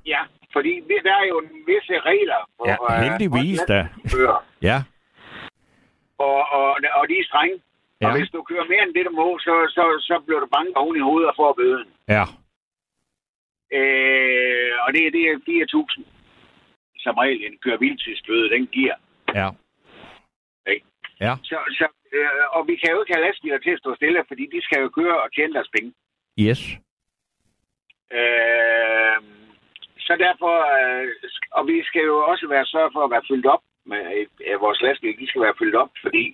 ja, 0.05 0.21
fordi 0.53 0.71
der 1.03 1.13
er 1.21 1.25
jo 1.31 1.39
en 1.39 1.49
visse 1.67 1.99
regler 2.09 2.49
for 2.57 2.67
ja 2.69 2.75
øh, 2.89 3.03
heldigvis 3.03 3.59
vores 3.59 3.67
da. 3.67 3.87
Ja, 4.61 4.77
og, 6.17 6.39
og, 6.57 6.67
og 6.99 7.03
de 7.09 7.15
er 7.19 7.25
strenge. 7.31 7.61
Ja. 8.01 8.07
Og 8.07 8.17
hvis 8.17 8.29
du 8.29 8.41
kører 8.43 8.65
mere 8.71 8.83
end 8.83 8.93
det, 8.95 9.05
du 9.05 9.11
må, 9.21 9.37
så, 9.39 9.53
så, 9.75 9.83
så 10.07 10.21
bliver 10.25 10.39
du 10.39 10.47
banket 10.55 10.75
oven 10.75 10.95
i 10.97 10.99
hovedet 10.99 11.29
og 11.29 11.35
får 11.37 11.53
bøden. 11.53 11.87
ja. 12.07 12.23
Øh, 13.77 14.73
og 14.83 14.89
det, 14.93 15.13
det 15.15 15.23
er 15.29 15.35
4.000, 15.49 16.03
som 17.05 17.15
regel 17.17 17.39
en 17.45 17.57
køre 17.63 17.77
hviletidsbøde, 17.77 18.49
den 18.49 18.67
giver. 18.67 18.95
Ja. 19.39 19.49
Ikke? 20.73 20.85
Ja. 21.19 21.33
Så, 21.43 21.57
så, 21.79 21.85
øh, 22.17 22.43
og 22.55 22.67
vi 22.67 22.75
kan 22.75 22.91
jo 22.91 23.01
ikke 23.01 23.13
have 23.13 23.25
lastbiler 23.25 23.59
til 23.59 23.75
at 23.75 23.79
stå 23.79 23.95
stille, 23.95 24.23
fordi 24.27 24.45
de 24.55 24.61
skal 24.61 24.81
jo 24.81 24.89
køre 24.89 25.21
og 25.23 25.33
tjene 25.35 25.53
deres 25.53 25.71
penge. 25.75 25.93
Yes. 26.39 26.61
Øh, 28.19 29.17
så 30.05 30.13
derfor, 30.25 30.55
øh, 30.75 31.07
og 31.57 31.67
vi 31.67 31.83
skal 31.89 32.03
jo 32.11 32.17
også 32.31 32.45
være 32.47 32.65
sørge 32.65 32.91
for 32.93 33.03
at 33.03 33.11
være 33.11 33.27
fyldt 33.29 33.45
op 33.45 33.63
med 33.85 34.01
øh, 34.47 34.61
vores 34.61 34.81
lastbiler. 34.81 35.19
De 35.19 35.27
skal 35.29 35.41
være 35.41 35.59
fyldt 35.59 35.75
op, 35.75 35.91
fordi 36.01 36.25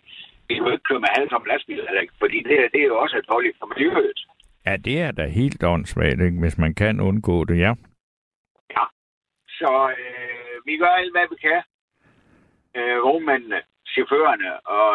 vi 0.48 0.54
kan 0.54 0.66
jo 0.66 0.72
ikke 0.72 0.88
køre 0.90 1.04
med 1.04 1.16
halvtomme 1.18 1.48
lastbiler, 1.48 1.84
fordi 2.20 2.38
det, 2.48 2.56
det 2.74 2.82
er 2.82 2.92
jo 2.94 3.00
også 3.04 3.18
et 3.18 3.30
dårligt 3.32 3.58
for 3.60 3.68
miljøet. 3.74 4.20
Ja, 4.66 4.78
det 4.78 5.02
er 5.02 5.12
da 5.12 5.28
helt 5.28 5.64
åndssvagt, 5.64 6.22
ikke? 6.22 6.40
hvis 6.40 6.58
man 6.58 6.74
kan 6.76 7.00
undgå 7.00 7.46
det, 7.46 7.60
ja. 7.60 7.74
Så 9.60 9.72
øh, 9.98 10.56
vi 10.66 10.78
gør 10.78 10.94
alt, 11.00 11.14
hvad 11.14 11.28
vi 11.32 11.38
kan. 11.48 11.62
Øh, 12.78 12.98
vognmændene, 13.06 13.62
chaufførerne, 13.94 14.50
og 14.76 14.86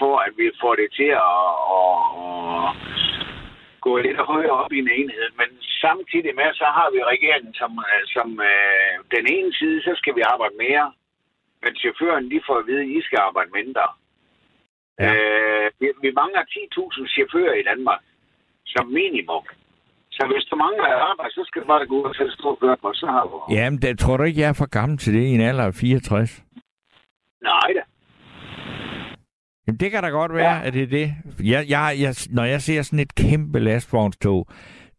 for 0.00 0.14
at 0.26 0.32
vi 0.36 0.46
får 0.60 0.74
det 0.74 0.88
til 0.98 1.10
at, 1.26 1.44
at, 1.78 1.98
at 2.24 2.68
gå 3.86 3.92
lidt 3.96 4.20
højere 4.32 4.56
op 4.62 4.72
i 4.72 4.78
en 4.78 4.90
enhed. 5.00 5.28
Men 5.40 5.48
samtidig 5.84 6.34
med, 6.40 6.48
så 6.60 6.66
har 6.76 6.88
vi 6.94 7.10
regeringen, 7.12 7.54
som, 7.54 7.72
øh, 7.88 8.02
som 8.14 8.28
øh, 8.50 8.94
den 9.16 9.24
ene 9.36 9.52
side, 9.60 9.78
så 9.82 9.92
skal 10.00 10.14
vi 10.16 10.22
arbejde 10.32 10.56
mere. 10.66 10.86
Men 11.62 11.72
chaufføren, 11.80 12.30
de 12.30 12.40
får 12.46 12.56
at 12.58 12.66
vide, 12.66 12.82
at 12.84 12.92
I 12.96 13.02
skal 13.02 13.18
arbejde 13.28 13.50
mindre. 13.60 13.86
Ja. 15.00 15.10
Øh, 15.14 15.66
vi, 15.80 15.86
vi 16.04 16.10
mangler 16.20 16.42
10.000 16.42 17.14
chauffører 17.14 17.54
i 17.54 17.66
Danmark, 17.70 18.02
som 18.66 18.86
minimum. 18.86 19.44
Så 20.16 20.22
hvis 20.30 20.44
du 20.50 20.56
mangler 20.56 20.88
arbejde, 21.10 21.32
så 21.34 21.42
skal 21.46 21.62
du 21.62 21.66
bare 21.66 21.86
gå 21.86 21.94
ud 22.00 22.04
og 22.04 22.14
sætte 22.14 22.32
stor 22.32 22.54
kørekort, 22.60 22.96
så 22.96 23.06
har 23.06 23.22
du... 23.22 23.54
Jamen, 23.54 23.82
det, 23.82 23.98
tror 23.98 24.16
du 24.16 24.22
ikke, 24.22 24.40
jeg 24.40 24.48
er 24.48 24.52
for 24.62 24.70
gammel 24.78 24.98
til 24.98 25.14
det 25.14 25.22
i 25.22 25.34
en 25.34 25.40
alder 25.40 25.64
af 25.64 25.74
64? 25.74 26.44
Nej 27.42 27.68
da. 27.76 27.82
Jamen, 29.66 29.78
det 29.80 29.90
kan 29.90 30.02
da 30.02 30.08
godt 30.08 30.34
være, 30.34 30.56
ja. 30.56 30.66
at 30.66 30.72
det 30.72 30.82
er 30.82 30.86
det. 30.86 31.14
Jeg, 31.52 31.64
jeg, 31.68 31.96
jeg, 32.00 32.14
når 32.30 32.44
jeg 32.44 32.60
ser 32.62 32.82
sådan 32.82 32.98
et 32.98 33.14
kæmpe 33.14 33.58
lastvognstog, 33.58 34.46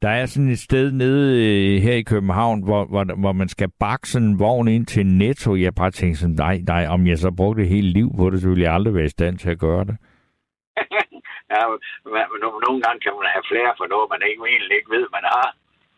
der 0.04 0.10
er 0.10 0.26
sådan 0.26 0.50
et 0.50 0.60
sted 0.60 0.92
nede 0.92 1.26
øh, 1.46 1.82
her 1.82 1.94
i 1.94 2.02
København, 2.02 2.64
hvor, 2.64 2.86
hvor, 2.86 3.20
hvor 3.20 3.32
man 3.32 3.48
skal 3.48 3.70
bakke 3.80 4.10
sådan 4.10 4.28
en 4.28 4.40
vogn 4.40 4.68
ind 4.68 4.86
til 4.86 5.06
Netto. 5.06 5.56
Jeg 5.56 5.76
bare 5.76 5.92
tænker 5.92 6.18
sådan, 6.18 6.36
nej, 6.36 6.62
nej, 6.68 6.88
om 6.88 7.08
jeg 7.08 7.18
så 7.18 7.32
brugte 7.32 7.62
et 7.62 7.70
helt 7.70 7.88
liv 7.88 8.10
på 8.18 8.30
det, 8.30 8.42
så 8.42 8.50
ville 8.50 8.64
jeg 8.64 8.74
aldrig 8.74 8.94
være 8.96 9.06
i 9.06 9.10
stand 9.10 9.38
til 9.38 9.50
at 9.50 9.60
gøre 9.60 9.86
det. 9.86 9.98
ja, 11.54 11.64
no- 12.44 12.60
nogle 12.66 12.80
gange 12.84 13.00
kan 13.06 13.14
man 13.20 13.30
have 13.36 13.46
flere 13.52 13.72
for 13.80 13.88
noget, 13.94 14.08
man 14.14 14.22
ikke, 14.30 14.42
egentlig 14.54 14.76
ikke 14.80 14.94
ved, 14.96 15.06
man 15.18 15.26
har. 15.36 15.48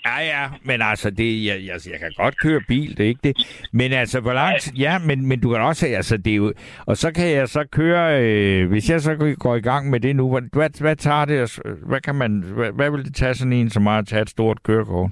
Ja, 0.06 0.18
ja, 0.20 0.50
men 0.62 0.82
altså, 0.82 1.10
det, 1.10 1.46
jeg, 1.46 1.58
jeg, 1.68 1.78
jeg 1.92 2.00
kan 2.00 2.12
godt 2.16 2.40
køre 2.40 2.62
bil, 2.68 2.98
det 2.98 3.04
er 3.04 3.08
ikke 3.08 3.22
det. 3.24 3.68
Men 3.74 3.94
altså, 3.94 4.20
hvor 4.20 4.34
langt... 4.34 4.72
Ja, 4.80 5.00
men, 5.00 5.26
men 5.30 5.42
du 5.42 5.50
kan 5.52 5.62
også... 5.62 5.88
Altså, 5.88 6.18
det 6.18 6.32
er 6.32 6.36
jo... 6.36 6.54
Og 6.86 6.98
så 6.98 7.14
kan 7.14 7.30
jeg 7.32 7.50
så 7.50 7.68
køre... 7.72 8.24
Øh, 8.24 8.70
hvis 8.70 8.90
jeg 8.90 9.02
så 9.02 9.36
går 9.40 9.56
i 9.56 9.62
gang 9.62 9.90
med 9.90 10.00
det 10.00 10.16
nu, 10.16 10.32
hvad, 10.32 10.80
hvad, 10.82 10.96
tager 10.96 11.26
det? 11.26 11.60
Hvad, 11.66 12.02
kan 12.02 12.16
man, 12.16 12.44
hvad, 12.56 12.72
hvad 12.72 12.92
vil 12.92 13.06
det 13.06 13.16
tage 13.16 13.34
sådan 13.34 13.54
en, 13.54 13.70
som 13.70 13.86
har 13.86 13.98
at 13.98 14.08
tage 14.08 14.22
et 14.22 14.30
stort 14.30 14.64
kørekort? 14.64 15.12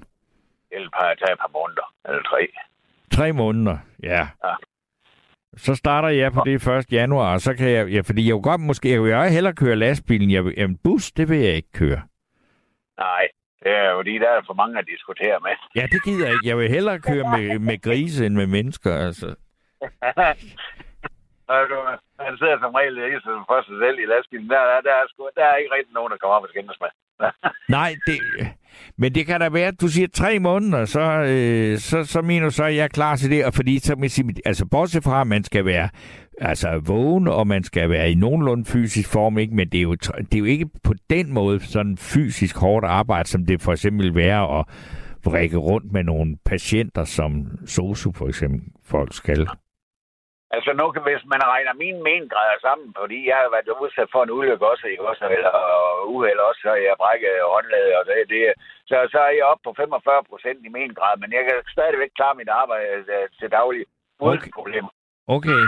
Eller 0.71 0.89
bare 0.89 1.15
tage 1.15 1.33
et 1.33 1.39
par 1.39 1.51
måneder, 1.53 1.93
eller 2.05 2.21
tre. 2.23 2.47
Tre 3.11 3.33
måneder, 3.33 3.77
ja. 4.03 4.27
Ja. 4.45 4.53
Så 5.57 5.75
starter 5.75 6.09
jeg 6.09 6.31
på 6.33 6.41
det 6.45 6.67
1. 6.67 6.91
januar, 6.91 7.33
og 7.33 7.41
så 7.41 7.53
kan 7.53 7.69
jeg... 7.69 7.87
Ja, 7.87 8.01
fordi 8.01 8.27
jeg 8.27 8.35
vil 8.35 8.41
godt 8.41 8.61
måske... 8.61 8.91
Jeg 8.91 9.03
vil 9.03 9.11
jo 9.11 9.21
hellere 9.21 9.53
køre 9.53 9.75
lastbilen. 9.75 10.31
Jeg 10.31 10.45
vil, 10.45 10.53
en 10.57 10.77
bus, 10.83 11.11
det 11.11 11.29
vil 11.29 11.39
jeg 11.39 11.53
ikke 11.55 11.71
køre. 11.73 12.01
Nej, 12.97 13.27
det 13.63 13.71
er 13.71 13.91
jo 13.91 14.01
de, 14.01 14.19
der 14.19 14.29
er 14.29 14.41
for 14.47 14.53
mange 14.53 14.79
at 14.79 14.85
diskutere 14.87 15.39
med. 15.39 15.51
Ja, 15.75 15.85
det 15.91 16.03
gider 16.03 16.25
jeg 16.25 16.33
ikke. 16.33 16.47
Jeg 16.47 16.57
vil 16.57 16.69
hellere 16.69 16.99
køre 16.99 17.25
med, 17.37 17.59
med 17.59 17.81
grise 17.81 18.25
end 18.25 18.35
med 18.35 18.47
mennesker, 18.47 18.93
altså. 18.95 19.35
Du, 21.71 21.77
han 22.27 22.37
sidder 22.37 22.57
som 22.59 22.73
regel 22.79 22.97
ikke 22.97 23.21
for 23.49 23.59
sig 23.67 23.77
selv 23.83 23.97
i 24.03 24.05
lastbilen. 24.13 24.49
Der, 24.49 24.61
der, 24.71 24.81
der, 24.87 24.93
er, 25.01 25.05
sgu, 25.09 25.29
der 25.35 25.45
er 25.45 25.55
ikke 25.55 25.73
rigtig 25.75 25.93
nogen, 25.93 26.11
der 26.11 26.17
kommer 26.17 26.35
op 26.35 26.43
og 26.43 26.49
skændes 26.49 26.77
med. 26.83 26.91
Nej, 27.77 27.91
det, 28.07 28.17
men 28.97 29.15
det 29.15 29.25
kan 29.25 29.39
da 29.39 29.49
være, 29.49 29.67
at 29.67 29.81
du 29.81 29.87
siger 29.87 30.07
tre 30.13 30.39
måneder, 30.39 30.85
så, 30.85 31.01
øh, 31.01 31.77
så, 31.79 32.03
så 32.03 32.21
mener 32.21 32.45
du 32.45 32.51
så, 32.51 32.63
at 32.63 32.75
jeg 32.75 32.83
er 32.83 32.87
klar 32.87 33.15
til 33.15 33.29
det. 33.29 33.45
Og 33.45 33.53
fordi, 33.53 33.79
så, 33.79 33.95
vil 33.95 34.09
siger, 34.09 34.27
altså 34.45 34.65
bortset 34.65 35.03
fra, 35.03 35.21
at 35.21 35.27
man 35.27 35.43
skal 35.43 35.65
være 35.65 35.89
altså, 36.41 36.81
vågen, 36.85 37.27
og 37.27 37.47
man 37.47 37.63
skal 37.63 37.89
være 37.89 38.11
i 38.11 38.15
nogenlunde 38.15 38.65
fysisk 38.65 39.09
form, 39.09 39.37
ikke? 39.37 39.55
men 39.55 39.69
det 39.69 39.77
er, 39.77 39.81
jo, 39.81 39.93
det 39.93 40.33
er 40.33 40.39
jo 40.39 40.45
ikke 40.45 40.69
på 40.83 40.93
den 41.09 41.33
måde 41.33 41.59
sådan 41.59 41.97
fysisk 41.97 42.57
hårdt 42.57 42.85
arbejde, 42.85 43.29
som 43.29 43.45
det 43.45 43.61
for 43.61 43.71
eksempel 43.71 44.05
vil 44.05 44.15
være 44.15 44.59
at 44.59 44.65
række 45.33 45.57
rundt 45.57 45.91
med 45.91 46.03
nogle 46.03 46.37
patienter, 46.45 47.03
som 47.03 47.47
SOSU 47.65 48.11
for 48.11 48.27
eksempel 48.27 48.61
folk 48.83 49.13
skal. 49.13 49.47
Altså 50.55 50.71
nu 50.79 50.85
hvis 51.07 51.23
man 51.33 51.41
regner 51.53 51.73
mine 51.83 51.99
mengrader 52.09 52.57
sammen, 52.67 52.87
fordi 53.01 53.19
jeg 53.29 53.37
har 53.43 53.49
været 53.55 53.69
udsat 53.85 54.09
for 54.13 54.21
en 54.23 54.31
ulykke 54.37 54.65
også, 54.73 54.85
ikke 54.93 55.05
også, 55.11 55.23
eller 55.37 55.53
uheld 56.13 56.39
også, 56.49 56.61
så 56.65 56.71
jeg 56.87 56.93
brækket 57.01 57.33
håndlaget, 57.53 57.93
og 57.99 58.03
det, 58.09 58.17
det, 58.33 58.41
så, 58.89 58.95
så 59.13 59.19
er 59.27 59.33
jeg 59.37 59.45
oppe 59.51 59.63
på 59.67 59.71
45 59.77 60.29
procent 60.31 60.59
i 60.67 60.69
mengrad, 60.79 61.15
men 61.21 61.29
jeg 61.37 61.43
kan 61.47 61.55
stadigvæk 61.75 62.11
klare 62.19 62.35
mit 62.41 62.51
arbejde 62.61 62.87
øh, 63.15 63.25
til 63.39 63.49
daglig 63.59 63.83
uden 64.25 64.39
Okay. 64.39 64.51
problemer. 64.59 64.91
Okay. 65.37 65.61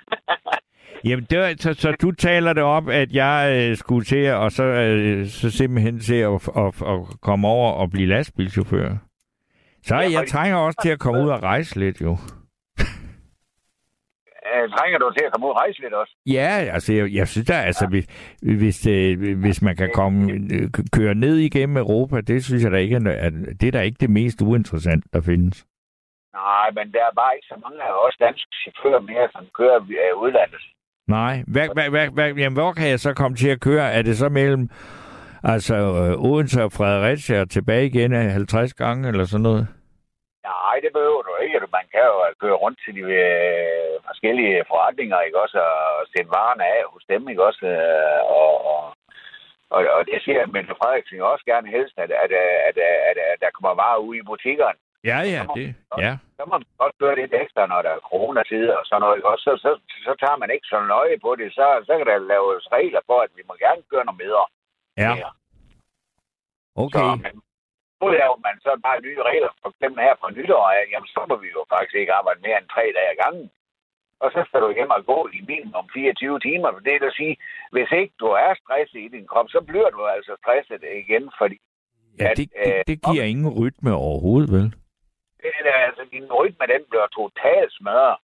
Jamen, 1.08 1.24
det, 1.30 1.38
var- 1.40 1.54
så, 1.64 1.70
så 1.74 1.88
du 2.02 2.10
taler 2.28 2.52
det 2.52 2.62
op, 2.62 2.86
at 2.88 3.12
jeg 3.12 3.36
øh, 3.56 3.76
skulle 3.76 4.04
til, 4.04 4.24
og 4.32 4.50
så, 4.58 4.64
øh, 4.64 5.26
så 5.26 5.50
simpelthen 5.60 6.00
til 6.00 6.20
at, 6.30 6.48
at, 6.62 6.70
at 6.92 6.98
komme 7.22 7.48
over 7.48 7.72
og 7.72 7.90
blive 7.90 8.08
lastbilchauffør. 8.08 8.88
Så 9.82 9.94
Ja, 9.94 10.00
jeg 10.18 10.28
trænger 10.28 10.56
også 10.58 10.78
til 10.82 10.90
at 10.90 10.98
komme 11.00 11.22
ud 11.24 11.28
og 11.28 11.42
rejse 11.42 11.78
lidt, 11.78 12.00
jo. 12.00 12.16
Øh, 14.54 14.70
trænger 14.76 14.98
du 14.98 15.10
til 15.16 15.24
at 15.26 15.32
komme 15.32 15.46
ud 15.46 15.50
og 15.50 15.56
rejse 15.56 15.80
lidt 15.80 15.94
også? 15.94 16.12
Ja, 16.26 16.50
altså, 16.76 16.92
jeg, 16.92 17.12
jeg 17.12 17.28
synes 17.28 17.46
da, 17.46 17.52
altså, 17.54 17.86
hvis, 17.86 18.06
hvis, 18.42 18.86
øh, 18.86 19.38
hvis 19.40 19.62
man 19.62 19.76
kan 19.76 19.90
komme, 19.94 20.32
øh, 20.54 20.68
køre 20.92 21.14
ned 21.14 21.36
igennem 21.36 21.76
Europa, 21.76 22.20
det 22.20 22.44
synes 22.44 22.64
jeg 22.64 22.70
da 22.72 22.76
ikke, 22.76 22.96
er, 22.96 23.12
at- 23.26 23.60
det 23.60 23.66
er 23.68 23.72
da 23.72 23.80
ikke 23.80 23.98
det 24.00 24.10
mest 24.10 24.42
uinteressant, 24.42 25.04
der 25.12 25.20
findes. 25.20 25.66
Nej, 26.34 26.68
men 26.76 26.92
der 26.92 27.02
er 27.10 27.14
bare 27.20 27.32
ikke 27.36 27.46
så 27.52 27.56
mange 27.64 27.82
af 27.82 27.92
os 28.08 28.16
danske 28.20 28.50
chauffører 28.62 29.00
mere, 29.00 29.28
som 29.32 29.44
kører 29.58 29.76
øh, 29.76 30.22
udlandet. 30.22 30.62
Nej. 31.08 31.42
Hvad, 31.46 31.68
hvad, 31.74 31.90
hvad, 31.90 32.08
hvad, 32.08 32.32
jamen, 32.34 32.56
hvor 32.60 32.72
kan 32.72 32.88
jeg 32.88 33.00
så 33.00 33.14
komme 33.14 33.36
til 33.36 33.48
at 33.48 33.60
køre? 33.60 33.92
Er 33.92 34.02
det 34.02 34.16
så 34.18 34.28
mellem 34.28 34.68
altså, 35.44 35.74
øh, 35.76 36.24
Odense 36.30 36.62
og 36.64 36.72
Fredericia 36.72 37.40
og 37.40 37.50
tilbage 37.50 37.86
igen 37.86 38.12
af 38.12 38.30
50 38.32 38.74
gange 38.74 39.08
eller 39.08 39.24
sådan 39.24 39.42
noget? 39.42 39.66
Nej, 40.74 40.86
det 40.86 40.92
behøver 40.98 41.22
du 41.22 41.32
ikke. 41.44 41.74
Man 41.78 41.86
kan 41.92 42.04
jo 42.12 42.16
køre 42.42 42.60
rundt 42.64 42.78
til 42.84 42.92
de 42.98 43.04
øh, 43.24 43.94
forskellige 44.08 44.64
forretninger, 44.70 45.26
ikke 45.26 45.42
også, 45.44 45.60
og 45.98 46.06
sætte 46.12 46.30
varerne 46.38 46.64
af 46.76 46.82
hos 46.92 47.04
dem, 47.12 47.22
ikke 47.30 47.46
også, 47.48 47.64
øh, 47.74 48.20
og, 48.40 48.52
og, 48.72 48.82
og, 49.74 49.80
og 49.96 50.00
det 50.10 50.18
siger 50.24 50.52
Mette 50.54 50.74
Frederiksen 50.80 51.32
også 51.32 51.44
gerne 51.52 51.68
helst, 51.76 51.94
at, 52.04 52.10
at, 52.24 52.32
at, 52.68 52.76
at, 53.08 53.16
at, 53.30 53.36
der 53.42 53.50
kommer 53.56 53.72
varer 53.82 54.00
ud 54.06 54.14
i 54.16 54.28
butikkerne. 54.30 54.78
Ja, 55.10 55.18
ja, 55.34 55.40
det, 55.56 55.66
ja. 56.04 56.12
Så 56.36 56.42
må 56.44 56.52
man 56.58 56.66
godt 56.82 56.96
gøre 57.02 57.16
lidt 57.20 57.34
ekstra, 57.42 57.62
når 57.72 57.80
der 57.86 57.92
er 57.94 58.06
coronatid 58.10 58.66
og 58.78 58.82
sådan 58.86 59.00
noget, 59.02 59.16
ikke 59.16 59.32
også, 59.32 59.44
så, 59.48 59.52
så, 59.64 59.70
så 60.06 60.12
tager 60.22 60.38
man 60.42 60.50
ikke 60.54 60.66
så 60.72 60.78
nøje 60.94 61.16
på 61.24 61.30
det. 61.40 61.48
Så, 61.58 61.66
så 61.86 61.92
kan 61.98 62.06
der 62.10 62.28
laves 62.32 62.64
regler 62.76 63.02
for, 63.08 63.18
at 63.26 63.32
vi 63.38 63.42
må 63.48 63.54
gerne 63.64 63.82
gøre 63.92 64.04
noget 64.08 64.22
bedre. 64.24 64.44
Ja, 65.02 65.12
mere. 65.14 65.32
okay. 66.84 67.06
Så, 67.06 67.06
men 67.24 67.34
nu 68.04 68.10
laver 68.18 68.38
man 68.46 68.56
så 68.64 68.70
bare 68.86 69.04
nye 69.06 69.22
regler, 69.30 69.50
for 69.62 69.68
eksempel 69.72 70.00
her 70.06 70.16
fra 70.20 70.30
nytår, 70.36 70.64
af, 70.76 70.82
jamen 70.92 71.10
så 71.14 71.20
må 71.28 71.34
vi 71.44 71.48
jo 71.56 71.60
faktisk 71.72 71.96
ikke 72.02 72.16
arbejde 72.18 72.40
mere 72.46 72.58
end 72.60 72.68
tre 72.74 72.84
dage 72.96 73.12
ad 73.14 73.18
gangen. 73.24 73.46
Og 74.22 74.28
så 74.34 74.40
skal 74.46 74.60
du 74.64 74.68
hjem 74.76 74.90
og 74.98 75.02
gå 75.12 75.18
i 75.38 75.40
minimum 75.50 75.86
24 75.94 76.40
timer. 76.46 76.70
Det 76.88 76.94
vil 77.02 77.12
sige, 77.20 77.36
hvis 77.74 77.90
ikke 78.00 78.14
du 78.22 78.28
er 78.44 78.52
stresset 78.62 79.00
i 79.06 79.08
din 79.14 79.26
krop, 79.30 79.48
så 79.54 79.60
bliver 79.68 79.90
du 79.90 80.00
altså 80.06 80.32
stresset 80.42 80.82
igen, 81.02 81.24
fordi 81.40 81.56
Ja, 82.20 82.30
det, 82.38 82.48
det, 82.64 82.86
det 82.86 82.98
giver 83.06 83.24
ingen 83.24 83.48
rytme 83.60 83.92
overhovedet, 83.94 84.50
vel? 84.56 84.68
det 85.42 85.52
er, 85.64 85.80
altså, 85.88 86.02
din 86.12 86.32
rytme, 86.32 86.66
den 86.74 86.82
bliver 86.90 87.06
totalt 87.06 87.72
smadret. 87.72 88.16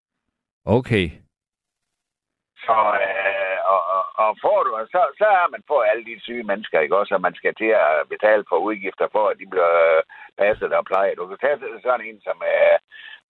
Okay. 0.64 1.06
Så, 2.64 2.76
øh, 3.06 3.58
og, 3.72 3.80
og, 3.96 3.99
og 4.22 4.30
får 4.44 4.58
du, 4.66 4.70
så, 4.94 5.02
så 5.20 5.26
er 5.40 5.46
man 5.54 5.62
på 5.70 5.76
alle 5.90 6.04
de 6.10 6.16
syge 6.26 6.44
mennesker, 6.50 6.80
ikke 6.80 6.98
også, 7.00 7.14
at 7.14 7.26
man 7.26 7.34
skal 7.40 7.54
til 7.54 7.72
at 7.86 8.08
betale 8.14 8.44
for 8.48 8.56
udgifter 8.68 9.06
for, 9.14 9.24
at 9.28 9.38
de 9.40 9.46
bliver 9.52 9.74
øh, 9.86 10.00
passet 10.40 10.72
og 10.78 10.84
plejet. 10.90 11.18
Du 11.18 11.26
kan 11.26 11.38
tage 11.40 11.58
sådan 11.86 12.06
en 12.08 12.20
som 12.26 12.38
øh, 12.52 12.76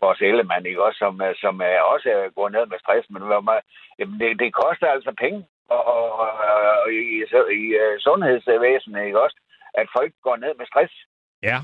vores 0.03 0.21
ellemand, 0.29 0.67
ikke 0.67 0.85
også, 0.87 0.99
som, 1.05 1.15
øh, 1.27 1.35
som 1.45 1.55
øh, 1.69 1.79
også 1.93 2.11
går 2.37 2.49
ned 2.57 2.65
med 2.73 2.79
stress, 2.83 3.05
men 3.11 3.23
hvor 3.29 3.41
man, 3.49 3.59
jamen, 3.99 4.17
det, 4.21 4.29
det 4.43 4.59
koster 4.63 4.87
altså 4.97 5.13
penge 5.25 5.41
og, 5.75 5.83
og, 5.95 6.05
og 6.83 6.93
i, 6.93 7.05
så, 7.33 7.41
i 7.61 7.63
uh, 7.83 7.95
sundhedsvæsenet, 8.07 9.05
ikke 9.07 9.23
også? 9.25 9.39
At 9.81 9.87
folk 9.97 10.13
går 10.27 10.37
ned 10.37 10.53
med 10.59 10.67
stress. 10.67 10.95
Ja, 11.43 11.59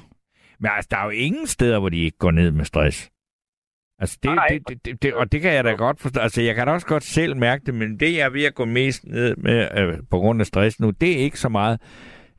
men 0.60 0.70
altså, 0.76 0.88
der 0.90 0.98
er 0.98 1.04
jo 1.04 1.10
ingen 1.26 1.46
steder, 1.46 1.78
hvor 1.80 1.88
de 1.88 2.04
ikke 2.04 2.18
går 2.18 2.30
ned 2.30 2.50
med 2.50 2.64
stress. 2.64 3.10
Altså, 3.99 4.18
det, 4.22 4.34
Nej. 4.34 4.47
det, 4.49 4.68
det, 4.68 4.84
det, 4.84 5.03
det, 5.03 5.14
og 5.14 5.32
det 5.32 5.40
kan 5.40 5.53
jeg 5.55 5.64
da 5.64 5.72
godt 5.72 6.01
forstå. 6.01 6.20
Altså, 6.20 6.42
jeg 6.42 6.55
kan 6.55 6.66
da 6.66 6.72
også 6.72 6.86
godt 6.86 7.03
selv 7.03 7.36
mærke 7.36 7.62
det, 7.66 7.74
men 7.74 8.01
det, 8.01 8.16
jeg 8.16 8.24
er 8.26 8.30
ved 8.30 8.44
at 8.44 8.55
gå 8.55 8.64
mest 8.64 9.05
ned 9.05 9.36
med 9.36 9.59
øh, 9.78 9.94
på 10.11 10.16
grund 10.18 10.40
af 10.40 10.47
stress 10.47 10.80
nu, 10.80 10.90
det 10.90 11.11
er 11.12 11.24
ikke 11.26 11.38
så 11.38 11.49
meget 11.49 11.76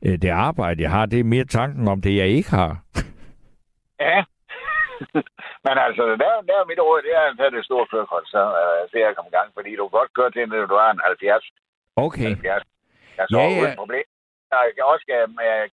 øh, 0.06 0.16
det 0.22 0.30
arbejde, 0.30 0.82
jeg 0.82 0.90
har. 0.90 1.06
Det 1.06 1.20
er 1.20 1.24
mere 1.34 1.44
tanken 1.44 1.88
om 1.88 2.00
det, 2.00 2.16
jeg 2.16 2.28
ikke 2.28 2.50
har. 2.50 2.72
Ja. 4.00 4.20
Men 5.66 5.76
altså, 5.86 6.02
der, 6.22 6.32
der 6.48 6.54
er 6.60 6.70
mit 6.70 6.80
råd, 6.86 7.02
det 7.06 7.12
er 7.20 7.24
at 7.30 7.36
tage 7.38 7.54
det 7.56 7.64
store 7.64 7.86
førkort, 7.92 8.26
så 8.34 8.42
uh, 8.62 8.80
ser 8.90 9.06
jeg 9.06 9.14
komme 9.16 9.30
i 9.32 9.36
gang, 9.38 9.48
fordi 9.56 9.70
du 9.76 9.82
kan 9.84 9.98
godt 9.98 10.14
køre 10.18 10.30
til, 10.30 10.48
når 10.48 10.66
du 10.72 10.76
er 10.84 10.90
en 10.90 11.00
70. 11.04 11.44
Okay. 12.06 12.28
70. 12.28 12.62
Jeg 13.18 13.26
så 13.28 13.38
Ja, 13.38 13.46
ja, 13.62 13.74
problem. 13.82 14.06
Der 14.52 14.60
kan 14.76 14.84
også 14.92 15.04
skal, 15.06 15.20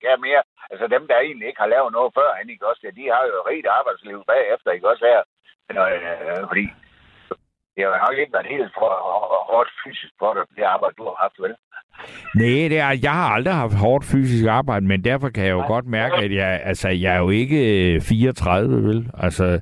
kan 0.03 0.21
mere, 0.27 0.41
altså 0.71 0.85
dem, 0.95 1.03
der 1.09 1.17
egentlig 1.17 1.47
ikke 1.47 1.63
har 1.63 1.73
lavet 1.75 1.91
noget 1.97 2.11
før, 2.17 2.29
han 2.39 2.49
ikke 2.53 2.69
også, 2.69 2.81
de 2.99 3.05
har 3.13 3.21
jo 3.27 3.33
et 3.39 3.47
rigt 3.49 3.67
arbejdsliv 3.79 4.17
bagefter, 4.33 4.69
ikke 4.71 4.89
også 4.93 5.05
her. 5.11 5.21
Øh, 5.71 6.47
fordi 6.51 6.65
det 7.73 7.83
har 7.83 7.89
jo 7.91 8.05
nok 8.05 8.17
ikke 8.21 8.33
været 8.33 8.53
helt 8.55 8.71
for, 8.77 8.89
hårdt 9.51 9.69
fysisk 9.83 10.13
for 10.19 10.33
dig, 10.33 10.43
det 10.57 10.63
arbejde, 10.63 10.95
du 10.97 11.03
har 11.03 11.17
haft, 11.23 11.37
vel? 11.43 11.53
Nej, 12.35 12.67
det 12.71 12.79
er, 12.79 12.91
jeg 13.07 13.13
har 13.13 13.29
aldrig 13.29 13.53
haft 13.53 13.75
hårdt 13.75 14.05
fysisk 14.05 14.45
arbejde, 14.45 14.85
men 14.85 15.03
derfor 15.03 15.29
kan 15.29 15.43
jeg 15.43 15.51
jo 15.51 15.57
Nej. 15.57 15.67
godt 15.67 15.85
mærke, 15.85 16.15
at 16.15 16.31
jeg, 16.35 16.61
altså, 16.63 16.89
jeg 16.89 17.15
er 17.15 17.19
jo 17.19 17.29
ikke 17.29 17.93
øh, 17.95 18.01
34, 18.01 18.83
vel? 18.83 19.11
Altså, 19.17 19.59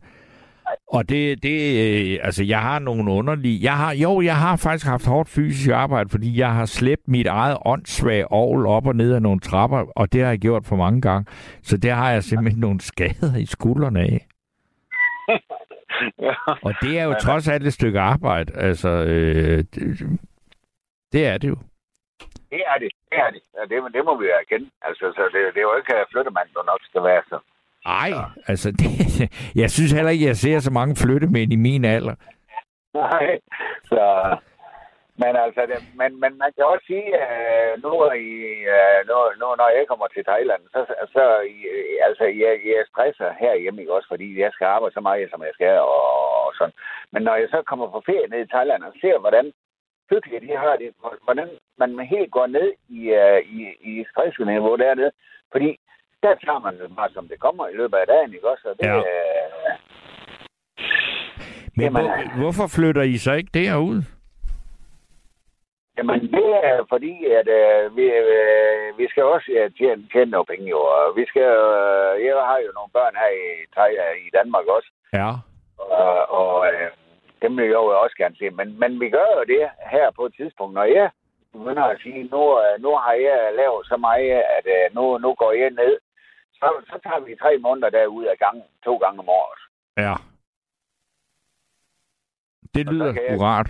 og 0.88 1.10
det, 1.10 1.44
det, 1.44 1.58
øh, 1.84 2.20
altså, 2.24 2.44
jeg 2.44 2.60
har 2.62 2.80
nogle 2.80 3.12
underlige... 3.12 3.60
Jeg 3.64 3.78
har, 3.78 3.94
jo, 3.94 4.22
jeg 4.22 4.38
har 4.38 4.56
faktisk 4.56 4.86
haft 4.86 5.06
hårdt 5.06 5.30
fysisk 5.30 5.70
arbejde, 5.70 6.10
fordi 6.10 6.40
jeg 6.40 6.54
har 6.54 6.66
slæbt 6.66 7.08
mit 7.08 7.28
eget 7.28 7.58
åndssvage 7.66 8.32
ovl 8.32 8.66
op 8.66 8.88
og 8.88 8.96
ned 8.96 9.14
ad 9.14 9.20
nogle 9.20 9.40
trapper, 9.40 9.86
og 9.96 10.14
det 10.14 10.22
har 10.22 10.30
jeg 10.30 10.40
gjort 10.40 10.66
for 10.66 10.76
mange 10.76 11.02
gange. 11.02 11.26
Så 11.64 11.78
der 11.78 11.94
har 11.94 12.12
jeg 12.12 12.24
simpelthen 12.24 12.62
nogle 12.62 12.82
skader 12.82 13.38
i 13.38 13.46
skuldrene 13.46 14.00
af. 14.00 14.28
Ja. 16.20 16.34
Og 16.68 16.74
det 16.82 17.00
er 17.00 17.04
jo 17.04 17.14
trods 17.14 17.48
alt 17.48 17.68
et 17.68 17.74
stykke 17.74 18.00
arbejde. 18.00 18.54
Altså, 18.56 18.90
øh, 18.90 19.58
det, 19.58 20.20
det 21.14 21.28
er 21.28 21.38
det 21.38 21.48
jo. 21.48 21.58
Det 22.52 22.62
er 22.72 22.78
det, 22.80 22.92
det 23.10 23.18
er 23.26 23.30
det. 23.36 23.42
Ja, 23.58 23.62
det, 23.62 23.94
det 23.94 24.06
må 24.06 24.20
vi 24.20 24.26
jo 24.26 24.34
erkende. 24.42 24.70
Altså, 24.82 25.06
så 25.16 25.22
det, 25.34 25.42
det 25.54 25.60
er 25.60 25.68
jo 25.72 25.76
ikke 25.76 25.94
flyttemand, 26.12 26.50
du 26.56 26.62
nok 26.66 26.80
skal 26.84 27.04
være 27.04 27.22
så. 27.30 27.40
Ej, 27.86 28.12
altså, 28.48 28.72
det, 28.72 28.90
jeg 29.62 29.72
synes 29.72 29.92
heller 29.92 30.12
ikke, 30.12 30.26
jeg 30.26 30.36
ser 30.36 30.60
så 30.60 30.72
mange 30.72 30.96
flyttemænd 30.96 31.54
i 31.54 31.56
min 31.56 31.86
alder. 31.86 32.16
Nej, 32.94 33.40
så... 33.86 34.02
Men 35.24 35.34
altså, 35.46 35.62
det, 35.72 35.78
men, 36.00 36.10
men 36.24 36.32
man 36.44 36.52
kan 36.56 36.66
også 36.74 36.86
sige, 36.92 37.08
at 37.26 37.82
nu, 37.84 37.92
i, 38.30 38.30
øh, 38.76 39.00
nu, 39.10 39.18
nu, 39.42 39.48
når 39.62 39.70
jeg 39.78 39.86
kommer 39.92 40.08
til 40.08 40.24
Thailand, 40.32 40.62
så, 40.74 40.80
så 41.16 41.24
I- 41.60 41.98
altså, 42.08 42.24
jeg, 42.44 42.54
jeg 42.74 42.84
stresser 42.92 43.30
herhjemme, 43.44 43.82
ikke 43.82 43.94
også, 43.98 44.08
fordi 44.14 44.28
jeg 44.44 44.52
skal 44.54 44.66
arbejde 44.76 44.94
så 44.96 45.02
meget, 45.08 45.30
som 45.32 45.42
jeg 45.48 45.54
skal, 45.58 45.76
og, 45.96 46.04
og 46.46 46.52
sådan. 46.58 46.76
Men 47.14 47.22
når 47.28 47.36
jeg 47.42 47.48
så 47.52 47.60
kommer 47.70 47.88
på 47.92 48.02
ferie 48.10 48.28
ned 48.32 48.40
i 48.46 48.52
Thailand 48.56 48.82
og 48.84 48.94
ser, 49.02 49.18
hvordan 49.26 49.46
hyggeligt 50.12 50.44
de 50.48 50.54
har 50.64 50.76
det, 50.82 50.90
hvordan 51.26 51.50
man 51.78 51.92
helt 52.16 52.32
går 52.32 52.48
ned 52.58 52.70
i, 53.00 53.02
i, 53.60 53.62
i 53.92 54.06
stressniveau 54.12 54.76
dernede, 54.76 55.12
fordi 55.52 55.70
der 56.24 56.34
tager 56.46 56.60
man 56.66 56.74
det 56.80 56.96
bare, 56.96 57.10
som 57.14 57.28
det 57.28 57.40
kommer 57.40 57.68
i 57.68 57.74
løbet 57.74 57.98
af 57.98 58.08
dagen, 58.08 58.34
ikke 58.34 58.50
også? 58.50 58.66
Og 58.70 58.76
det, 58.80 58.86
Ja. 58.88 59.02
Men 61.76 61.84
Jamen, 61.86 62.04
hvor, 62.06 62.38
hvorfor 62.42 62.68
flytter 62.78 63.02
I 63.02 63.18
så 63.18 63.34
ikke 63.34 63.52
derud? 63.54 64.02
Jamen, 65.98 66.20
det 66.22 66.48
er 66.64 66.86
fordi, 66.90 67.26
at 67.26 67.48
øh, 67.48 67.96
vi, 67.98 68.04
øh, 68.04 68.98
vi 68.98 69.06
skal 69.10 69.24
også 69.24 69.48
ja, 69.58 69.64
tjene, 69.78 70.08
tjene 70.12 70.32
nogle 70.32 70.46
penge, 70.46 70.70
jo. 70.70 70.80
Og 70.80 71.16
vi 71.16 71.26
skal, 71.28 71.52
øh, 71.78 72.26
jeg 72.26 72.36
har 72.50 72.58
jo 72.66 72.72
nogle 72.78 72.92
børn 72.98 73.16
her 73.22 73.32
i, 73.44 73.46
Thai- 73.76 74.18
i 74.28 74.30
Danmark 74.38 74.66
også, 74.66 74.90
Ja. 75.14 75.30
og, 75.78 76.30
og 76.40 76.68
øh, 76.74 76.90
dem 77.42 77.58
vil 77.58 77.66
jeg 77.66 77.74
jo 77.74 78.02
også 78.04 78.16
gerne 78.18 78.36
se. 78.40 78.50
Men, 78.50 78.80
men 78.80 79.00
vi 79.00 79.10
gør 79.10 79.28
jo 79.38 79.44
det 79.54 79.70
her 79.94 80.12
på 80.12 80.26
et 80.26 80.34
tidspunkt, 80.36 80.74
når 80.74 80.84
jeg 80.84 81.10
begynder 81.54 81.84
at 81.84 82.00
sige, 82.04 82.24
nu, 82.34 82.42
øh, 82.64 82.74
nu 82.86 82.96
har 82.96 83.14
jeg 83.14 83.40
lavet 83.56 83.88
så 83.88 83.98
meget, 83.98 84.32
at 84.58 84.66
øh, 84.76 84.96
nu, 84.96 85.18
nu 85.18 85.34
går 85.34 85.52
jeg 85.52 85.70
ned, 85.70 85.98
så, 86.54 86.68
så 86.90 87.00
tager 87.04 87.20
vi 87.20 87.36
tre 87.36 87.58
måneder 87.58 87.90
derud 87.90 88.26
af 88.26 88.38
gangen, 88.38 88.64
to 88.86 88.98
gange 88.98 89.20
om 89.20 89.30
året. 89.30 89.62
Ja. 89.98 90.14
Det 92.76 92.86
lyder 92.94 93.14
jeg- 93.30 93.42
rart. 93.42 93.70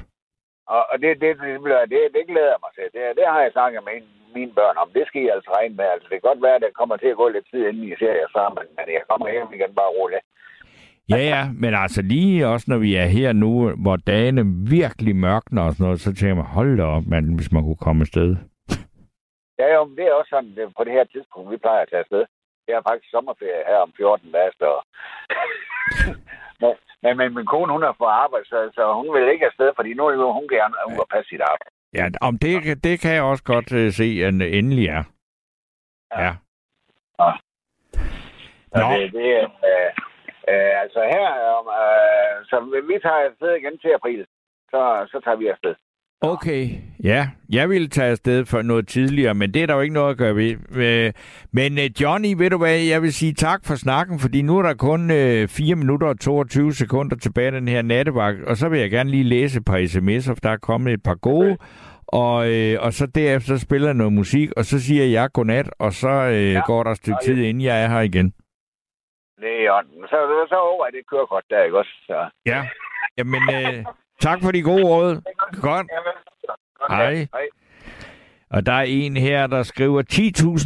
Og, 0.75 0.83
og 0.91 0.95
det, 1.01 1.09
det, 1.21 1.31
det, 1.41 1.55
det, 1.93 2.01
det 2.15 2.23
glæder 2.31 2.51
jeg 2.53 2.63
mig 2.65 2.73
til. 2.77 2.87
Det, 2.95 3.03
det 3.19 3.25
har 3.33 3.39
jeg 3.43 3.51
snakket 3.53 3.81
med 3.87 3.97
mine 4.37 4.53
børn 4.59 4.77
om. 4.81 4.89
Det 4.97 5.03
skal 5.07 5.21
I 5.21 5.27
altså 5.35 5.49
regne 5.57 5.75
med. 5.79 5.87
Altså, 5.93 6.07
det 6.09 6.15
kan 6.17 6.29
godt 6.29 6.43
være, 6.45 6.57
at 6.57 6.63
det 6.65 6.79
kommer 6.79 6.97
til 6.97 7.13
at 7.13 7.19
gå 7.21 7.27
lidt 7.29 7.47
tid, 7.51 7.61
inden 7.67 7.83
I 7.89 7.93
ser 8.01 8.13
jer 8.21 8.31
sammen. 8.37 8.63
Men 8.77 8.85
jeg 8.97 9.03
kommer 9.09 9.27
hjem 9.31 9.53
igen 9.57 9.73
bare 9.79 9.95
roligt. 9.99 10.25
Ja, 11.09 11.21
ja, 11.33 11.41
men 11.61 11.71
altså 11.83 12.01
lige 12.01 12.47
også 12.47 12.65
når 12.69 12.77
vi 12.77 12.91
er 12.95 13.05
her 13.17 13.33
nu, 13.33 13.53
hvor 13.83 13.95
dagene 13.95 14.43
virkelig 14.77 15.15
mørkner 15.15 15.63
og 15.67 15.71
sådan 15.73 15.83
noget, 15.85 16.01
så 16.01 16.09
tænker 16.13 16.35
man, 16.35 16.53
hold 16.57 16.77
da 16.77 16.83
op, 16.83 17.05
man, 17.13 17.23
hvis 17.37 17.51
man 17.51 17.63
kunne 17.63 17.83
komme 17.85 18.01
afsted. 18.01 18.29
Ja, 19.59 19.67
jo, 19.75 19.81
det 19.97 20.05
er 20.05 20.13
også 20.13 20.29
sådan, 20.29 20.55
det, 20.55 20.63
på 20.77 20.83
det 20.83 20.93
her 20.93 21.03
tidspunkt, 21.03 21.51
vi 21.51 21.57
plejer 21.57 21.81
at 21.81 21.89
tage 21.89 22.03
afsted. 22.05 22.23
Jeg 22.67 22.75
har 22.77 22.85
faktisk 22.89 23.11
sommerferie 23.11 23.67
her 23.69 23.79
om 23.85 23.93
14 23.97 24.31
dage, 24.31 24.51
så... 24.61 24.69
men, 26.61 26.73
men, 27.03 27.17
men 27.17 27.35
min 27.35 27.45
kone, 27.45 27.71
hun 27.71 27.83
har 27.83 27.95
fået 27.97 28.09
arbejde, 28.23 28.45
så, 28.45 28.71
så 28.75 28.93
hun 28.93 29.13
vil 29.13 29.33
ikke 29.33 29.45
afsted, 29.45 29.71
fordi 29.75 29.93
nu 29.93 30.07
vil 30.07 30.17
hun 30.39 30.47
gerne 30.47 30.75
ud 30.91 30.99
og 30.99 31.07
passe 31.13 31.29
sit 31.29 31.41
arbejde. 31.41 31.73
Ja, 31.93 32.05
om 32.21 32.37
det, 32.37 32.83
det 32.83 32.99
kan 32.99 33.13
jeg 33.13 33.23
også 33.23 33.43
godt 33.43 33.71
uh, 33.71 33.91
se, 33.99 34.07
at 34.27 34.33
endelig 34.59 34.87
er. 34.87 35.03
Ja. 36.17 36.31
Så 38.73 38.79
Nå. 38.81 38.87
det, 38.93 39.11
det 39.13 39.27
er... 39.41 39.47
Øh, 39.69 39.91
øh, 40.51 40.81
altså 40.83 41.01
her, 41.13 41.27
øh, 41.79 42.45
så 42.49 42.55
vi 42.89 42.99
tager 43.05 43.21
afsted 43.29 43.51
igen 43.55 43.77
til 43.79 43.89
april. 43.99 44.25
Så, 44.71 45.07
så 45.11 45.19
tager 45.23 45.37
vi 45.37 45.47
afsted. 45.47 45.75
Okay, 46.23 46.69
ja. 47.03 47.27
Jeg 47.49 47.69
ville 47.69 47.87
tage 47.87 48.11
afsted 48.11 48.45
for 48.45 48.61
noget 48.61 48.87
tidligere, 48.87 49.33
men 49.33 49.53
det 49.53 49.61
er 49.63 49.67
der 49.67 49.73
jo 49.75 49.81
ikke 49.81 49.93
noget 49.93 50.11
at 50.11 50.17
gøre 50.17 50.35
ved. 50.35 50.55
Øh, 50.75 51.13
Men 51.51 51.77
øh, 51.77 52.01
Johnny, 52.01 52.33
ved 52.37 52.49
du 52.49 52.57
hvad, 52.57 52.79
jeg 52.79 53.01
vil 53.01 53.13
sige 53.13 53.33
tak 53.33 53.61
for 53.65 53.75
snakken, 53.75 54.19
fordi 54.19 54.41
nu 54.41 54.57
er 54.57 54.61
der 54.61 54.73
kun 54.73 55.11
øh, 55.11 55.47
4 55.47 55.75
minutter 55.75 56.07
og 56.07 56.19
22 56.19 56.73
sekunder 56.73 57.15
tilbage 57.15 57.45
af 57.45 57.51
den 57.51 57.67
her 57.67 57.81
nattevagt, 57.81 58.43
og 58.43 58.57
så 58.57 58.69
vil 58.69 58.79
jeg 58.79 58.91
gerne 58.91 59.09
lige 59.11 59.23
læse 59.23 59.57
et 59.57 59.65
par 59.65 59.77
sms'er, 59.77 60.33
for 60.33 60.39
der 60.43 60.49
er 60.49 60.57
kommet 60.57 60.93
et 60.93 61.03
par 61.03 61.15
gode, 61.15 61.57
og, 62.07 62.51
øh, 62.51 62.77
og 62.81 62.93
så 62.93 63.05
derefter 63.07 63.57
spiller 63.57 63.87
jeg 63.87 63.95
noget 63.95 64.13
musik, 64.13 64.49
og 64.57 64.65
så 64.65 64.79
siger 64.79 65.05
jeg 65.05 65.29
godnat, 65.33 65.69
og 65.79 65.93
så 65.93 66.09
øh, 66.09 66.51
ja. 66.53 66.61
Går 66.65 66.83
der 66.83 66.91
et 66.91 66.97
stykke 66.97 67.17
Og 67.17 67.23
tid, 67.25 67.37
inden 67.37 67.63
jeg 67.63 67.83
er 67.83 67.87
her 67.87 67.99
igen. 67.99 68.33
Det 69.41 69.49
er 69.57 69.63
i 69.65 69.67
orden. 69.67 69.91
Så, 70.09 70.45
så 70.49 70.55
over 70.55 70.85
det 70.85 71.07
kørekort 71.09 71.43
der, 71.49 71.63
ikke 71.63 71.77
også? 71.77 71.93
Så. 72.07 72.29
Ja, 72.45 72.67
jamen 73.17 73.41
øh, 73.55 73.85
tak 74.21 74.41
for 74.41 74.51
de 74.51 74.61
gode 74.61 74.83
råd. 74.83 75.21
Godt. 75.61 75.87
Hej. 76.89 77.13
Hej. 77.15 77.27
Og 78.51 78.65
der 78.65 78.71
er 78.71 78.81
en 78.81 79.17
her, 79.17 79.47
der 79.47 79.63
skriver, 79.63 80.03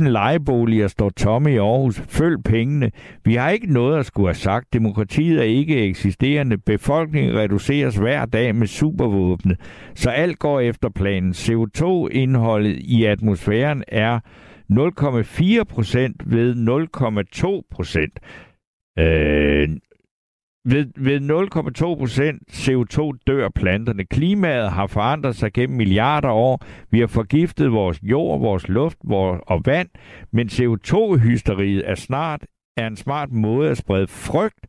10.000 0.01 0.09
lejeboliger 0.09 0.87
står 0.87 1.09
tomme 1.09 1.53
i 1.53 1.57
Aarhus. 1.57 2.01
Følg 2.07 2.43
pengene. 2.43 2.91
Vi 3.23 3.35
har 3.35 3.49
ikke 3.49 3.73
noget 3.73 3.99
at 3.99 4.05
skulle 4.05 4.27
have 4.27 4.35
sagt. 4.35 4.73
Demokratiet 4.73 5.39
er 5.39 5.43
ikke 5.43 5.87
eksisterende. 5.87 6.57
Befolkningen 6.57 7.37
reduceres 7.37 7.95
hver 7.95 8.25
dag 8.25 8.55
med 8.55 8.67
supervåbne. 8.67 9.57
Så 9.95 10.09
alt 10.09 10.39
går 10.39 10.59
efter 10.59 10.89
planen. 10.89 11.31
CO2-indholdet 11.31 12.77
i 12.79 13.05
atmosfæren 13.05 13.83
er 13.87 14.19
0,4 15.59 15.63
procent 15.63 16.23
ved 16.25 16.55
0,2 16.55 17.61
procent. 17.71 18.19
Øh, 18.99 19.69
ved, 20.65 20.85
ved 20.95 21.19
0,2 21.19 21.99
procent 21.99 22.41
CO2 22.51 23.11
dør 23.27 23.49
planterne. 23.49 24.05
Klimaet 24.05 24.71
har 24.71 24.87
forandret 24.87 25.35
sig 25.35 25.53
gennem 25.53 25.77
milliarder 25.77 26.29
år. 26.29 26.65
Vi 26.91 26.99
har 26.99 27.07
forgiftet 27.07 27.71
vores 27.71 27.99
jord, 28.03 28.39
vores 28.39 28.67
luft 28.67 28.97
vores, 29.03 29.41
og 29.47 29.61
vand, 29.65 29.89
men 30.31 30.47
CO2-hysteriet 30.47 31.89
er 31.89 31.95
snart 31.95 32.45
er 32.77 32.87
en 32.87 32.95
smart 32.95 33.31
måde 33.31 33.69
at 33.69 33.77
sprede 33.77 34.07
frygt 34.07 34.67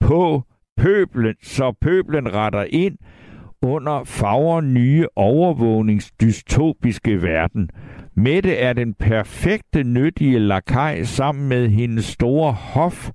på 0.00 0.42
pøblen, 0.76 1.34
så 1.42 1.72
pøblen 1.80 2.34
retter 2.34 2.64
ind 2.70 2.98
under 3.62 4.04
fagre 4.04 4.62
nye 4.62 5.06
overvågningsdystopiske 5.16 7.22
verden. 7.22 7.70
Mette 8.14 8.56
er 8.56 8.72
den 8.72 8.94
perfekte 8.94 9.84
nyttige 9.84 10.38
lakaj 10.38 11.02
sammen 11.02 11.48
med 11.48 11.68
hendes 11.68 12.04
store 12.04 12.52
hof 12.52 13.10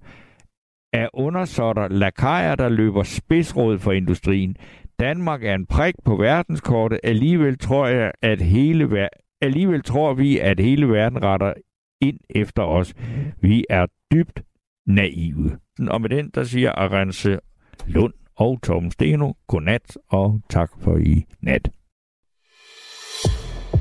af 0.94 1.10
undersåtter 1.14 1.88
lakajer, 1.88 2.56
der 2.56 2.70
løber 2.70 3.04
spidsråd 3.04 3.80
for 3.80 3.92
industrien. 3.92 4.56
Danmark 5.00 5.44
er 5.44 5.56
en 5.56 5.66
prik 5.66 5.96
på 6.06 6.16
verdenskortet. 6.16 7.00
Alligevel 7.04 7.58
tror 7.58 7.88
jeg, 7.88 8.12
at 8.22 8.42
hele 8.42 8.86
ver- 8.86 9.20
alligevel 9.42 9.84
tror 9.84 10.14
vi, 10.14 10.40
at 10.40 10.60
hele 10.60 10.90
verden 10.90 11.24
retter 11.24 11.54
ind 12.02 12.20
efter 12.30 12.64
os. 12.64 12.94
Vi 13.42 13.66
er 13.70 13.86
dybt 14.12 14.44
naive. 14.88 15.58
Og 15.88 16.02
med 16.02 16.10
den, 16.10 16.30
der 16.36 16.44
siger 16.44 16.72
Arance 16.72 17.40
Lund 17.88 18.14
og 18.36 18.60
Tom 18.64 18.92
Steno, 18.92 19.34
godnat 19.48 19.98
og 20.10 20.42
tak 20.50 20.72
for 20.82 20.98
i 20.98 21.26
nat. 21.42 21.70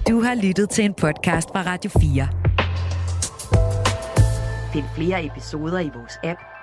Du 0.09 0.21
har 0.21 0.47
lyttet 0.47 0.71
til 0.71 0.85
en 0.85 0.95
podcast 0.95 1.49
fra 1.49 1.63
Radio 1.67 1.91
4. 1.91 2.29
Find 4.73 4.85
flere 4.97 5.25
episoder 5.27 5.81
i 5.81 5.91
vores 5.95 6.19
app, 6.25 6.41